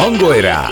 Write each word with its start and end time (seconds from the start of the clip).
Hangolj 0.00 0.40
rá! 0.40 0.68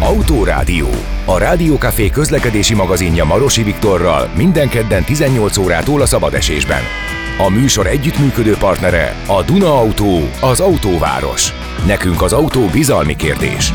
Autórádió. 0.00 0.88
A 1.24 1.38
Rádiókafé 1.38 2.10
közlekedési 2.10 2.74
magazinja 2.74 3.24
Marosi 3.24 3.62
Viktorral 3.62 4.30
minden 4.36 4.68
kedden 4.68 5.04
18 5.04 5.56
órától 5.56 6.00
a 6.00 6.06
szabadesésben. 6.06 6.82
A 7.38 7.48
műsor 7.48 7.86
együttműködő 7.86 8.56
partnere 8.56 9.14
a 9.26 9.42
Duna 9.42 9.78
Autó, 9.78 10.28
az 10.40 10.60
autóváros. 10.60 11.52
Nekünk 11.86 12.22
az 12.22 12.32
autó 12.32 12.66
bizalmi 12.66 13.16
kérdés. 13.16 13.72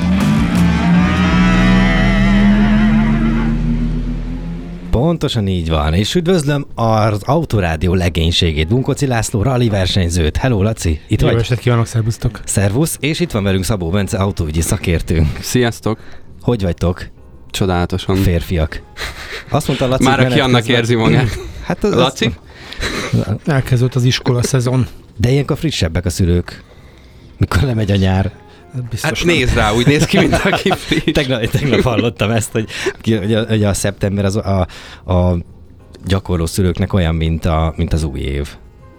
Pontosan 4.91 5.47
így 5.47 5.69
van, 5.69 5.93
és 5.93 6.15
üdvözlöm 6.15 6.65
az 6.75 7.21
Autorádió 7.23 7.93
legénységét, 7.93 8.67
Bunkoci 8.67 9.07
László, 9.07 9.41
rally 9.41 9.69
versenyzőt. 9.69 10.37
Hello, 10.37 10.61
Laci, 10.63 10.99
itt 11.07 11.21
Jó 11.21 11.27
vagy? 11.27 11.39
estét 11.39 11.59
kívánok, 11.59 11.85
szervusztok! 11.85 12.39
Szervusz, 12.45 12.97
és 12.99 13.19
itt 13.19 13.31
van 13.31 13.43
velünk 13.43 13.63
Szabó 13.63 13.89
Bence, 13.89 14.17
autóügyi 14.17 14.61
szakértőnk. 14.61 15.37
Sziasztok! 15.41 15.99
Hogy 16.41 16.61
vagytok, 16.61 17.07
Csodálatosan. 17.49 18.15
férfiak? 18.15 18.81
Azt 19.49 19.67
mondta 19.67 19.87
Laci, 19.87 20.03
Már 20.03 20.19
aki 20.19 20.39
annak 20.39 20.59
közben- 20.59 20.75
érzi 20.77 20.95
magát. 20.95 21.29
Hát 21.65 21.83
az, 21.83 21.93
Laci? 21.93 22.33
Elkezdődött 23.45 23.95
az 23.95 24.03
iskola 24.03 24.43
szezon. 24.43 24.87
De 25.17 25.29
ilyenkor 25.29 25.57
frissebbek 25.57 26.05
a 26.05 26.09
szülők. 26.09 26.63
Mikor 27.37 27.61
lemegy 27.61 27.91
a 27.91 27.95
nyár. 27.95 28.31
Biztos 28.89 29.19
Hát 29.19 29.27
nézd 29.27 29.55
rá, 29.55 29.71
úgy 29.71 29.85
néz 29.85 30.05
ki, 30.05 30.17
mint 30.17 30.33
aki 30.45 30.71
friss. 30.75 31.03
Tegnap, 31.11 31.45
tegnap 31.45 31.81
hallottam 31.81 32.31
ezt, 32.31 32.51
hogy, 32.51 32.69
hogy, 33.03 33.33
a, 33.33 33.45
hogy 33.45 33.63
a 33.63 33.73
szeptember 33.73 34.25
az 34.25 34.35
a, 34.35 34.67
a 35.13 35.37
gyakorló 36.05 36.45
szülőknek 36.45 36.93
olyan, 36.93 37.15
mint, 37.15 37.45
a, 37.45 37.73
mint 37.75 37.93
az 37.93 38.03
új 38.03 38.19
év. 38.19 38.49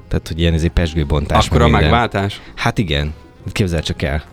Tehát, 0.09 0.29
hogy 0.29 0.41
ilyen 0.41 0.55
ez 0.55 0.62
egy 0.62 0.71
pesgőbontás. 0.71 1.47
Akkor 1.47 1.61
a 1.61 1.65
minden. 1.65 1.83
megváltás? 1.83 2.41
Hát 2.55 2.79
igen. 2.79 3.15
Képzel 3.53 3.83
csak 3.83 4.03
el. 4.03 4.25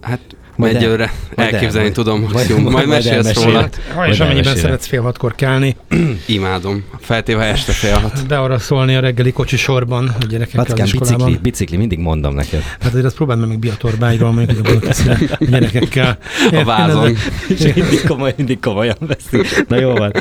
Hát 0.00 0.20
Majd 0.58 0.76
el- 0.82 0.88
majd 0.96 1.08
elképzelni 1.36 1.86
el- 1.88 1.92
tudom, 1.94 2.20
majd- 2.20 2.32
Maximum. 2.32 2.62
majd- 2.62 2.74
Majd 2.74 2.86
majd 2.88 3.04
mesélsz 3.04 3.42
róla. 3.44 3.68
Ha 3.94 4.08
és 4.08 4.20
amennyiben 4.20 4.56
szeretsz 4.56 4.86
fél 4.86 5.02
hatkor 5.02 5.34
kelni, 5.34 5.76
Imádom. 6.26 6.84
Feltéve 7.00 7.44
este 7.44 7.72
fél 7.72 7.94
hat. 7.98 8.26
de 8.26 8.36
arra 8.36 8.58
szólni 8.58 8.96
a 8.96 9.00
reggeli 9.00 9.32
kocsi 9.32 9.56
sorban, 9.56 10.08
a 10.20 10.24
gyerekekkel 10.28 10.60
az 10.62 10.68
Lackám, 10.68 10.84
iskolában. 10.86 11.16
bicikli, 11.26 11.42
bicikli, 11.42 11.76
mindig 11.76 11.98
mondom 11.98 12.34
neked. 12.34 12.62
Hát 12.80 12.84
azért 12.90 13.04
azt 13.04 13.14
próbáld 13.14 13.40
meg 13.40 13.48
még 13.48 13.58
Biatorbágyról, 13.58 14.32
mondjuk, 14.32 14.66
hogy 14.66 14.76
abban 14.76 15.16
a 15.30 15.44
gyerekekkel. 15.50 16.18
A 16.52 16.64
vázon. 16.64 17.16
És 17.48 17.60
mindig, 17.74 18.02
komoly, 18.06 18.34
mindig 18.36 18.60
komolyan 18.60 18.96
veszünk. 19.00 19.68
Na 19.68 19.78
jó 19.80 19.94
van. 19.94 20.12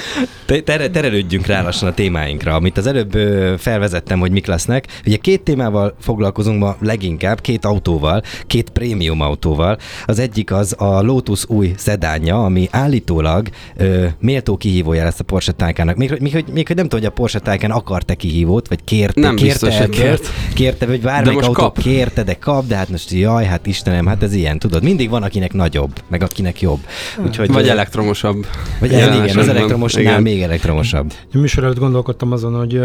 Te- 0.46 0.62
Tere, 0.62 0.90
terelődjünk 0.90 1.46
rá 1.46 1.62
lassan 1.64 1.88
a 1.90 1.94
témáinkra, 1.94 2.54
amit 2.56 2.78
az 2.78 2.88
előbb 2.88 3.12
felvezettem, 3.60 4.20
hogy 4.20 4.32
mik 4.32 4.46
lesznek. 4.46 4.86
Ugye 5.06 5.16
két 5.18 5.42
témával 5.42 5.96
foglalkozunk 6.02 6.60
ma 6.60 6.76
leginkább, 6.82 7.42
két 7.42 7.66
autóval, 7.66 8.22
két 8.48 8.70
prémium 8.70 9.22
autóval. 9.22 9.78
Az 10.06 10.20
egyik 10.28 10.52
az 10.52 10.76
a 10.78 11.02
Lotus 11.02 11.50
új 11.50 11.74
szedánja, 11.78 12.44
ami 12.44 12.68
állítólag 12.72 13.50
ö, 13.78 14.06
méltó 14.20 14.58
kihívója 14.58 15.04
lesz 15.04 15.20
a 15.20 15.24
Porsche 15.24 15.52
Taycanak. 15.52 15.96
Még, 15.96 16.16
még, 16.20 16.32
hogy, 16.34 16.46
még 16.54 16.68
hogy 16.68 16.76
nem 16.76 16.86
tudom, 16.88 17.00
hogy 17.00 17.10
a 17.10 17.14
Porsche 17.14 17.40
Taycan 17.40 17.72
akar-e 17.72 18.14
kihívót, 18.14 18.68
vagy 18.68 18.84
kérte, 18.84 19.20
Nem 19.20 19.36
kérte 19.36 19.52
biztos, 19.52 19.78
hogy 19.78 19.84
ebből, 19.96 20.00
kért. 20.00 20.28
kérte, 20.54 20.86
vagy 20.86 21.02
bármelyik 21.02 21.40
autó 21.42 21.52
kap. 21.52 21.78
kérte, 21.78 22.24
de 22.24 22.34
kap, 22.34 22.68
de 22.68 22.76
hát 22.76 22.90
most 22.90 23.12
jaj, 23.12 23.46
hát 23.46 23.66
Istenem, 23.66 24.06
hát 24.06 24.24
ez 24.24 24.34
ilyen, 24.34 24.60
tudod, 24.60 24.84
mindig 24.84 25.10
van, 25.10 25.24
akinek 25.24 25.54
nagyobb, 25.54 25.92
meg 26.08 26.22
akinek 26.24 26.62
jobb. 26.62 26.80
Úgyhogy, 27.26 27.52
Vagy 27.52 27.68
elektromosabb. 27.68 28.46
vagy 28.80 28.92
Jelen 28.92 29.24
igen, 29.24 29.38
az 29.38 29.48
elektromosnál 29.48 30.04
Igen. 30.04 30.22
még 30.22 30.42
elektromosabb. 30.42 31.14
A 31.34 31.38
műsor 31.38 31.64
előtt 31.64 31.80
gondolkodtam 31.80 32.32
azon, 32.32 32.54
hogy 32.54 32.76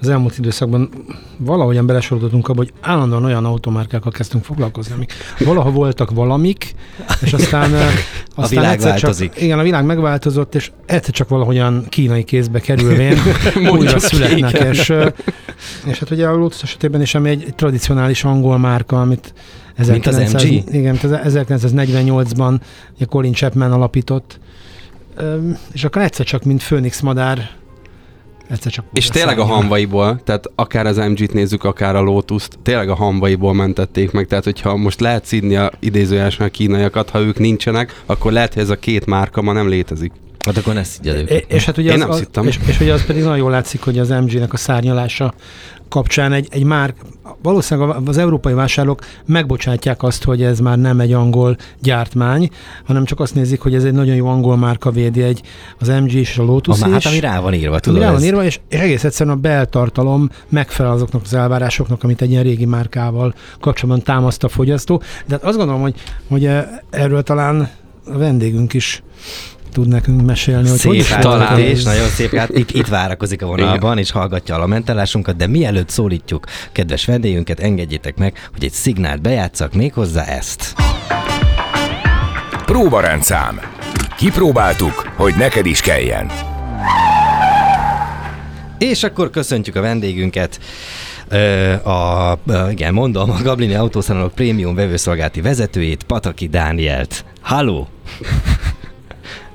az 0.00 0.08
elmúlt 0.08 0.38
időszakban 0.38 0.90
valahogyan 1.38 1.86
belesorodottunk 1.86 2.48
abba, 2.48 2.58
hogy 2.58 2.72
állandóan 2.80 3.24
olyan 3.24 3.44
automárkákkal 3.44 4.12
kezdtünk 4.12 4.44
foglalkozni, 4.44 4.94
amik 4.94 5.12
valaha 5.38 5.70
voltak 5.70 6.10
valamik, 6.10 6.74
és 7.20 7.32
aztán, 7.32 7.72
ö, 7.72 7.76
aztán 8.34 8.62
világ 8.62 8.80
változik. 8.80 9.32
Csak, 9.32 9.42
igen, 9.42 9.58
a 9.58 9.62
világ 9.62 9.84
megváltozott, 9.84 10.54
és 10.54 10.70
egyszer 10.86 11.14
csak 11.14 11.28
valahogyan 11.28 11.86
kínai 11.88 12.24
kézbe 12.24 12.60
kerülvén 12.60 13.18
újra 13.72 13.98
születnek. 13.98 14.52
igen. 14.52 14.72
És, 14.72 14.92
és 15.84 15.98
hát 15.98 16.10
ugye 16.10 16.26
a 16.26 16.34
Lotus 16.34 16.62
esetében 16.62 17.00
is, 17.00 17.14
ami 17.14 17.28
egy, 17.28 17.42
egy 17.46 17.54
tradicionális 17.54 18.24
angol 18.24 18.58
márka, 18.58 19.00
amit 19.00 19.34
Mint 19.86 20.06
az 20.06 20.18
1900 20.18 20.42
MG? 20.42 20.74
Igen, 20.74 20.98
mint 21.00 21.04
az 21.04 21.34
1948-ban 21.36 22.60
ugye 22.94 23.04
Colin 23.04 23.32
Chapman 23.32 23.72
alapított, 23.72 24.40
és 25.72 25.84
akkor 25.84 26.02
egyszer 26.02 26.26
csak, 26.26 26.44
mint 26.44 26.62
Főnix 26.62 27.00
madár, 27.00 27.50
egyszer 28.48 28.72
csak... 28.72 28.84
És 28.92 29.06
tényleg 29.06 29.38
a 29.38 29.44
hamvaiból, 29.44 30.20
tehát 30.24 30.44
akár 30.54 30.86
az 30.86 30.96
MG-t 30.96 31.32
nézzük, 31.32 31.64
akár 31.64 31.96
a 31.96 32.00
Lotus-t, 32.00 32.58
tényleg 32.62 32.88
a 32.88 32.94
hamvaiból 32.94 33.54
mentették 33.54 34.10
meg, 34.10 34.26
tehát 34.26 34.44
hogyha 34.44 34.76
most 34.76 35.00
lehet 35.00 35.24
szídni 35.24 35.56
a 35.56 35.72
idézőjelesen 35.80 36.46
a 36.46 36.50
kínaiakat, 36.50 37.10
ha 37.10 37.20
ők 37.20 37.38
nincsenek, 37.38 38.02
akkor 38.06 38.32
lehet, 38.32 38.54
hogy 38.54 38.62
ez 38.62 38.70
a 38.70 38.76
két 38.76 39.06
márka 39.06 39.42
ma 39.42 39.52
nem 39.52 39.68
létezik. 39.68 40.12
Hát 40.46 40.56
akkor 40.56 40.74
ne 40.74 40.82
szidjad 40.82 41.16
őket. 41.16 41.52
És 41.52 41.64
hát 41.64 41.78
ugye 41.78 41.92
Én 41.92 42.02
az, 42.02 42.26
nem 42.32 42.46
az, 42.46 42.46
és, 42.46 42.58
és 42.66 42.80
ugye 42.80 42.92
az 42.92 43.04
pedig 43.04 43.22
nagyon 43.22 43.38
jól 43.38 43.50
látszik, 43.50 43.80
hogy 43.80 43.98
az 43.98 44.08
MG-nek 44.08 44.52
a 44.52 44.56
szárnyalása 44.56 45.34
kapcsán 45.88 46.32
egy, 46.32 46.48
egy 46.50 46.64
már, 46.64 46.94
valószínűleg 47.42 47.96
az 48.06 48.18
európai 48.18 48.52
vásárlók 48.52 49.00
megbocsátják 49.26 50.02
azt, 50.02 50.24
hogy 50.24 50.42
ez 50.42 50.58
már 50.58 50.78
nem 50.78 51.00
egy 51.00 51.12
angol 51.12 51.56
gyártmány, 51.82 52.50
hanem 52.84 53.04
csak 53.04 53.20
azt 53.20 53.34
nézik, 53.34 53.60
hogy 53.60 53.74
ez 53.74 53.84
egy 53.84 53.92
nagyon 53.92 54.14
jó 54.14 54.26
angol 54.26 54.56
márka 54.56 54.90
védi 54.90 55.22
egy, 55.22 55.42
az 55.78 55.88
MG 55.88 56.12
és 56.12 56.38
a 56.38 56.42
Lotus 56.42 56.82
A, 56.82 56.86
is. 56.86 56.92
hát 56.92 57.06
ami 57.06 57.20
rá 57.20 57.40
van 57.40 57.54
írva, 57.54 57.80
tudod? 57.80 58.00
rá 58.00 58.12
van 58.12 58.22
írva, 58.22 58.44
és, 58.44 58.60
és 58.68 58.78
egész 58.78 59.04
egyszerűen 59.04 59.36
a 59.36 59.40
beltartalom 59.40 60.30
megfelel 60.48 60.92
azoknak 60.92 61.22
az 61.24 61.34
elvárásoknak, 61.34 62.02
amit 62.04 62.22
egy 62.22 62.30
ilyen 62.30 62.42
régi 62.42 62.64
márkával 62.64 63.34
kapcsolatban 63.60 64.04
támaszt 64.04 64.44
a 64.44 64.48
fogyasztó. 64.48 65.02
De 65.26 65.34
hát 65.34 65.44
azt 65.44 65.56
gondolom, 65.56 65.80
hogy, 65.80 65.94
hogy 66.28 66.46
eh, 66.46 66.66
erről 66.90 67.22
talán 67.22 67.68
a 68.04 68.18
vendégünk 68.18 68.74
is 68.74 69.02
tud 69.78 69.88
nekünk 69.88 70.22
mesélni, 70.22 70.68
hogy 70.68 70.82
hogy 70.82 70.92
Szép 70.92 71.00
is 71.00 71.08
talán. 71.08 71.40
átvetés, 71.40 71.78
ez. 71.78 71.84
nagyon 71.84 72.08
szép. 72.08 72.34
Hát 72.34 72.48
itt, 72.48 72.70
itt 72.70 72.86
várakozik 72.86 73.42
a 73.42 73.46
vonalban, 73.46 73.98
és 73.98 74.10
hallgatja 74.10 74.54
a 74.54 74.58
lamentálásunkat, 74.58 75.36
de 75.36 75.46
mielőtt 75.46 75.88
szólítjuk 75.88 76.44
kedves 76.72 77.04
vendégünket, 77.04 77.60
engedjétek 77.60 78.16
meg, 78.16 78.48
hogy 78.52 78.64
egy 78.64 78.72
szignált 78.72 79.20
bejátszak 79.20 79.72
méghozzá 79.74 80.24
ezt. 80.24 80.74
Próbarendszám. 82.64 83.60
Kipróbáltuk, 84.16 85.12
hogy 85.16 85.34
neked 85.36 85.66
is 85.66 85.80
kelljen. 85.80 86.30
És 88.78 89.02
akkor 89.02 89.30
köszöntjük 89.30 89.76
a 89.76 89.80
vendégünket, 89.80 90.60
a, 91.84 92.38
igen, 92.70 92.94
mondom, 92.94 93.30
a 93.30 93.42
Gablini 93.42 93.74
Autószalonok 93.74 94.34
prémium 94.34 94.74
vevőszolgálati 94.74 95.40
vezetőjét, 95.40 96.02
Pataki 96.02 96.48
Dánielt. 96.48 97.24
Halló! 97.40 97.88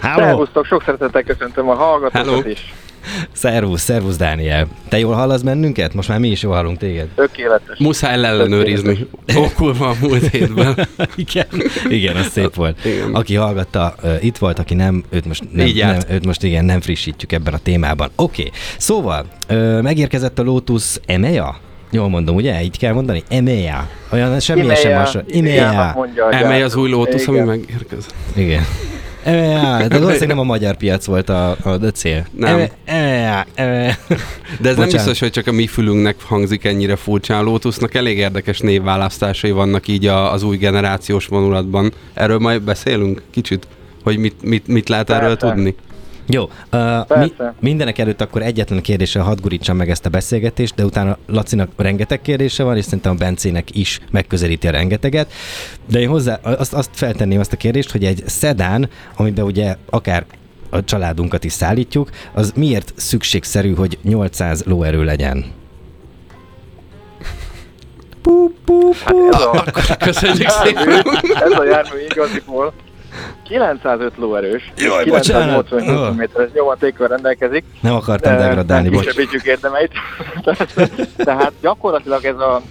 Halló! 0.04 0.26
Szervusztok, 0.26 0.66
sok 0.66 0.84
szeretettel 0.86 1.24
köszöntöm 1.24 1.70
a 1.70 1.74
hallgatókat 1.74 2.26
Hello. 2.26 2.50
is. 2.50 2.74
Szervusz, 3.32 3.82
szervusz 3.82 4.18
Dániel. 4.18 4.68
Te 4.90 5.00
jól 5.00 5.14
hallasz 5.14 5.42
bennünket? 5.42 5.94
Most 5.94 6.10
már 6.10 6.20
mi 6.20 6.28
is 6.28 6.42
jól 6.42 6.54
hallunk 6.54 6.78
téged. 6.78 7.08
Tökéletes. 7.16 7.78
Muszáj 7.80 8.14
ellenőrizni. 8.14 9.08
Okulva 9.36 9.88
a 9.90 9.96
múlt 10.02 10.28
hétben. 10.28 10.88
Igen, 11.16 11.46
igen, 11.90 12.16
az 12.16 12.28
szép 12.28 12.56
volt. 12.56 12.86
Igen. 12.86 13.14
Aki 13.14 13.36
hallgatta, 13.36 13.94
ö, 14.02 14.14
itt 14.20 14.38
volt, 14.38 14.60
aki 14.60 14.74
nem, 14.74 15.04
őt 15.10 15.26
most, 15.26 15.44
nem, 15.52 15.66
Így 15.66 15.78
nem, 15.78 15.98
őt 16.10 16.26
most 16.26 16.44
igen, 16.44 16.66
nem 16.66 16.82
frissítjük 16.82 17.32
ebben 17.32 17.54
a 17.54 17.58
témában. 17.58 18.10
Oké, 18.16 18.42
okay. 18.42 18.54
szóval 18.78 19.26
ö, 19.48 19.82
megérkezett 19.82 20.40
a 20.40 20.44
Lotus 20.44 21.00
Emea? 21.06 21.56
Jól 21.92 22.10
mondom, 22.10 22.36
ugye? 22.36 22.62
Így 22.62 22.78
kell 22.78 22.94
mondani? 22.94 23.24
Emea. 23.30 23.90
Olyan 24.12 24.40
semmilyen 24.40 24.76
sem 24.76 24.98
hasonló. 24.98 25.28
Emea. 25.34 25.92
mondja 25.96 26.26
a 26.26 26.34
Emelj 26.34 26.60
gyártó. 26.60 26.66
az 26.66 26.76
új 26.76 26.90
Lotus, 26.90 27.28
ami 27.28 27.36
Igen. 27.36 27.48
megérkezett. 27.48 28.14
Igen. 28.36 28.64
Emea. 29.24 29.88
De 29.88 29.98
valószínűleg 29.98 30.28
nem 30.28 30.40
a 30.40 30.44
magyar 30.44 30.76
piac 30.78 31.06
volt 31.06 31.30
a, 31.30 31.50
a, 31.64 31.70
a 31.70 31.92
cél. 31.92 32.26
Nem. 32.38 32.70
Emea. 32.86 33.46
Emea. 33.56 33.96
De 34.08 34.70
ez 34.70 34.76
nem 34.76 34.86
Bocsánat. 34.86 34.92
biztos, 34.92 35.20
hogy 35.20 35.32
csak 35.32 35.48
a 35.48 35.52
mi 35.52 35.68
fülünknek 35.68 36.16
hangzik 36.22 36.64
ennyire 36.66 36.96
furcsán. 36.96 37.40
A 37.40 37.44
Lotusnak 37.44 37.94
elég 37.94 38.18
érdekes 38.18 38.60
névválasztásai 38.60 39.52
vannak 39.52 39.88
így 39.88 40.06
a, 40.06 40.32
az 40.32 40.44
új 40.44 40.58
generációs 40.58 41.26
vonulatban. 41.28 41.94
Erről 42.14 42.40
majd 42.40 42.62
beszélünk 42.62 43.22
kicsit, 43.32 43.68
hogy 44.04 44.18
mit, 44.18 44.36
mit, 44.42 44.68
mit 44.68 44.90
lehet 44.90 45.10
erről 45.10 45.38
Persze. 45.38 45.56
tudni. 45.56 45.76
Jó, 46.26 46.50
uh, 46.72 47.18
mi, 47.20 47.34
mindenek 47.60 47.98
előtt 47.98 48.22
akkor 48.22 48.42
egyetlen 48.42 48.82
kérdéssel 48.82 49.24
hadd 49.24 49.42
gurítsam 49.42 49.78
meg 49.78 49.90
ezt 49.90 50.06
a 50.06 50.10
beszélgetést, 50.10 50.76
de 50.76 50.86
utána 50.86 51.18
Lacinak 51.28 51.70
rengeteg 51.78 52.22
kérdése 52.22 52.64
van, 52.64 52.78
és 52.78 52.84
szerintem 52.84 53.12
a 53.12 53.16
Bencének 53.16 53.76
is 53.76 54.00
megközelíti 54.12 54.68
a 54.68 54.72
rengeteget. 54.72 55.32
De 55.90 56.00
én 56.00 56.10
hozzá 56.10 56.40
azt, 56.42 56.74
azt 56.74 56.90
feltenném 56.94 57.40
azt 57.40 57.54
a 57.54 57.58
kérdést, 57.58 57.92
hogy 57.92 58.06
egy 58.06 58.24
szedán, 58.26 58.90
amiben 59.16 59.46
ugye 59.46 59.76
akár 59.90 60.26
a 60.70 60.84
családunkat 60.84 61.44
is 61.44 61.52
szállítjuk, 61.52 62.10
az 62.34 62.52
miért 62.56 62.94
szükségszerű, 62.96 63.74
hogy 63.76 63.98
800 64.04 64.64
lóerő 64.64 65.04
legyen? 65.04 65.46
Pú, 68.22 68.54
pú, 68.66 68.90
pú. 69.06 69.30
Ez 69.30 69.42
a, 69.42 69.66
Köszönjük 70.00 70.50
szépen! 70.64 70.90
ez 71.34 71.52
a 71.52 71.64
jármű 71.64 72.00
igaziból 72.10 72.74
905 73.44 74.18
lóerős, 74.18 74.72
Jaj, 74.76 75.04
980 75.04 75.80
bocsánat. 75.86 76.16
Nm-es 76.16 76.52
nyomatékkal 76.54 77.08
rendelkezik. 77.08 77.64
Nem 77.82 77.96
akartam 77.96 78.38
degradálni, 78.38 78.90
bocs. 78.90 79.06
kisebbítjük 79.06 79.44
érdemeit. 79.44 79.92
Tehát 81.18 81.54
gyakorlatilag 81.62 82.26
ez 82.26 82.38
a 82.38 82.62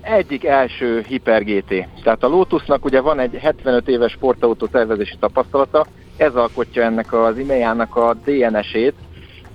egyik 0.00 0.44
első 0.44 1.04
Hyper 1.08 1.44
GT. 1.44 1.86
Tehát 2.02 2.22
a 2.22 2.28
Lotusnak 2.28 2.84
ugye 2.84 3.00
van 3.00 3.18
egy 3.18 3.34
75 3.34 3.88
éves 3.88 4.12
sportautó 4.12 4.66
tervezési 4.66 5.16
tapasztalata, 5.20 5.86
ez 6.16 6.34
alkotja 6.34 6.82
ennek 6.82 7.12
az 7.12 7.38
imejának 7.38 7.96
a 7.96 8.14
DNS-ét. 8.24 8.94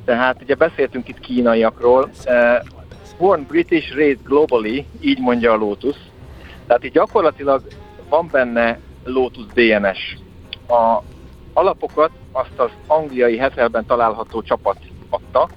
Tehát 0.05 0.41
ugye 0.41 0.55
beszéltünk 0.55 1.07
itt 1.07 1.19
kínaiakról. 1.19 2.09
Uh, 2.25 2.33
Born 3.17 3.45
British, 3.47 3.95
raised 3.95 4.19
globally, 4.23 4.85
így 4.99 5.19
mondja 5.19 5.51
a 5.51 5.55
Lotus. 5.55 5.95
Tehát 6.67 6.85
így 6.85 6.91
gyakorlatilag 6.91 7.61
van 8.09 8.29
benne 8.31 8.79
Lotus 9.03 9.45
DNS. 9.53 10.17
A 10.67 11.03
alapokat 11.53 12.11
azt 12.31 12.59
az 12.59 12.69
angliai 12.87 13.37
Hethelben 13.37 13.85
található 13.85 14.41
csapat 14.41 14.77
adta. 15.09 15.49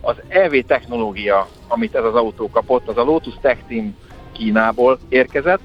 Az 0.00 0.16
EV 0.28 0.52
technológia, 0.66 1.48
amit 1.68 1.94
ez 1.94 2.04
az 2.04 2.14
autó 2.14 2.50
kapott, 2.50 2.88
az 2.88 2.96
a 2.96 3.02
Lotus 3.02 3.34
Tech 3.40 3.62
Team 3.68 3.96
Kínából 4.32 4.98
érkezett, 5.08 5.60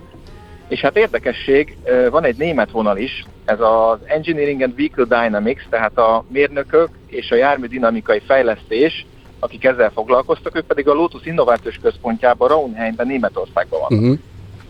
és 0.67 0.79
hát 0.79 0.97
érdekesség, 0.97 1.77
van 2.09 2.23
egy 2.23 2.37
német 2.37 2.71
vonal 2.71 2.97
is, 2.97 3.25
ez 3.45 3.59
az 3.59 3.99
Engineering 4.05 4.61
and 4.61 4.75
Vehicle 4.75 5.03
Dynamics, 5.03 5.61
tehát 5.69 5.97
a 5.97 6.25
mérnökök 6.27 6.89
és 7.07 7.31
a 7.31 7.35
jármű 7.35 7.65
dinamikai 7.65 8.19
fejlesztés, 8.19 9.05
akik 9.39 9.63
ezzel 9.63 9.89
foglalkoztak, 9.89 10.55
ők 10.55 10.65
pedig 10.65 10.87
a 10.87 10.93
Lotus 10.93 11.25
Innovációs 11.25 11.75
Központjában, 11.81 12.47
Raunheimben, 12.47 13.07
Németországban 13.07 13.79
vannak. 13.79 14.03
Uh-huh. 14.03 14.19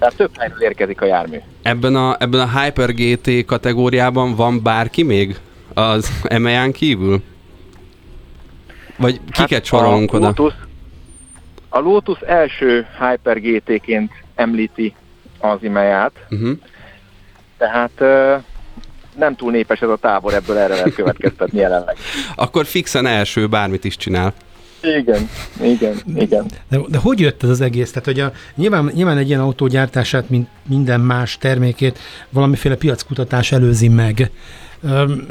Tehát 0.01 0.15
több 0.15 0.38
helyről 0.38 0.62
érkezik 0.62 1.01
a 1.01 1.06
jármű. 1.06 1.38
Ebben 1.62 1.95
a, 1.95 2.15
ebben 2.19 2.39
a 2.39 2.59
Hyper 2.59 2.94
GT 2.94 3.45
kategóriában 3.45 4.36
van 4.36 4.63
bárki 4.63 5.03
még 5.03 5.38
az 5.74 6.12
emeján 6.24 6.71
kívül? 6.71 7.24
Vagy 8.98 9.19
kiket 9.31 9.50
hát 9.50 9.65
sorolunk 9.65 10.13
oda? 10.13 10.25
Lotus, 10.25 10.53
a 11.69 11.80
Lotus 11.80 12.19
első 12.19 12.88
Hyper 13.00 13.42
GT-ként 13.42 14.12
említi 14.36 14.95
az 15.39 15.57
imeját, 15.62 16.12
uh-huh. 16.30 16.51
tehát 17.57 18.04
nem 19.15 19.36
túl 19.36 19.51
népes 19.51 19.81
ez 19.81 19.89
a 19.89 19.97
tábor, 19.97 20.33
ebből 20.33 20.57
erre 20.57 20.74
lehet 20.74 20.94
következtetni 20.94 21.59
jelenleg. 21.59 21.97
Akkor 22.36 22.65
fixen 22.65 23.06
első, 23.06 23.47
bármit 23.47 23.83
is 23.83 23.97
csinál. 23.97 24.33
Igen, 24.81 25.30
igen, 25.62 25.95
igen. 26.16 26.45
De, 26.69 26.80
de 26.88 26.98
hogy 26.98 27.19
jött 27.19 27.44
ez 27.44 27.50
az 27.50 27.62
egész? 27.62 27.92
Tehát, 27.92 28.06
hogy 28.06 28.19
a, 28.19 28.31
nyilván, 28.56 28.92
nyilván 28.94 29.18
egy 29.18 29.28
ilyen 29.28 29.39
autógyártását, 29.39 30.30
mint 30.30 30.48
minden 30.68 31.01
más 31.01 31.38
termékét, 31.38 32.00
valamiféle 32.30 32.75
piackutatás 32.75 33.51
előzi 33.51 33.88
meg. 33.88 34.31
Üm, 34.83 35.25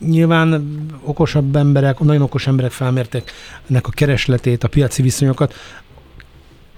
nyilván 0.00 0.66
okosabb 1.02 1.56
emberek, 1.56 1.98
nagyon 1.98 2.22
okos 2.22 2.46
emberek 2.46 2.70
felmértek 2.70 3.32
ennek 3.70 3.86
a 3.86 3.90
keresletét, 3.90 4.64
a 4.64 4.68
piaci 4.68 5.02
viszonyokat. 5.02 5.54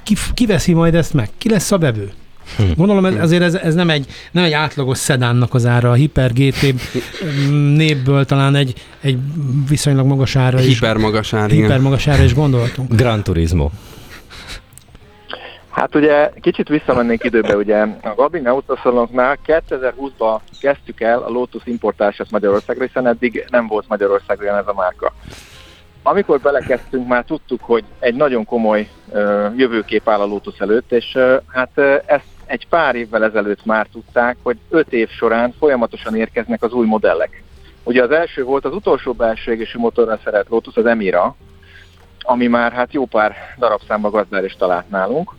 Ki, 0.02 0.14
ki 0.34 0.46
veszi 0.46 0.73
majd 0.73 0.94
ezt 0.94 1.14
meg? 1.14 1.31
Ki 1.38 1.50
lesz 1.50 1.73
a 1.73 1.78
bevő? 1.78 2.12
Hm. 2.56 2.62
Gondolom 2.76 3.04
ez, 3.04 3.14
azért 3.14 3.43
ez, 3.43 3.54
ez 3.54 3.75
nem, 3.75 3.90
egy, 3.90 4.06
nem 4.31 4.44
egy 4.44 4.52
átlagos 4.52 4.98
szedánnak 4.98 5.54
az 5.54 5.66
ára, 5.66 5.90
a 5.90 5.94
Hyper 5.94 6.32
GT 6.32 6.75
névből 7.50 8.25
talán 8.25 8.54
egy, 8.54 8.75
egy 9.00 9.19
viszonylag 9.69 10.06
magas 10.06 10.37
ára 10.37 10.60
is. 10.60 10.66
Hiper 10.66 10.96
magas 10.96 11.32
ára, 11.32 11.52
Hiper 11.52 11.81
magas 11.81 12.06
ára 12.06 12.22
is 12.22 12.34
gondoltunk. 12.34 12.94
Gran 12.94 13.22
Turismo. 13.22 13.70
Hát 15.76 15.94
ugye 15.94 16.31
kicsit 16.40 16.69
visszamennénk 16.69 17.25
időbe, 17.25 17.56
ugye 17.56 17.76
a 18.02 18.14
Gabin 18.16 18.46
Autoszalonoknál 18.46 19.38
2020-ban 19.46 20.38
kezdtük 20.60 21.00
el 21.00 21.19
a 21.19 21.28
Lotus 21.28 21.62
importását 21.64 22.31
Magyarországra, 22.31 22.84
hiszen 22.84 23.06
eddig 23.06 23.44
nem 23.50 23.66
volt 23.66 23.88
Magyarországon 23.88 24.56
ez 24.56 24.66
a 24.66 24.75
márka. 24.75 25.12
Amikor 26.02 26.40
belekezdtünk, 26.40 27.08
már 27.08 27.25
tudtuk, 27.25 27.60
hogy 27.62 27.84
egy 27.99 28.14
nagyon 28.14 28.44
komoly 28.44 28.88
uh, 29.06 29.52
jövőkép 29.56 30.08
áll 30.08 30.20
a 30.20 30.26
Lotus 30.26 30.58
előtt, 30.58 30.92
és 30.92 31.12
uh, 31.14 31.42
hát 31.46 31.70
uh, 31.76 32.02
ezt 32.06 32.36
egy 32.46 32.69
pár 32.69 32.94
évvel 32.94 33.25
ezelőtt 33.25 33.64
már 33.64 33.87
tudták, 33.93 34.37
hogy 34.43 34.56
öt 34.69 34.93
év 34.93 35.08
során 35.08 35.54
folyamatosan 35.58 36.16
érkeznek 36.16 36.62
az 36.62 36.72
új 36.72 36.87
modellek. 36.87 37.43
Ugye 37.82 38.02
az 38.02 38.10
első 38.10 38.44
volt 38.44 38.64
az 38.64 38.72
utolsó 38.72 39.12
belső 39.12 39.52
égésű 39.52 39.78
motorra 39.78 40.19
szerelt 40.25 40.48
Lotus, 40.48 40.76
az 40.76 40.87
Emira, 40.87 41.37
ami 42.20 42.46
már 42.46 42.72
hát 42.72 42.93
jó 42.93 43.06
pár 43.06 43.34
darabszámba 43.58 44.10
gazdár 44.10 44.44
is 44.44 44.56
talált 44.58 44.90
nálunk. 44.90 45.32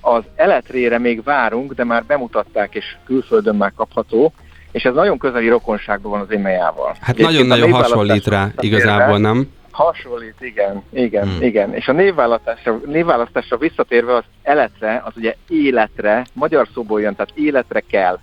Az 0.00 0.22
eletrére 0.36 0.98
még 0.98 1.22
várunk, 1.22 1.72
de 1.72 1.84
már 1.84 2.04
bemutatták, 2.04 2.74
és 2.74 2.96
külföldön 3.04 3.56
már 3.56 3.72
kapható, 3.76 4.32
és 4.72 4.82
ez 4.82 4.94
nagyon 4.94 5.18
közeli 5.18 5.48
rokonságban 5.48 6.10
van 6.10 6.20
az 6.20 6.30
émejával. 6.30 6.96
Hát 7.00 7.16
nagyon-nagyon 7.16 7.72
hasonlít 7.72 8.26
rá 8.26 8.50
igazából, 8.58 9.18
nem? 9.18 9.48
Hasonlít, 9.74 10.34
igen, 10.40 10.82
igen, 10.92 11.28
hmm. 11.28 11.42
igen. 11.42 11.74
És 11.74 11.88
a 11.88 11.92
névválasztásra, 11.92 12.80
névválasztásra 12.86 13.56
visszatérve 13.56 14.14
az 14.14 14.24
eletre, 14.42 15.02
az 15.04 15.12
ugye 15.16 15.36
életre, 15.48 16.26
magyar 16.32 16.68
szóból 16.74 17.00
jön, 17.00 17.14
tehát 17.14 17.32
életre 17.34 17.80
kell. 17.80 18.18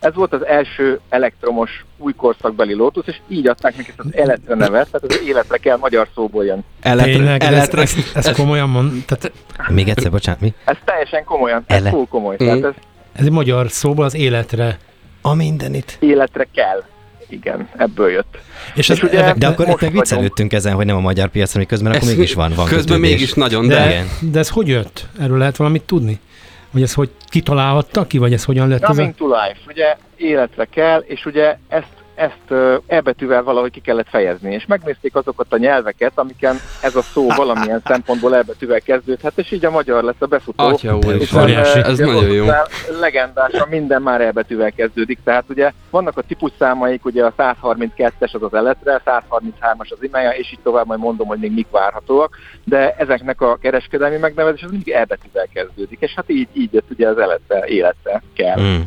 Ez 0.00 0.14
volt 0.14 0.32
az 0.32 0.46
első 0.46 1.00
elektromos 1.08 1.84
új 1.96 2.12
korszakbeli 2.12 2.74
Lotus, 2.74 3.06
és 3.06 3.16
így 3.28 3.48
adták 3.48 3.76
neki 3.76 3.88
ezt 3.88 3.98
az 3.98 4.14
életre 4.14 4.54
nevet, 4.54 4.90
tehát 4.90 5.06
az 5.08 5.20
életre 5.26 5.56
kell, 5.56 5.76
magyar 5.76 6.08
szóból 6.14 6.44
jön. 6.44 6.64
Eletre, 6.80 7.12
Tényleg, 7.12 7.42
eletre, 7.42 7.82
ez, 7.82 7.94
ez, 8.14 8.26
ez, 8.26 8.36
komolyan 8.36 8.68
mond. 8.68 9.04
Tehát... 9.04 9.32
Még 9.68 9.88
egyszer, 9.88 10.10
bocsánat, 10.10 10.40
mi? 10.40 10.54
Ez 10.64 10.76
teljesen 10.84 11.24
komolyan, 11.24 11.64
ez 11.66 11.76
Ele... 11.76 11.90
full 11.90 12.06
komoly. 12.08 12.34
Mm. 12.34 12.46
Tehát 12.46 12.64
ez, 12.64 12.74
ez 13.12 13.24
egy 13.24 13.32
magyar 13.32 13.70
szóból 13.70 14.04
az 14.04 14.14
életre. 14.14 14.78
A 15.22 15.34
mindenit. 15.34 15.96
Életre 16.00 16.46
kell 16.54 16.82
igen, 17.28 17.68
ebből 17.76 18.10
jött. 18.10 18.38
És, 18.74 18.88
és 18.88 19.02
ugye 19.02 19.34
de 19.34 19.46
akkor 19.46 19.76
meg 19.80 19.92
viccelődtünk 19.92 20.52
ezen, 20.52 20.74
hogy 20.74 20.86
nem 20.86 20.96
a 20.96 21.00
magyar 21.00 21.28
piacon, 21.28 21.56
hogy 21.56 21.66
közben 21.66 21.92
ez 21.92 22.02
akkor 22.02 22.14
mégis 22.14 22.34
van. 22.34 22.52
van 22.54 22.66
közben 22.66 22.84
kötődés. 22.84 23.10
mégis 23.10 23.32
nagyon, 23.32 23.68
de... 23.68 23.74
De, 23.74 24.04
de 24.20 24.38
ez 24.38 24.48
hogy 24.48 24.68
jött? 24.68 25.06
Erről 25.20 25.38
lehet 25.38 25.56
valamit 25.56 25.82
tudni? 25.82 26.18
Hogy 26.72 26.82
ez 26.82 26.94
hogy 26.94 27.10
kitalálhatta 27.28 28.06
ki, 28.06 28.18
vagy 28.18 28.32
ez 28.32 28.44
hogyan 28.44 28.68
lett? 28.68 28.82
Coming 28.82 29.08
ez 29.08 29.14
a... 29.14 29.18
to 29.18 29.26
life, 29.26 29.60
ugye 29.66 29.96
életre 30.16 30.64
kell, 30.64 31.00
és 31.06 31.24
ugye 31.24 31.56
ezt 31.68 31.97
ezt 32.18 32.80
elbetűvel 32.86 33.42
valahogy 33.42 33.70
ki 33.70 33.80
kellett 33.80 34.08
fejezni, 34.08 34.54
és 34.54 34.66
megnézték 34.66 35.14
azokat 35.14 35.52
a 35.52 35.56
nyelveket, 35.56 36.12
amiken 36.14 36.56
ez 36.82 36.96
a 36.96 37.02
szó 37.02 37.28
valamilyen 37.28 37.82
szempontból 37.84 38.34
elbetűvel 38.34 38.80
kezdődhet, 38.80 39.32
és 39.38 39.50
így 39.50 39.64
a 39.64 39.70
magyar 39.70 40.02
lesz 40.02 40.14
a 40.18 40.26
befutó. 40.26 40.64
Atya 40.64 40.96
úr, 40.96 41.14
és 41.14 41.32
ez 41.32 41.98
nagyon 41.98 42.30
jó. 42.30 42.46
Legendásan 43.00 43.68
minden 43.68 44.02
már 44.02 44.20
elbetűvel 44.20 44.72
kezdődik, 44.72 45.18
tehát 45.24 45.44
ugye 45.48 45.72
vannak 45.90 46.18
a 46.18 46.22
típusszámaik, 46.22 47.04
ugye 47.04 47.24
a 47.24 47.34
132-es 47.38 48.32
az 48.32 48.42
az 48.42 48.54
eletre, 48.54 49.02
133-as 49.04 49.90
az 49.90 50.02
imája, 50.02 50.30
és 50.30 50.52
így 50.52 50.60
tovább 50.62 50.86
majd 50.86 51.00
mondom, 51.00 51.26
hogy 51.26 51.38
még 51.38 51.52
mik 51.52 51.70
várhatóak, 51.70 52.36
de 52.64 52.94
ezeknek 52.94 53.40
a 53.40 53.56
kereskedelmi 53.56 54.16
megnevezés 54.16 54.62
az 54.62 54.70
mindig 54.70 54.92
elbetűvel 54.92 55.46
kezdődik, 55.52 56.00
és 56.00 56.12
hát 56.14 56.30
így, 56.30 56.48
így 56.52 56.72
jött 56.72 56.90
ugye 56.90 57.08
az 57.08 57.18
eletre, 57.18 57.64
életre 57.66 58.22
kell. 58.34 58.60
Mm 58.60 58.80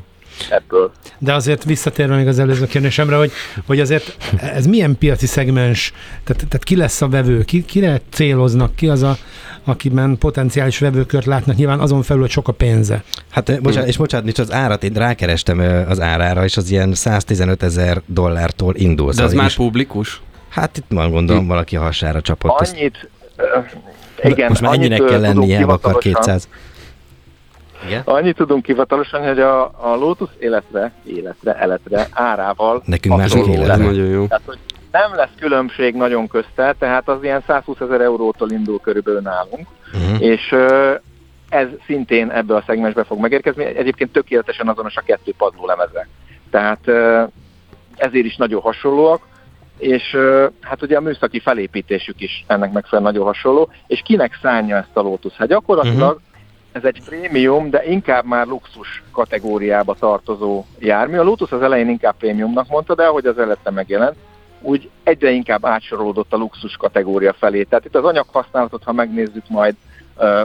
ebből. 0.49 0.91
De 1.17 1.33
azért 1.33 1.63
visszatérve 1.63 2.15
még 2.15 2.27
az 2.27 2.39
előző 2.39 2.65
kérdésemre, 2.65 3.15
hogy, 3.15 3.31
hogy 3.65 3.79
azért 3.79 4.17
ez 4.55 4.65
milyen 4.65 4.97
piaci 4.97 5.25
szegmens, 5.25 5.93
tehát, 6.23 6.45
tehát 6.47 6.63
ki 6.63 6.75
lesz 6.75 7.01
a 7.01 7.07
vevő, 7.07 7.43
ki, 7.43 7.65
kire 7.65 8.01
céloznak, 8.09 8.75
ki 8.75 8.87
az 8.87 9.01
a, 9.01 9.17
akiben 9.63 10.17
potenciális 10.17 10.79
vevőkört 10.79 11.25
látnak, 11.25 11.55
nyilván 11.55 11.79
azon 11.79 12.01
felül, 12.01 12.21
hogy 12.21 12.31
sok 12.31 12.47
a 12.47 12.51
pénze. 12.51 13.03
Hát 13.29 13.61
bocsánat, 13.61 13.89
és 13.89 13.97
bocsánat, 13.97 14.25
nincs 14.25 14.39
az 14.39 14.51
árat, 14.51 14.83
én 14.83 14.93
rákerestem 14.93 15.85
az 15.87 15.99
árára, 15.99 16.43
és 16.43 16.57
az 16.57 16.71
ilyen 16.71 16.93
115 16.93 17.63
ezer 17.63 18.01
dollártól 18.05 18.75
indul. 18.75 19.05
De 19.05 19.09
az 19.11 19.15
szóval 19.15 19.33
már 19.33 19.45
is. 19.45 19.55
publikus? 19.55 20.21
Hát 20.49 20.77
itt 20.77 20.85
van 20.89 21.11
gondolom, 21.11 21.47
valaki 21.47 21.75
hasára 21.75 22.21
csapott. 22.21 22.51
Annyit, 22.51 23.09
ezt... 23.35 23.77
igen, 24.23 24.47
Most 24.49 24.61
már 24.61 24.73
ennyinek 24.73 25.03
kell 25.03 25.19
lennie, 25.19 25.63
akar 25.63 25.97
200. 25.97 26.47
Igen? 27.85 28.01
Annyit 28.05 28.35
tudunk 28.35 28.65
hivatalosan, 28.65 29.27
hogy 29.27 29.39
a, 29.39 29.63
a 29.63 29.95
Lotus 29.95 30.29
életre, 30.39 30.91
életre, 31.05 31.53
eletre 31.55 32.07
árával 32.11 32.81
Nekünk 32.85 33.17
mások 33.17 33.47
élet. 33.47 33.77
Nagyon 33.77 34.07
jó. 34.07 34.25
Tehát, 34.25 34.43
hogy 34.45 34.57
nem 34.91 35.15
lesz 35.15 35.29
különbség 35.39 35.95
nagyon 35.95 36.27
közte, 36.27 36.75
tehát 36.79 37.09
az 37.09 37.23
ilyen 37.23 37.43
120 37.47 37.79
ezer 37.79 38.01
eurótól 38.01 38.51
indul 38.51 38.79
körülbelül 38.79 39.21
nálunk, 39.21 39.67
uh-huh. 39.93 40.21
és 40.21 40.55
ez 41.49 41.67
szintén 41.85 42.29
ebbe 42.29 42.55
a 42.55 42.63
szegmensbe 42.67 43.03
fog 43.03 43.19
megérkezni. 43.19 43.63
Egyébként 43.63 44.11
tökéletesen 44.11 44.67
azonos 44.67 44.95
a 44.95 45.01
kettő 45.01 45.33
padló 45.37 45.65
lemeze. 45.65 46.07
Tehát 46.49 46.87
ezért 47.95 48.25
is 48.25 48.35
nagyon 48.35 48.61
hasonlóak, 48.61 49.29
és 49.77 50.17
hát 50.61 50.81
ugye 50.81 50.97
a 50.97 51.01
műszaki 51.01 51.39
felépítésük 51.39 52.21
is 52.21 52.43
ennek 52.47 52.71
megfelelően 52.71 53.13
nagyon 53.13 53.33
hasonló, 53.33 53.69
és 53.87 54.01
kinek 54.05 54.39
szánja 54.41 54.77
ezt 54.77 54.97
a 54.97 55.01
Lotus? 55.01 55.33
Hát 55.33 55.47
gyakorlatilag 55.47 56.09
uh-huh 56.09 56.29
ez 56.71 56.83
egy 56.83 57.01
prémium, 57.05 57.69
de 57.69 57.85
inkább 57.85 58.25
már 58.25 58.47
luxus 58.47 59.03
kategóriába 59.11 59.95
tartozó 59.99 60.63
jármű. 60.79 61.17
A 61.17 61.23
Lotus 61.23 61.51
az 61.51 61.61
elején 61.61 61.89
inkább 61.89 62.15
prémiumnak 62.17 62.67
mondta, 62.67 62.95
de 62.95 63.03
ahogy 63.03 63.25
az 63.25 63.37
előtte 63.37 63.71
megjelent, 63.71 64.15
úgy 64.61 64.89
egyre 65.03 65.29
inkább 65.29 65.65
átsorolódott 65.65 66.33
a 66.33 66.37
luxus 66.37 66.75
kategória 66.75 67.33
felé. 67.33 67.63
Tehát 67.63 67.85
itt 67.85 67.95
az 67.95 68.03
anyaghasználatot, 68.03 68.83
ha 68.83 68.91
megnézzük 68.91 69.49
majd, 69.49 69.75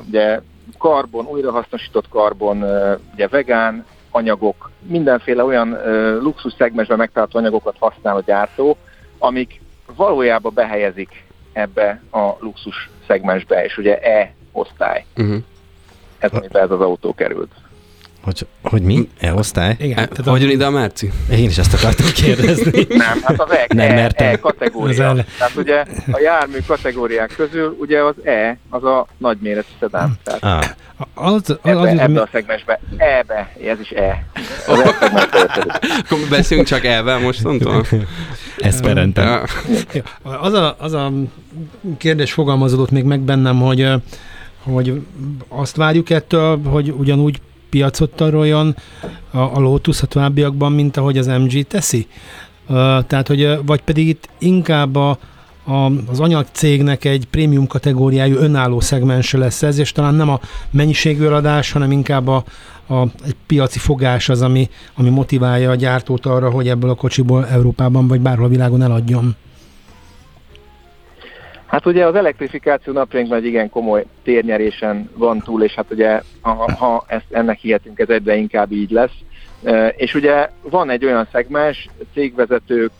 ugye 0.09 0.41
karbon, 0.79 1.27
újrahasznosított 1.27 2.09
karbon, 2.09 2.65
ugye 3.13 3.29
vegán 3.29 3.85
anyagok, 4.11 4.71
mindenféle 4.83 5.45
olyan 5.45 5.79
luxus 6.23 6.53
szegmensben 6.59 6.99
megtalálható 6.99 7.39
anyagokat 7.39 7.77
használ 7.79 8.17
a 8.17 8.23
gyártó, 8.27 8.77
amik 9.19 9.61
valójában 9.97 10.53
behelyezik 10.55 11.25
ebbe 11.53 12.03
a 12.11 12.31
luxus 12.39 12.91
szegmensbe, 13.07 13.65
és 13.65 13.77
ugye 13.77 13.99
E 14.01 14.35
osztály. 14.53 15.05
Uh-huh. 15.17 15.37
Ez, 16.19 16.31
amiben 16.33 16.63
ez 16.63 16.71
az 16.71 16.81
autó 16.81 17.15
került. 17.15 17.51
Hogy, 18.23 18.47
hogy 18.63 18.83
mi? 18.83 19.09
E-osztály? 19.21 19.77
Igen, 19.79 19.99
E, 19.99 20.07
tehát 20.07 20.27
a- 20.27 20.31
Hogyan 20.31 20.51
ide 20.51 20.67
a 20.67 20.71
Merci? 20.71 21.11
Én 21.31 21.45
is 21.45 21.59
ezt 21.59 21.75
akartam 21.75 22.07
kérdezni. 22.15 22.87
Nem, 22.89 23.19
hát 23.23 23.41
az 23.41 23.51
E, 23.51 23.65
Nem 23.69 23.91
e, 23.91 23.95
mertem. 23.95 24.27
e 24.27 24.37
kategória. 24.39 25.09
Az 25.11 25.21
Tehát 25.39 25.57
ugye 25.57 25.85
a 26.13 26.19
jármű 26.23 26.59
kategóriák 26.67 27.33
közül 27.37 27.77
ugye 27.81 28.03
az 28.03 28.15
E, 28.25 28.59
az 28.71 28.85
a 28.85 29.07
nagyméretű 29.19 29.69
szedán. 29.81 30.15
Tehát 30.25 30.43
Ah, 30.43 30.65
az, 31.15 31.33
az, 31.35 31.49
az, 31.63 31.67
ebbe, 31.67 31.81
az, 31.81 31.99
ebbe 31.99 32.21
a 32.21 32.29
szegmensbe, 32.33 32.81
E-be, 32.97 33.53
ez 33.67 33.81
is 33.81 33.91
E. 33.91 34.25
Az 34.67 34.79
E 34.81 34.95
érkezik. 35.23 35.73
Akkor 36.05 36.19
beszéljünk 36.31 36.69
csak 36.69 36.85
elvel 36.85 37.19
mostantól? 37.19 37.85
Esperentem. 38.59 39.43
Az 40.23 40.53
a, 40.53 40.77
az 40.79 40.93
a 40.93 41.13
kérdés 41.99 42.33
fogalmazódott 42.33 42.91
még 42.91 43.05
meg 43.05 43.21
bennem, 43.21 43.61
hogy, 43.61 43.89
hogy 44.73 45.03
azt 45.49 45.77
várjuk 45.77 46.11
ettől, 46.11 46.63
hogy 46.63 46.95
ugyanúgy 46.99 47.41
piacot 47.71 48.11
taroljon 48.11 48.77
a, 49.31 49.39
a 49.39 49.61
Lotus 49.61 50.03
a 50.03 50.07
továbbiakban, 50.07 50.73
mint 50.73 50.97
ahogy 50.97 51.19
az 51.19 51.27
MG 51.27 51.67
teszi? 51.67 52.07
Ö, 52.69 52.99
Tehát, 53.07 53.29
hogy 53.29 53.59
vagy 53.67 53.81
pedig 53.81 54.09
itt 54.09 54.29
inkább 54.39 54.97
a, 54.97 55.19
a, 55.65 55.91
az 56.07 56.21
anyagcégnek 56.21 57.05
egy 57.05 57.27
prémium 57.31 57.67
kategóriájú 57.67 58.37
önálló 58.37 58.81
szegmense 58.81 59.39
lesz 59.39 59.63
ez, 59.63 59.79
és 59.79 59.93
talán 59.93 60.15
nem 60.15 60.29
a 60.29 60.41
mennyiségű 60.71 61.25
eladás, 61.25 61.73
hanem 61.73 61.91
inkább 61.91 62.29
a, 62.29 62.45
a, 62.87 63.03
egy 63.03 63.37
piaci 63.47 63.79
fogás 63.79 64.29
az, 64.29 64.43
ami, 64.43 64.69
ami 64.95 65.09
motiválja 65.09 65.71
a 65.71 65.75
gyártót 65.75 66.27
arra, 66.27 66.51
hogy 66.51 66.69
ebből 66.69 66.91
a 66.91 66.95
kocsiból 66.95 67.47
Európában 67.47 68.09
vagy 68.09 68.21
bárhol 68.21 68.45
a 68.45 68.49
világon 68.49 68.83
eladjon. 68.83 69.37
Hát 71.77 71.87
ugye 71.87 72.07
az 72.07 72.15
elektrifikáció 72.15 72.93
napjainkban 72.93 73.39
egy 73.39 73.45
igen 73.45 73.71
komoly 73.71 74.05
térnyerésen 74.23 75.11
van 75.15 75.41
túl, 75.41 75.63
és 75.63 75.75
hát 75.75 75.91
ugye 75.91 76.21
ha, 76.41 76.73
ha 76.73 77.05
ezt, 77.07 77.25
ennek 77.31 77.59
hihetünk, 77.59 77.99
ez 77.99 78.09
egyre 78.09 78.37
inkább 78.37 78.73
így 78.73 78.91
lesz. 78.91 79.19
És 79.97 80.15
ugye 80.15 80.51
van 80.63 80.91
egy 80.91 81.05
olyan 81.05 81.29
szegmens, 81.33 81.89
cégvezetők, 82.13 82.93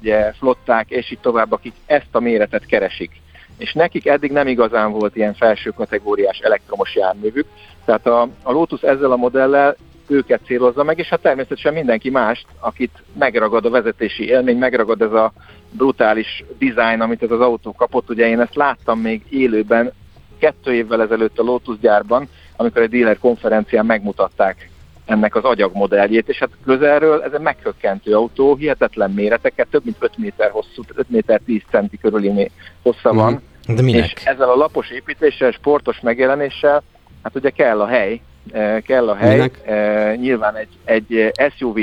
ugye 0.00 0.32
flották, 0.32 0.90
és 0.90 1.10
így 1.10 1.18
tovább, 1.18 1.52
akik 1.52 1.72
ezt 1.86 2.08
a 2.12 2.20
méretet 2.20 2.66
keresik. 2.66 3.10
És 3.58 3.72
nekik 3.72 4.06
eddig 4.06 4.32
nem 4.32 4.46
igazán 4.46 4.92
volt 4.92 5.16
ilyen 5.16 5.34
felső 5.34 5.70
kategóriás 5.70 6.38
elektromos 6.38 6.94
járművük, 6.94 7.46
tehát 7.84 8.06
a, 8.06 8.28
a 8.42 8.52
Lotus 8.52 8.82
ezzel 8.82 9.12
a 9.12 9.16
modellel 9.16 9.76
őket 10.08 10.40
célozza 10.44 10.82
meg, 10.82 10.98
és 10.98 11.08
hát 11.08 11.20
természetesen 11.20 11.72
mindenki 11.72 12.10
mást, 12.10 12.46
akit 12.60 13.02
megragad 13.18 13.64
a 13.64 13.70
vezetési 13.70 14.28
élmény, 14.28 14.58
megragad 14.58 15.02
ez 15.02 15.12
a 15.12 15.32
brutális 15.70 16.44
design, 16.58 17.00
amit 17.00 17.22
ez 17.22 17.30
az 17.30 17.40
autó 17.40 17.72
kapott. 17.72 18.10
Ugye 18.10 18.28
én 18.28 18.40
ezt 18.40 18.54
láttam 18.54 19.00
még 19.00 19.22
élőben 19.28 19.92
kettő 20.38 20.72
évvel 20.74 21.02
ezelőtt 21.02 21.38
a 21.38 21.42
Lotus 21.42 21.78
gyárban, 21.80 22.28
amikor 22.56 22.82
egy 22.82 22.90
dealer 22.90 23.18
konferencián 23.18 23.86
megmutatták 23.86 24.70
ennek 25.04 25.34
az 25.34 25.44
agyagmodelljét, 25.44 26.28
és 26.28 26.38
hát 26.38 26.50
közelről 26.64 27.22
ez 27.22 27.32
egy 27.32 27.40
meghökkentő 27.40 28.14
autó, 28.14 28.54
hihetetlen 28.54 29.10
méreteket, 29.10 29.66
több 29.70 29.84
mint 29.84 29.96
5 30.00 30.18
méter 30.18 30.50
hosszú, 30.50 30.82
5 30.94 31.10
méter 31.10 31.40
10 31.44 31.62
centi 31.70 31.98
körüli 31.98 32.50
hossza 32.82 33.12
van, 33.12 33.42
De 33.66 33.72
és 33.72 33.80
minek? 33.82 34.22
ezzel 34.24 34.50
a 34.50 34.56
lapos 34.56 34.90
építéssel, 34.90 35.50
sportos 35.50 36.00
megjelenéssel, 36.00 36.82
hát 37.22 37.34
ugye 37.34 37.50
kell 37.50 37.80
a 37.80 37.86
hely, 37.86 38.20
eh, 38.52 38.80
kell 38.80 39.08
a 39.08 39.14
hely. 39.14 39.32
Minek? 39.34 39.60
Eh, 39.64 40.16
Nyilván 40.16 40.54
egy, 40.56 40.68
egy 40.84 41.32
SUV 41.56 41.78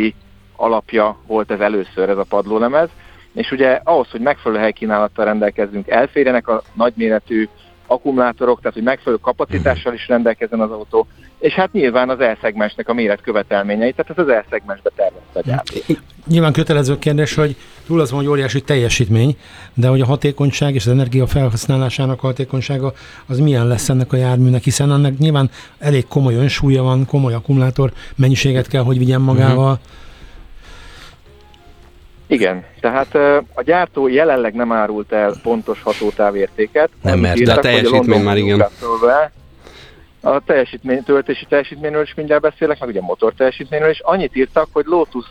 alapja 0.55 1.17
volt 1.27 1.51
ez 1.51 1.59
először, 1.59 2.09
ez 2.09 2.17
a 2.17 2.25
padlólemez, 2.29 2.89
és 3.33 3.51
ugye 3.51 3.79
ahhoz, 3.83 4.09
hogy 4.11 4.21
megfelelő 4.21 4.61
helykínálattal 4.61 5.25
rendelkezzünk, 5.25 5.87
elférjenek 5.87 6.47
a 6.47 6.61
nagyméretű 6.73 7.47
akkumulátorok, 7.87 8.59
tehát 8.59 8.73
hogy 8.73 8.83
megfelelő 8.83 9.21
kapacitással 9.21 9.93
is 9.93 10.07
rendelkezzen 10.07 10.59
az 10.59 10.71
autó, 10.71 11.07
és 11.39 11.53
hát 11.53 11.71
nyilván 11.71 12.09
az 12.09 12.19
E-szegmensnek 12.19 12.89
a 12.89 12.93
méret 12.93 13.21
követelményei, 13.21 13.91
tehát 13.91 14.11
ez 14.11 14.17
az 14.17 14.29
E-szegmensbe 14.29 14.91
tervezte 14.95 15.39
a 15.39 15.41
gyár. 15.45 15.63
Nyilván 16.27 16.53
kötelező 16.53 16.99
kérdés, 16.99 17.35
hogy 17.35 17.55
túl 17.85 17.99
azon, 17.99 18.17
hogy 18.17 18.27
óriási 18.27 18.61
teljesítmény, 18.61 19.37
de 19.73 19.87
hogy 19.87 20.01
a 20.01 20.05
hatékonyság 20.05 20.75
és 20.75 20.85
az 20.85 20.91
energia 20.91 21.27
felhasználásának 21.27 22.19
hatékonysága 22.19 22.93
az 23.27 23.39
milyen 23.39 23.67
lesz 23.67 23.89
ennek 23.89 24.13
a 24.13 24.17
járműnek, 24.17 24.63
hiszen 24.63 24.91
annak 24.91 25.17
nyilván 25.17 25.49
elég 25.79 26.07
komoly 26.07 26.35
önsúlya 26.35 26.83
van, 26.83 27.05
komoly 27.05 27.33
akkumulátor 27.33 27.91
mennyiséget 28.15 28.67
kell, 28.67 28.83
hogy 28.83 28.97
vigyen 28.97 29.21
magával. 29.21 29.79
Igen, 32.27 32.65
tehát 32.80 33.15
a 33.53 33.62
gyártó 33.62 34.08
jelenleg 34.08 34.53
nem 34.53 34.72
árult 34.72 35.12
el 35.12 35.34
pontos 35.44 35.82
hatótávértéket. 35.84 36.89
Nem 37.01 37.20
mert, 37.20 37.44
de 37.44 37.53
a 37.53 37.60
teljesítmény 37.60 38.24
már 38.24 38.38
igen. 38.38 38.65
A 40.22 40.44
teljesítmény, 40.46 41.03
töltési 41.03 41.46
teljesítményről 41.46 42.01
is 42.01 42.13
mindjárt 42.13 42.42
beszélek, 42.42 42.80
meg 42.80 42.89
ugye 42.89 43.01
motor 43.01 43.34
teljesítményről 43.34 43.89
is. 43.89 44.00
Annyit 44.00 44.36
írtak, 44.36 44.68
hogy 44.72 44.86
Lotus, 44.86 45.25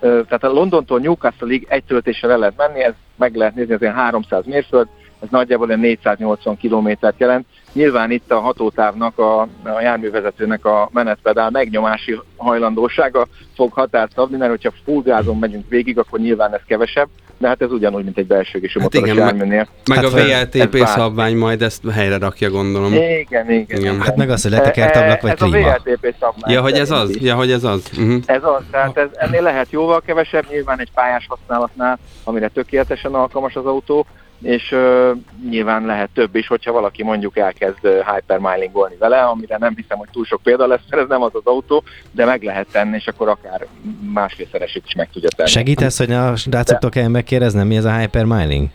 tehát 0.00 0.44
a 0.44 0.52
Londontól 0.52 0.98
Newcastle-ig 0.98 1.66
egy 1.68 1.84
töltéssel 1.84 2.30
el 2.30 2.38
lehet 2.38 2.56
menni, 2.56 2.82
ez 2.82 2.92
meg 3.16 3.34
lehet 3.34 3.54
nézni, 3.54 3.72
ez 3.74 3.80
ilyen 3.80 3.94
300 3.94 4.44
mérföld, 4.44 4.88
ez 5.22 5.28
nagyjából 5.30 5.66
olyan 5.68 5.80
480 5.80 6.56
kilométert 6.56 7.20
jelent. 7.20 7.46
Nyilván 7.72 8.10
itt 8.10 8.30
a 8.32 8.40
hatótávnak, 8.40 9.18
a, 9.18 9.40
a 9.40 9.80
járművezetőnek 9.80 10.64
a 10.64 10.88
menetpedál 10.92 11.50
megnyomási 11.50 12.20
hajlandósága 12.36 13.26
fog 13.54 13.72
határt 13.72 14.12
szabni, 14.14 14.36
mert 14.36 14.50
hogyha 14.50 14.72
full 14.84 15.02
gázon 15.02 15.38
megyünk 15.38 15.68
végig, 15.68 15.98
akkor 15.98 16.18
nyilván 16.18 16.54
ez 16.54 16.60
kevesebb, 16.66 17.08
de 17.38 17.48
hát 17.48 17.62
ez 17.62 17.70
ugyanúgy, 17.72 18.04
mint 18.04 18.18
egy 18.18 18.26
belsőgésű 18.26 18.80
Hát 18.80 18.92
motoros 18.92 19.08
igen, 19.14 19.24
meg- 19.24 19.34
járműnél. 19.34 19.68
Meg 19.88 19.98
Hát, 19.98 20.12
a 20.12 20.16
VLTP 20.16 20.76
szabvány 20.86 21.36
majd 21.36 21.62
ezt 21.62 21.90
helyre 21.90 22.18
rakja, 22.18 22.50
gondolom. 22.50 22.92
Igen, 22.92 23.50
igen. 23.50 23.78
Igen. 23.80 24.00
Hát 24.00 24.16
meg 24.16 24.30
az, 24.30 24.42
hogy 24.42 24.50
letekert 24.50 24.96
ablak 24.96 25.20
vagy 25.20 25.30
ez 25.30 25.42
a 25.42 25.46
klíma. 25.46 25.70
VLTP 25.84 26.14
szabvány. 26.20 26.52
Ja, 26.54 26.60
hogy 26.60 26.74
ez 26.78 26.90
az? 26.90 27.10
is. 27.10 27.22
Ja, 27.22 27.34
hogy 27.34 27.50
ez 27.50 27.64
az? 27.64 27.90
Uh-huh. 27.98 28.22
Ez 28.26 28.44
az, 28.44 28.62
tehát 28.70 28.96
ez, 28.96 29.08
ennél 29.12 29.42
lehet 29.42 29.70
jóval 29.70 30.00
kevesebb, 30.06 30.44
nyilván 30.50 30.80
egy 30.80 30.90
pályás 30.94 31.26
használatnál, 31.28 31.98
amire 32.24 32.48
tökéletesen 32.48 33.14
alkalmas 33.14 33.54
az 33.54 33.66
autó, 33.66 34.06
és 34.42 34.72
uh, 34.72 35.10
nyilván 35.50 35.86
lehet 35.86 36.10
több 36.14 36.34
is, 36.34 36.46
hogyha 36.46 36.72
valaki 36.72 37.02
mondjuk 37.02 37.36
elkezd 37.36 37.78
uh, 37.82 38.14
hypermilingolni 38.14 38.96
vele, 38.96 39.22
amire 39.22 39.56
nem 39.58 39.74
hiszem, 39.76 39.98
hogy 39.98 40.08
túl 40.12 40.24
sok 40.24 40.42
példa 40.42 40.66
lesz, 40.66 40.80
mert 40.90 41.02
ez 41.02 41.08
nem 41.08 41.22
az 41.22 41.34
az 41.34 41.44
autó, 41.44 41.82
de 42.10 42.24
meg 42.24 42.42
lehet 42.42 42.66
tenni, 42.72 42.96
és 42.96 43.06
akkor 43.06 43.28
akár 43.28 43.66
másfélszeresét 44.12 44.82
is 44.86 44.94
meg 44.94 45.10
tudja 45.10 45.28
tenni. 45.36 45.48
Segítesz, 45.48 45.98
hogy 45.98 46.12
a 46.12 46.36
srácoktól 46.36 46.90
kell 46.90 47.08
megkérdeznem, 47.08 47.66
mi 47.66 47.76
ez 47.76 47.84
a 47.84 47.98
hypermiling? 47.98 48.68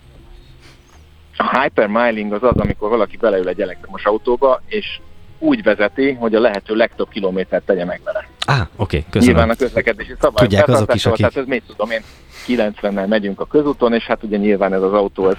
A 1.38 1.62
hypermiling 1.62 2.34
az 2.34 2.44
az, 2.44 2.58
amikor 2.58 2.90
valaki 2.90 3.18
beleül 3.18 3.48
egy 3.48 3.62
elektromos 3.62 4.06
autóba, 4.06 4.62
és 4.68 5.00
úgy 5.42 5.64
vezeti, 5.64 6.12
hogy 6.12 6.36
a 6.36 6.40
lehető 6.40 6.76
legtöbb 6.76 7.10
kilométert 7.10 7.66
tegye 7.66 7.86
meg 7.86 8.02
vele. 8.04 8.28
Á, 8.46 8.54
ah, 8.54 8.60
oké, 8.62 8.98
okay, 8.98 9.06
köszönöm. 9.10 9.36
Nyilván 9.36 9.56
a 9.56 9.58
közlekedési 9.58 10.14
szabályok 10.20 10.38
Tudják 10.38 10.68
azok 10.68 10.96
is, 10.96 11.06
akik- 11.06 11.18
Tehát 11.18 11.38
ez 11.38 11.46
mit 11.46 11.64
tudom 11.68 11.92
én, 11.92 12.02
90-nel 12.48 13.08
megyünk 13.08 13.40
a 13.40 13.46
közúton, 13.46 13.94
és 13.94 14.04
hát 14.04 14.24
ugye 14.24 14.38
nyilván 14.38 14.74
ez 14.74 14.82
az 14.82 14.94
autó, 14.94 15.30
ez, 15.30 15.36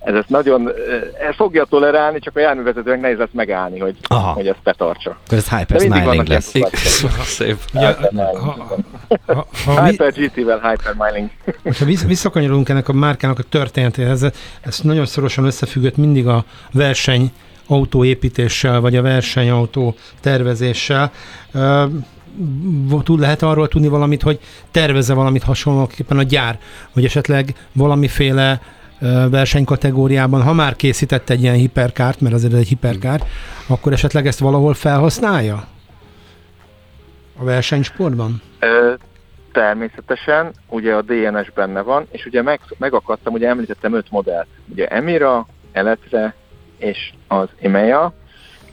ez 0.00 0.14
ezt 0.14 0.28
nagyon 0.28 0.68
eh, 0.68 1.28
ez 1.28 1.34
fogja 1.34 1.64
tolerálni, 1.64 2.18
csak 2.18 2.36
a 2.36 2.40
járművezetőnek 2.40 3.00
nehéz 3.00 3.18
lesz 3.18 3.28
megállni, 3.32 3.78
hogy, 3.78 3.96
Aha. 4.02 4.32
hogy 4.32 4.46
ezt 4.46 4.62
betartsa. 4.62 5.10
Akkor 5.26 5.38
ez 5.38 5.48
hypersmiling 5.48 6.26
lesz. 6.26 6.54
Szép. 7.22 7.58
Hyper 9.84 10.12
GT-vel 10.12 10.70
hypermiling. 10.70 11.30
Ha 11.78 11.84
vissz- 11.84 12.06
visszakanyarulunk 12.06 12.68
ennek 12.68 12.88
a 12.88 12.92
márkának 12.92 13.38
a 13.38 13.42
történetéhez, 13.42 14.26
ez 14.60 14.80
nagyon 14.82 15.06
szorosan 15.06 15.44
összefüggött 15.44 15.96
mindig 15.96 16.26
a 16.26 16.44
verseny 16.72 17.32
autóépítéssel, 17.70 18.80
vagy 18.80 18.96
a 18.96 19.02
versenyautó 19.02 19.94
tervezéssel. 20.20 21.12
Tud, 23.02 23.20
lehet 23.20 23.42
arról 23.42 23.68
tudni 23.68 23.88
valamit, 23.88 24.22
hogy 24.22 24.38
tervezze 24.70 25.14
valamit 25.14 25.42
hasonlóképpen 25.42 26.18
a 26.18 26.22
gyár, 26.22 26.58
hogy 26.92 27.04
esetleg 27.04 27.54
valamiféle 27.72 28.60
versenykategóriában, 29.30 30.42
ha 30.42 30.52
már 30.52 30.76
készített 30.76 31.30
egy 31.30 31.42
ilyen 31.42 31.54
hiperkárt, 31.54 32.20
mert 32.20 32.34
azért 32.34 32.54
egy 32.54 32.68
hiperkár, 32.68 33.22
akkor 33.66 33.92
esetleg 33.92 34.26
ezt 34.26 34.38
valahol 34.38 34.74
felhasználja? 34.74 35.64
A 37.38 37.44
versenysportban? 37.44 38.42
Ö, 38.58 38.92
Természetesen, 39.52 40.52
ugye 40.68 40.94
a 40.94 41.02
DNS 41.02 41.50
benne 41.54 41.80
van, 41.80 42.06
és 42.10 42.24
ugye 42.24 42.42
meg, 42.42 42.60
megakadtam, 42.78 43.32
ugye 43.32 43.48
említettem 43.48 43.94
öt 43.94 44.10
modellt. 44.10 44.46
Ugye 44.68 44.86
Emira, 44.86 45.46
Eletre 45.72 46.34
és 46.80 47.12
az 47.28 47.48
EMEA, 47.60 48.12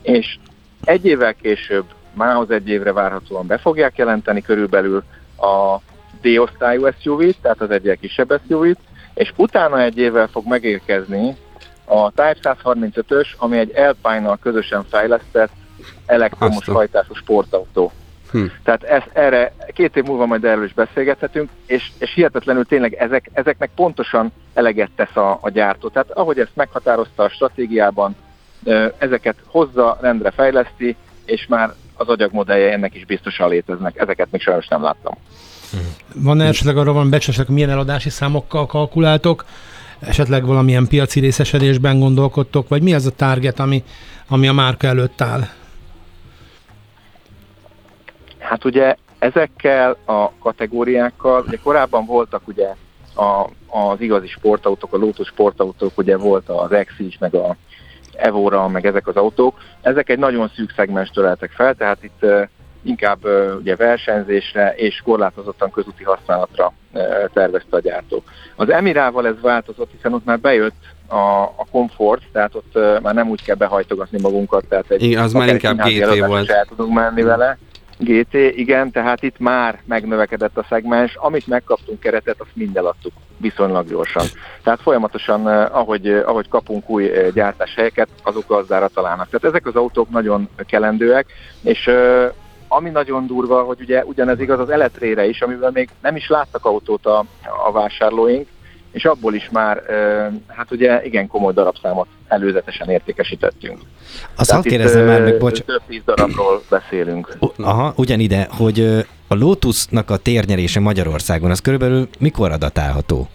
és 0.02 0.38
egy 0.84 1.04
évvel 1.04 1.34
később, 1.34 1.84
mához 2.12 2.50
egy 2.50 2.68
évre 2.68 2.92
várhatóan 2.92 3.46
be 3.46 3.58
fogják 3.58 3.96
jelenteni 3.96 4.42
körülbelül 4.42 5.02
a 5.36 5.76
D-osztályú 6.20 6.86
SUV-t, 7.00 7.36
tehát 7.42 7.60
az 7.60 7.70
egyel 7.70 7.96
kisebb 7.96 8.40
SUV-t, 8.48 8.78
és 9.14 9.32
utána 9.36 9.80
egy 9.80 9.98
évvel 9.98 10.26
fog 10.26 10.46
megérkezni 10.46 11.36
a 11.84 12.10
Type 12.10 12.36
135-ös, 12.42 13.26
ami 13.36 13.58
egy 13.58 13.76
Alpine-nal 13.76 14.38
közösen 14.42 14.84
fejlesztett 14.84 15.50
elektromos 16.06 16.64
hajtású 16.64 17.14
sportautó. 17.14 17.92
Hm. 18.30 18.44
Tehát 18.62 18.82
ez, 18.82 19.02
erre 19.12 19.52
két 19.74 19.96
év 19.96 20.04
múlva 20.04 20.26
majd 20.26 20.44
erről 20.44 20.64
is 20.64 20.74
beszélgethetünk, 20.74 21.50
és, 21.66 21.90
és 21.98 22.12
hihetetlenül 22.14 22.64
tényleg 22.64 22.92
ezek, 22.92 23.30
ezeknek 23.32 23.70
pontosan 23.74 24.32
eleget 24.54 24.90
tesz 24.96 25.16
a, 25.16 25.38
a 25.40 25.50
gyártó. 25.50 25.88
Tehát 25.88 26.10
ahogy 26.10 26.38
ezt 26.38 26.50
meghatározta 26.54 27.22
a 27.22 27.28
stratégiában, 27.28 28.16
ezeket 28.98 29.36
hozza, 29.46 29.98
rendre 30.00 30.30
fejleszti, 30.30 30.96
és 31.24 31.46
már 31.48 31.74
az 31.94 32.08
agyagmodellje 32.08 32.72
ennek 32.72 32.94
is 32.94 33.04
biztosan 33.04 33.48
léteznek. 33.48 33.96
Ezeket 33.96 34.28
még 34.30 34.40
sajnos 34.40 34.68
nem 34.68 34.82
láttam. 34.82 35.14
Van 36.14 36.40
esetleg 36.40 36.76
arra 36.76 36.92
van 36.92 37.10
becslesek, 37.10 37.48
milyen 37.48 37.70
eladási 37.70 38.10
számokkal 38.10 38.66
kalkuláltok, 38.66 39.44
esetleg 39.98 40.46
valamilyen 40.46 40.86
piaci 40.86 41.20
részesedésben 41.20 41.98
gondolkodtok, 41.98 42.68
vagy 42.68 42.82
mi 42.82 42.94
az 42.94 43.06
a 43.06 43.10
target, 43.10 43.60
ami, 43.60 43.84
ami 44.28 44.48
a 44.48 44.52
márka 44.52 44.86
előtt 44.86 45.20
áll? 45.20 45.48
Hát 48.48 48.64
ugye 48.64 48.94
ezekkel 49.18 49.96
a 50.04 50.30
kategóriákkal, 50.38 51.44
ugye 51.46 51.56
korábban 51.62 52.06
voltak 52.06 52.48
ugye 52.48 52.74
a, 53.16 53.48
az 53.78 54.00
igazi 54.00 54.26
sportautók, 54.26 54.92
a 54.92 54.96
Lotus 54.96 55.26
sportautók, 55.26 55.98
ugye 55.98 56.16
volt 56.16 56.48
az 56.48 56.72
Exige, 56.72 57.16
meg 57.18 57.34
a 57.34 57.56
Evora, 58.16 58.68
meg 58.68 58.86
ezek 58.86 59.06
az 59.06 59.16
autók. 59.16 59.58
Ezek 59.80 60.08
egy 60.08 60.18
nagyon 60.18 60.50
szűk 60.54 60.72
szegmens 60.76 61.10
töreltek 61.10 61.50
fel, 61.50 61.74
tehát 61.74 62.04
itt 62.04 62.26
inkább 62.82 63.18
ugye 63.60 63.76
versenyzésre 63.76 64.74
és 64.76 65.00
korlátozottan 65.04 65.70
közúti 65.70 66.04
használatra 66.04 66.72
tervezte 67.32 67.76
a 67.76 67.80
gyártó. 67.80 68.22
Az 68.56 68.70
Emirával 68.70 69.26
ez 69.26 69.40
változott, 69.40 69.90
hiszen 69.90 70.12
ott 70.12 70.24
már 70.24 70.40
bejött 70.40 70.80
a, 71.06 71.42
a 71.42 71.66
komfort, 71.70 72.22
tehát 72.32 72.54
ott 72.54 73.02
már 73.02 73.14
nem 73.14 73.28
úgy 73.28 73.44
kell 73.44 73.56
behajtogatni 73.56 74.20
magunkat, 74.20 74.64
tehát 74.68 74.90
egy 74.90 75.02
Igen, 75.02 75.22
az 75.22 75.32
már 75.32 75.48
inkább 75.48 75.76
GT 75.76 76.26
volt. 76.26 76.50
El 76.50 76.64
tudunk 76.64 76.94
menni 76.94 77.22
vele. 77.22 77.58
GT, 77.98 78.34
igen, 78.34 78.90
tehát 78.90 79.22
itt 79.22 79.38
már 79.38 79.80
megnövekedett 79.84 80.58
a 80.58 80.66
szegmens, 80.68 81.14
amit 81.14 81.46
megkaptunk 81.46 82.00
keretet, 82.00 82.40
azt 82.40 82.50
mind 82.56 82.76
eladtuk 82.76 83.12
viszonylag 83.36 83.88
gyorsan. 83.88 84.24
Tehát 84.62 84.80
folyamatosan, 84.80 85.46
ahogy, 85.46 86.08
ahogy 86.08 86.48
kapunk 86.48 86.90
új 86.90 87.10
gyártáshelyeket, 87.34 88.08
azok 88.22 88.44
gazdára 88.46 88.88
találnak. 88.88 89.28
Tehát 89.28 89.46
ezek 89.46 89.66
az 89.66 89.76
autók 89.76 90.10
nagyon 90.10 90.48
kelendőek, 90.66 91.26
és 91.62 91.90
ami 92.68 92.90
nagyon 92.90 93.26
durva, 93.26 93.62
hogy 93.62 93.80
ugye 93.80 94.04
ugyanez 94.04 94.40
igaz 94.40 94.58
az 94.58 94.70
eletrére 94.70 95.26
is, 95.26 95.42
amivel 95.42 95.70
még 95.70 95.88
nem 96.02 96.16
is 96.16 96.28
láttak 96.28 96.64
autót 96.64 97.06
a, 97.06 97.24
a 97.66 97.72
vásárlóink, 97.72 98.48
és 98.92 99.04
abból 99.04 99.34
is 99.34 99.48
már, 99.52 99.82
hát 100.46 100.70
ugye 100.70 101.04
igen 101.04 101.26
komoly 101.26 101.52
darabszámot 101.52 102.06
előzetesen 102.28 102.88
értékesítettünk. 102.88 103.78
Azt 104.36 104.50
hadd 104.50 104.62
kérdezzem 104.62 105.06
már 105.06 105.22
meg, 105.22 105.38
bocs. 105.38 105.60
Több 105.60 105.82
tíz 105.86 106.02
darabról 106.04 106.62
beszélünk. 106.70 107.36
Aha, 107.56 107.92
ugyanide, 107.96 108.48
hogy 108.50 108.80
a 109.28 109.34
Lotusnak 109.34 110.10
a 110.10 110.16
térnyerése 110.16 110.80
Magyarországon, 110.80 111.50
az 111.50 111.60
körülbelül 111.60 112.08
mikor 112.18 112.52
adatálható? 112.52 113.28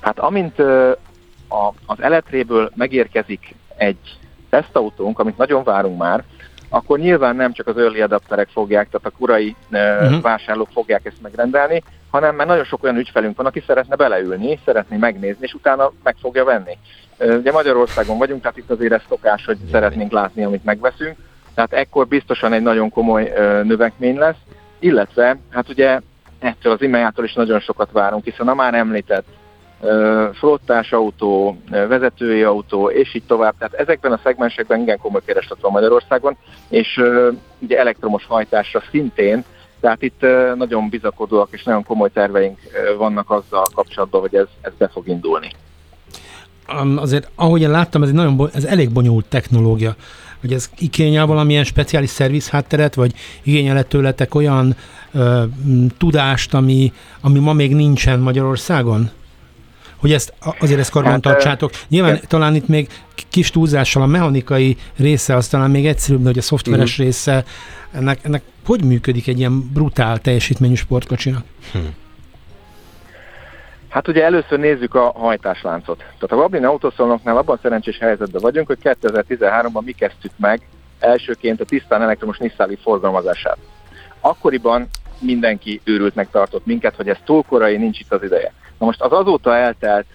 Hát 0.00 0.18
amint 0.18 0.58
a, 1.48 1.74
az 1.86 2.00
eletréből 2.00 2.70
megérkezik 2.74 3.54
egy 3.76 4.18
tesztautónk, 4.50 5.18
amit 5.18 5.36
nagyon 5.36 5.64
várunk 5.64 5.98
már, 5.98 6.24
akkor 6.68 6.98
nyilván 6.98 7.36
nem 7.36 7.52
csak 7.52 7.66
az 7.66 7.78
early 7.78 8.00
adapterek 8.00 8.48
fogják, 8.48 8.88
tehát 8.90 9.06
a 9.06 9.18
korai 9.18 9.56
uh-huh. 9.70 10.20
vásárlók 10.20 10.68
fogják 10.72 11.04
ezt 11.04 11.22
megrendelni, 11.22 11.82
hanem 12.10 12.34
már 12.34 12.46
nagyon 12.46 12.64
sok 12.64 12.82
olyan 12.82 12.96
ügyfelünk 12.96 13.36
van, 13.36 13.46
aki 13.46 13.62
szeretne 13.66 13.96
beleülni, 13.96 14.58
szeretné 14.64 14.96
megnézni, 14.96 15.46
és 15.46 15.54
utána 15.54 15.92
meg 16.02 16.16
fogja 16.20 16.44
venni. 16.44 16.78
Ugye 17.18 17.52
Magyarországon 17.52 18.18
vagyunk, 18.18 18.42
tehát 18.42 18.56
itt 18.56 18.70
azért 18.70 18.92
ez 18.92 19.02
szokás, 19.08 19.44
hogy 19.44 19.58
szeretnénk 19.70 20.12
látni, 20.12 20.44
amit 20.44 20.64
megveszünk, 20.64 21.16
tehát 21.54 21.72
ekkor 21.72 22.06
biztosan 22.06 22.52
egy 22.52 22.62
nagyon 22.62 22.90
komoly 22.90 23.32
növekmény 23.62 24.18
lesz, 24.18 24.36
illetve 24.78 25.36
hát 25.50 25.68
ugye 25.68 26.00
ettől 26.38 26.72
az 26.72 26.82
imejától 26.82 27.24
is 27.24 27.32
nagyon 27.32 27.60
sokat 27.60 27.90
várunk, 27.92 28.24
hiszen 28.24 28.48
a 28.48 28.54
már 28.54 28.74
említett 28.74 29.26
flottás 30.32 30.92
autó, 30.92 31.56
vezetői 31.70 32.42
autó, 32.42 32.90
és 32.90 33.14
így 33.14 33.22
tovább. 33.26 33.54
Tehát 33.58 33.74
ezekben 33.74 34.12
a 34.12 34.20
szegmensekben 34.22 34.80
igen 34.80 34.98
komoly 34.98 35.20
kereslet 35.24 35.60
van 35.60 35.72
Magyarországon, 35.72 36.36
és 36.68 37.00
ugye 37.58 37.78
elektromos 37.78 38.26
hajtásra 38.26 38.82
szintén, 38.90 39.44
tehát 39.80 40.02
itt 40.02 40.26
nagyon 40.54 40.88
bizakodóak 40.88 41.48
és 41.50 41.62
nagyon 41.62 41.84
komoly 41.84 42.10
terveink 42.12 42.58
vannak 42.98 43.30
azzal 43.30 43.64
kapcsolatban, 43.74 44.20
hogy 44.20 44.34
ez, 44.34 44.46
ez 44.60 44.72
be 44.78 44.88
fog 44.88 45.08
indulni. 45.08 45.50
Azért, 46.96 47.30
ahogy 47.34 47.60
én 47.60 47.70
láttam, 47.70 48.02
ez, 48.02 48.08
egy 48.08 48.14
nagyon, 48.14 48.50
ez 48.54 48.64
elég 48.64 48.90
bonyolult 48.90 49.26
technológia. 49.26 49.94
Hogy 50.40 50.52
ez 50.52 50.70
igényel 50.78 51.26
valamilyen 51.26 51.64
speciális 51.64 52.10
szerviz 52.10 52.48
hátteret, 52.48 52.94
vagy 52.94 53.12
igényel 53.42 53.84
tőletek 53.84 54.34
olyan 54.34 54.76
ö, 55.12 55.42
tudást, 55.98 56.54
ami, 56.54 56.92
ami 57.20 57.38
ma 57.38 57.52
még 57.52 57.74
nincsen 57.74 58.20
Magyarországon? 58.20 59.10
Hogy 59.96 60.12
ezt 60.12 60.32
azért 60.58 60.80
ezt 60.80 60.90
karban 60.90 61.12
hát, 61.12 61.20
tartsátok. 61.20 61.70
Nyilván 61.88 62.14
e- 62.14 62.20
talán 62.28 62.54
itt 62.54 62.68
még 62.68 62.88
kis 63.30 63.50
túlzással 63.50 64.02
a 64.02 64.06
mechanikai 64.06 64.76
része 64.96 65.34
az 65.34 65.48
talán 65.48 65.70
még 65.70 65.86
egyszerűbb, 65.86 66.22
de 66.22 66.28
hogy 66.28 66.38
a 66.38 66.42
szoftveres 66.42 66.90
uh-huh. 66.90 67.06
része, 67.06 67.44
ennek, 67.92 68.18
ennek 68.22 68.42
hogy 68.66 68.84
működik 68.84 69.26
egy 69.26 69.38
ilyen 69.38 69.70
brutál 69.72 70.18
teljesítményű 70.18 70.74
sportkocsinak? 70.74 71.44
Hm. 71.72 71.78
Hát 73.88 74.08
ugye 74.08 74.24
először 74.24 74.58
nézzük 74.58 74.94
a 74.94 75.12
hajtásláncot. 75.14 75.96
Tehát 75.96 76.32
a 76.32 76.36
Vablin 76.36 76.64
Autoszolnoknál 76.64 77.36
abban 77.36 77.58
szerencsés 77.62 77.98
helyzetben 77.98 78.42
vagyunk, 78.42 78.66
hogy 78.66 78.78
2013-ban 78.82 79.84
mi 79.84 79.92
kezdtük 79.92 80.32
meg 80.36 80.60
elsőként 80.98 81.60
a 81.60 81.64
tisztán 81.64 82.02
elektromos 82.02 82.38
Nissan 82.38 82.78
forgalmazását. 82.82 83.58
Akkoriban 84.20 84.88
mindenki 85.18 85.80
őrültnek 85.84 86.30
tartott 86.30 86.66
minket, 86.66 86.94
hogy 86.94 87.08
ez 87.08 87.16
túl 87.24 87.42
korai, 87.42 87.76
nincs 87.76 87.98
itt 87.98 88.12
az 88.12 88.22
ideje. 88.22 88.52
Na 88.78 88.86
most 88.86 89.00
az 89.00 89.12
azóta 89.12 89.56
eltelt 89.56 90.06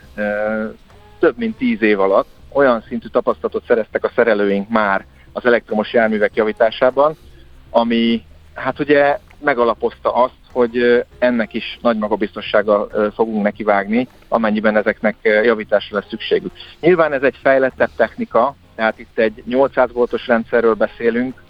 több 1.20 1.38
mint 1.38 1.58
tíz 1.58 1.82
év 1.82 2.00
alatt 2.00 2.28
olyan 2.54 2.84
szintű 2.88 3.08
tapasztalatot 3.08 3.66
szereztek 3.68 4.04
a 4.04 4.12
szerelőink 4.16 4.70
már 4.70 5.06
az 5.34 5.46
elektromos 5.46 5.94
járművek 5.94 6.36
javításában, 6.36 7.16
ami 7.70 8.26
hát 8.54 8.80
ugye 8.80 9.18
megalapozta 9.40 10.14
azt, 10.14 10.34
hogy 10.52 11.06
ennek 11.20 11.54
is 11.54 11.80
nagy 11.82 11.98
magabiztossággal 11.98 13.12
fogunk 13.16 13.44
nekivágni, 13.44 14.08
amennyiben 14.28 14.78
ezeknek 14.78 15.16
javításra 15.22 15.98
lesz 15.98 16.08
szükségük. 16.10 16.52
Nyilván 16.80 17.14
ez 17.14 17.22
egy 17.22 17.38
fejlettebb 17.42 17.90
technika, 17.96 18.56
tehát 18.76 19.00
itt 19.00 19.18
egy 19.18 19.44
800 19.46 19.92
voltos 19.92 20.28
rendszerről 20.28 20.74
beszélünk, 20.74 21.44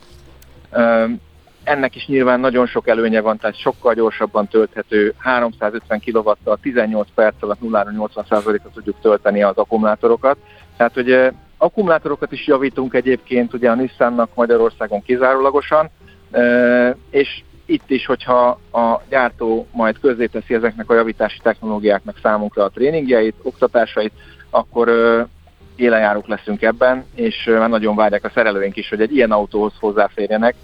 ennek 1.63 1.95
is 1.95 2.05
nyilván 2.05 2.39
nagyon 2.39 2.67
sok 2.67 2.87
előnye 2.87 3.21
van, 3.21 3.37
tehát 3.37 3.59
sokkal 3.59 3.93
gyorsabban 3.93 4.47
tölthető, 4.47 5.13
350 5.17 6.01
kW-tal 6.05 6.57
18 6.61 7.07
perc 7.15 7.35
alatt 7.39 7.59
0-80%-ra 7.63 8.69
tudjuk 8.73 8.95
tölteni 9.01 9.43
az 9.43 9.57
akkumulátorokat. 9.57 10.37
Tehát, 10.77 10.93
hogy 10.93 11.31
akkumulátorokat 11.57 12.31
is 12.31 12.47
javítunk 12.47 12.93
egyébként 12.93 13.53
ugye 13.53 13.69
a 13.69 13.75
Nissannak 13.75 14.29
Magyarországon 14.35 15.01
kizárólagosan, 15.01 15.89
és 17.09 17.41
itt 17.65 17.89
is, 17.89 18.05
hogyha 18.05 18.59
a 18.71 19.01
gyártó 19.09 19.67
majd 19.71 19.99
közzéteszi 19.99 20.53
ezeknek 20.53 20.89
a 20.89 20.95
javítási 20.95 21.39
technológiáknak 21.43 22.19
számunkra 22.21 22.63
a 22.63 22.69
tréningjeit, 22.69 23.35
oktatásait, 23.41 24.11
akkor 24.49 24.89
élejárók 25.75 26.27
leszünk 26.27 26.61
ebben, 26.61 27.05
és 27.15 27.43
már 27.45 27.69
nagyon 27.69 27.95
várják 27.95 28.23
a 28.23 28.31
szerelőink 28.33 28.75
is, 28.75 28.89
hogy 28.89 29.01
egy 29.01 29.15
ilyen 29.15 29.31
autóhoz 29.31 29.73
hozzáférjenek, 29.79 30.55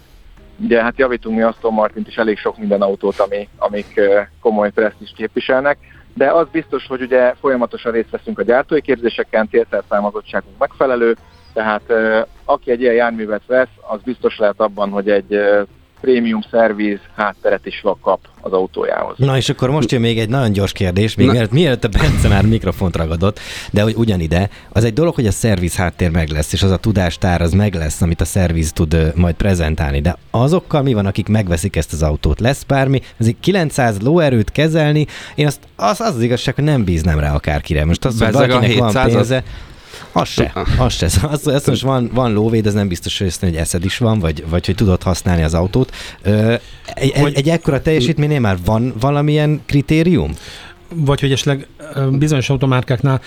Ugye 0.60 0.82
hát 0.82 0.98
javítunk 0.98 1.36
mi 1.36 1.42
Aston 1.42 1.72
Martint 1.72 2.08
is 2.08 2.16
elég 2.16 2.38
sok 2.38 2.58
minden 2.58 2.82
autót, 2.82 3.18
ami, 3.18 3.48
amik 3.56 4.00
komoly 4.40 4.72
is 4.98 5.12
képviselnek, 5.16 5.78
de 6.14 6.30
az 6.30 6.46
biztos, 6.52 6.86
hogy 6.86 7.02
ugye 7.02 7.34
folyamatosan 7.34 7.92
részt 7.92 8.10
veszünk 8.10 8.38
a 8.38 8.42
gyártói 8.42 8.80
képzéseken, 8.80 9.48
térszerszámozottságunk 9.48 10.58
megfelelő, 10.58 11.16
tehát 11.52 11.92
aki 12.44 12.70
egy 12.70 12.80
ilyen 12.80 12.94
járművet 12.94 13.46
vesz, 13.46 13.68
az 13.80 14.00
biztos 14.04 14.38
lehet 14.38 14.60
abban, 14.60 14.90
hogy 14.90 15.10
egy 15.10 15.40
prémium 16.00 16.40
szerviz 16.50 16.98
hátteret 17.16 17.66
is 17.66 17.82
kap 18.02 18.20
az 18.40 18.52
autójához. 18.52 19.16
Na 19.18 19.36
és 19.36 19.48
akkor 19.48 19.70
most 19.70 19.92
jön 19.92 20.00
még 20.00 20.18
egy 20.18 20.28
nagyon 20.28 20.52
gyors 20.52 20.72
kérdés, 20.72 21.14
még 21.14 21.30
mielőtt, 21.30 21.52
mielőtt 21.52 21.84
a 21.84 21.88
Bence 21.88 22.28
már 22.28 22.46
mikrofont 22.46 22.96
ragadott, 22.96 23.40
de 23.70 23.82
hogy 23.82 23.94
ugyanide, 23.96 24.50
az 24.68 24.84
egy 24.84 24.92
dolog, 24.92 25.14
hogy 25.14 25.26
a 25.26 25.30
szerviz 25.30 25.76
háttér 25.76 26.10
meg 26.10 26.28
lesz, 26.28 26.52
és 26.52 26.62
az 26.62 26.70
a 26.70 26.76
tudástár 26.76 27.40
az 27.40 27.52
meg 27.52 27.74
lesz, 27.74 28.00
amit 28.00 28.20
a 28.20 28.24
szerviz 28.24 28.72
tud 28.72 29.12
majd 29.14 29.34
prezentálni, 29.34 30.00
de 30.00 30.16
azokkal 30.30 30.82
mi 30.82 30.94
van, 30.94 31.06
akik 31.06 31.28
megveszik 31.28 31.76
ezt 31.76 31.92
az 31.92 32.02
autót? 32.02 32.40
Lesz 32.40 32.62
bármi? 32.62 33.00
Ez 33.16 33.30
900 33.40 34.00
lóerőt 34.00 34.52
kezelni, 34.52 35.06
én 35.34 35.46
azt, 35.46 35.60
az, 35.76 36.00
az 36.00 36.14
az 36.14 36.22
igazság, 36.22 36.54
hogy 36.54 36.64
nem 36.64 36.84
bíznám 36.84 37.18
rá 37.18 37.34
akárkire. 37.34 37.84
Most 37.84 38.04
az, 38.04 38.22
hogy 38.22 38.32
valakinek 38.32 38.78
van 38.78 39.04
pénze, 39.04 39.42
az 40.12 40.28
se, 40.28 40.52
az 40.78 40.92
se. 40.92 41.06
Az, 41.22 41.46
az 41.46 41.66
most 41.66 41.82
van, 41.82 42.10
van 42.12 42.32
lóvéd, 42.32 42.66
ez 42.66 42.74
nem 42.74 42.88
biztos, 42.88 43.18
hogy, 43.18 43.34
hogy 43.40 43.56
eszed 43.56 43.84
is 43.84 43.98
van, 43.98 44.18
vagy, 44.18 44.44
vagy 44.48 44.66
hogy 44.66 44.74
tudod 44.74 45.02
használni 45.02 45.42
az 45.42 45.54
autót. 45.54 45.94
Egy, 46.94 47.10
egy, 47.10 47.34
egy 47.34 47.48
ekkora 47.48 47.82
teljesítménynél 47.82 48.40
már 48.40 48.56
van 48.64 48.94
valamilyen 49.00 49.62
kritérium? 49.66 50.32
Vagy 50.94 51.20
hogy 51.20 51.32
esetleg 51.32 51.66
bizonyos 52.10 52.50
automárkáknál 52.50 53.20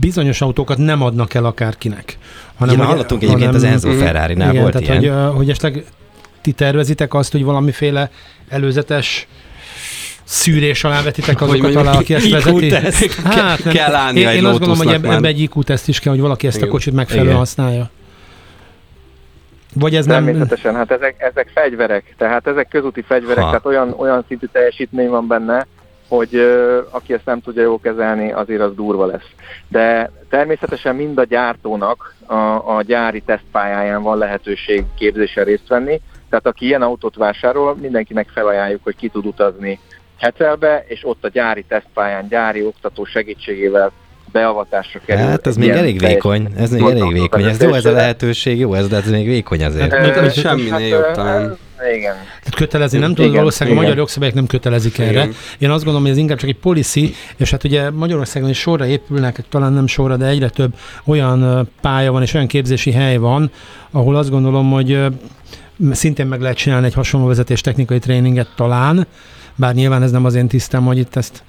bizonyos 0.00 0.40
autókat 0.40 0.78
nem 0.78 1.02
adnak 1.02 1.34
el 1.34 1.44
akárkinek. 1.44 2.18
Hanem, 2.56 2.74
Igen, 2.74 2.86
hallottunk 2.86 3.22
egyébként 3.22 3.54
az 3.54 3.62
Enzo 3.62 3.92
Ferrari-nál 3.92 4.50
igen, 4.50 4.62
volt 4.62 4.72
tehát, 4.72 5.02
ilyen. 5.02 5.26
Hogy, 5.26 5.36
hogy 5.36 5.50
esetleg 5.50 5.84
ti 6.40 6.52
tervezitek 6.52 7.14
azt, 7.14 7.32
hogy 7.32 7.44
valamiféle 7.44 8.10
előzetes 8.48 9.26
szűrés 10.30 10.84
alá 10.84 11.02
vetitek 11.02 11.40
azokat 11.40 11.74
alá, 11.74 11.92
aki 11.92 12.14
ezt 12.14 12.30
vezeti? 12.30 12.70
Hát, 13.24 13.64
nem. 13.64 13.74
kell 13.74 13.94
állni 13.94 14.20
én, 14.20 14.28
egy 14.28 14.36
én 14.36 14.44
azt 14.44 14.58
gondolom, 14.58 14.84
hogy 14.84 14.94
ebben 14.94 15.24
egy 15.24 15.40
IQ 15.40 15.62
teszt 15.62 15.88
is 15.88 16.00
kell, 16.00 16.12
hogy 16.12 16.20
valaki 16.20 16.46
ezt 16.46 16.56
Igen. 16.56 16.68
a 16.68 16.72
kocsit 16.72 16.94
megfelelően 16.94 17.36
használja. 17.36 17.90
Vagy 19.74 19.94
ez 19.94 20.06
nem... 20.06 20.24
Természetesen, 20.24 20.74
hát 20.74 20.90
ezek, 20.90 21.14
ezek 21.18 21.50
fegyverek, 21.54 22.14
tehát 22.16 22.46
ezek 22.46 22.68
közúti 22.68 23.02
fegyverek, 23.02 23.44
Ha. 23.44 23.48
tehát 23.48 23.66
olyan, 23.66 23.94
olyan 23.96 24.24
szintű 24.28 24.46
teljesítmény 24.52 25.08
van 25.08 25.26
benne, 25.26 25.66
hogy 26.08 26.34
ö, 26.34 26.80
aki 26.90 27.12
ezt 27.12 27.24
nem 27.24 27.40
tudja 27.40 27.62
jól 27.62 27.80
kezelni, 27.80 28.32
azért 28.32 28.60
az 28.60 28.74
durva 28.74 29.06
lesz. 29.06 29.30
De 29.68 30.10
természetesen 30.28 30.96
mind 30.96 31.18
a 31.18 31.24
gyártónak 31.24 32.14
a, 32.26 32.34
a 32.76 32.82
gyári 32.86 33.20
tesztpályáján 33.20 34.02
van 34.02 34.18
lehetőség 34.18 34.84
képzésen 34.98 35.44
részt 35.44 35.68
venni, 35.68 36.00
tehát 36.28 36.46
aki 36.46 36.66
ilyen 36.66 36.82
autót 36.82 37.16
vásárol, 37.16 37.76
mindenkinek 37.76 38.28
felajánljuk, 38.28 38.84
hogy 38.84 38.96
ki 38.96 39.08
tud 39.08 39.26
utazni 39.26 39.78
Hecelbe, 40.20 40.84
és 40.88 41.00
ott 41.02 41.24
a 41.24 41.28
gyári 41.28 41.64
tesztpályán, 41.68 42.26
gyári 42.28 42.62
oktató 42.62 43.04
segítségével 43.04 43.92
beavatásra 44.32 45.00
kerül. 45.06 45.24
Hát 45.24 45.46
ez 45.46 45.56
még 45.56 45.68
elég 45.68 45.98
vékony, 45.98 46.48
ez 46.56 46.70
még 46.70 46.82
elég 46.82 47.12
vékony. 47.12 47.44
Ez 47.44 47.62
jó 47.62 47.74
ez 47.74 47.84
a 47.84 47.92
lehetőség, 47.92 48.58
jó 48.58 48.74
ez, 48.74 48.88
de 48.88 48.96
ez 48.96 49.10
még 49.10 49.26
vékony 49.26 49.64
azért. 49.64 49.92
Hát, 49.92 50.20
Meg- 50.20 50.32
semminél 50.32 50.70
hát, 50.70 50.88
jobb 50.88 51.06
ö, 51.10 51.12
talán. 51.12 51.58
Igen. 51.94 52.14
Tehát 52.14 52.54
kötelezni 52.54 52.98
nem 52.98 53.08
tudod, 53.08 53.24
Igen, 53.24 53.36
valószínűleg 53.36 53.78
a 53.78 53.82
magyar 53.82 53.96
jogszabályok 53.96 54.34
nem 54.34 54.46
kötelezik 54.46 54.98
erre. 54.98 55.10
Igen. 55.10 55.32
Én 55.58 55.70
azt 55.70 55.84
gondolom, 55.84 56.02
hogy 56.02 56.10
ez 56.10 56.16
inkább 56.16 56.38
csak 56.38 56.48
egy 56.48 56.58
policy, 56.58 57.14
és 57.36 57.50
hát 57.50 57.64
ugye 57.64 57.90
Magyarországon 57.90 58.48
is 58.48 58.58
sorra 58.58 58.86
épülnek, 58.86 59.40
talán 59.48 59.72
nem 59.72 59.86
sorra, 59.86 60.16
de 60.16 60.26
egyre 60.26 60.48
több 60.48 60.74
olyan 61.04 61.68
pálya 61.80 62.12
van 62.12 62.22
és 62.22 62.34
olyan 62.34 62.46
képzési 62.46 62.92
hely 62.92 63.16
van, 63.16 63.50
ahol 63.90 64.16
azt 64.16 64.30
gondolom, 64.30 64.70
hogy 64.70 64.98
szintén 65.92 66.26
meg 66.26 66.40
lehet 66.40 66.56
csinálni 66.56 66.86
egy 66.86 66.94
hasonló 66.94 67.26
vezetés 67.26 67.60
technikai 67.60 67.98
tréninget 67.98 68.48
talán, 68.56 69.06
bár 69.56 69.74
nyilván 69.74 70.02
ez 70.02 70.10
nem 70.10 70.24
az 70.24 70.34
én 70.34 70.48
tisztem, 70.48 70.84
hogy 70.84 70.98
itt 70.98 71.16
ezt 71.16 71.42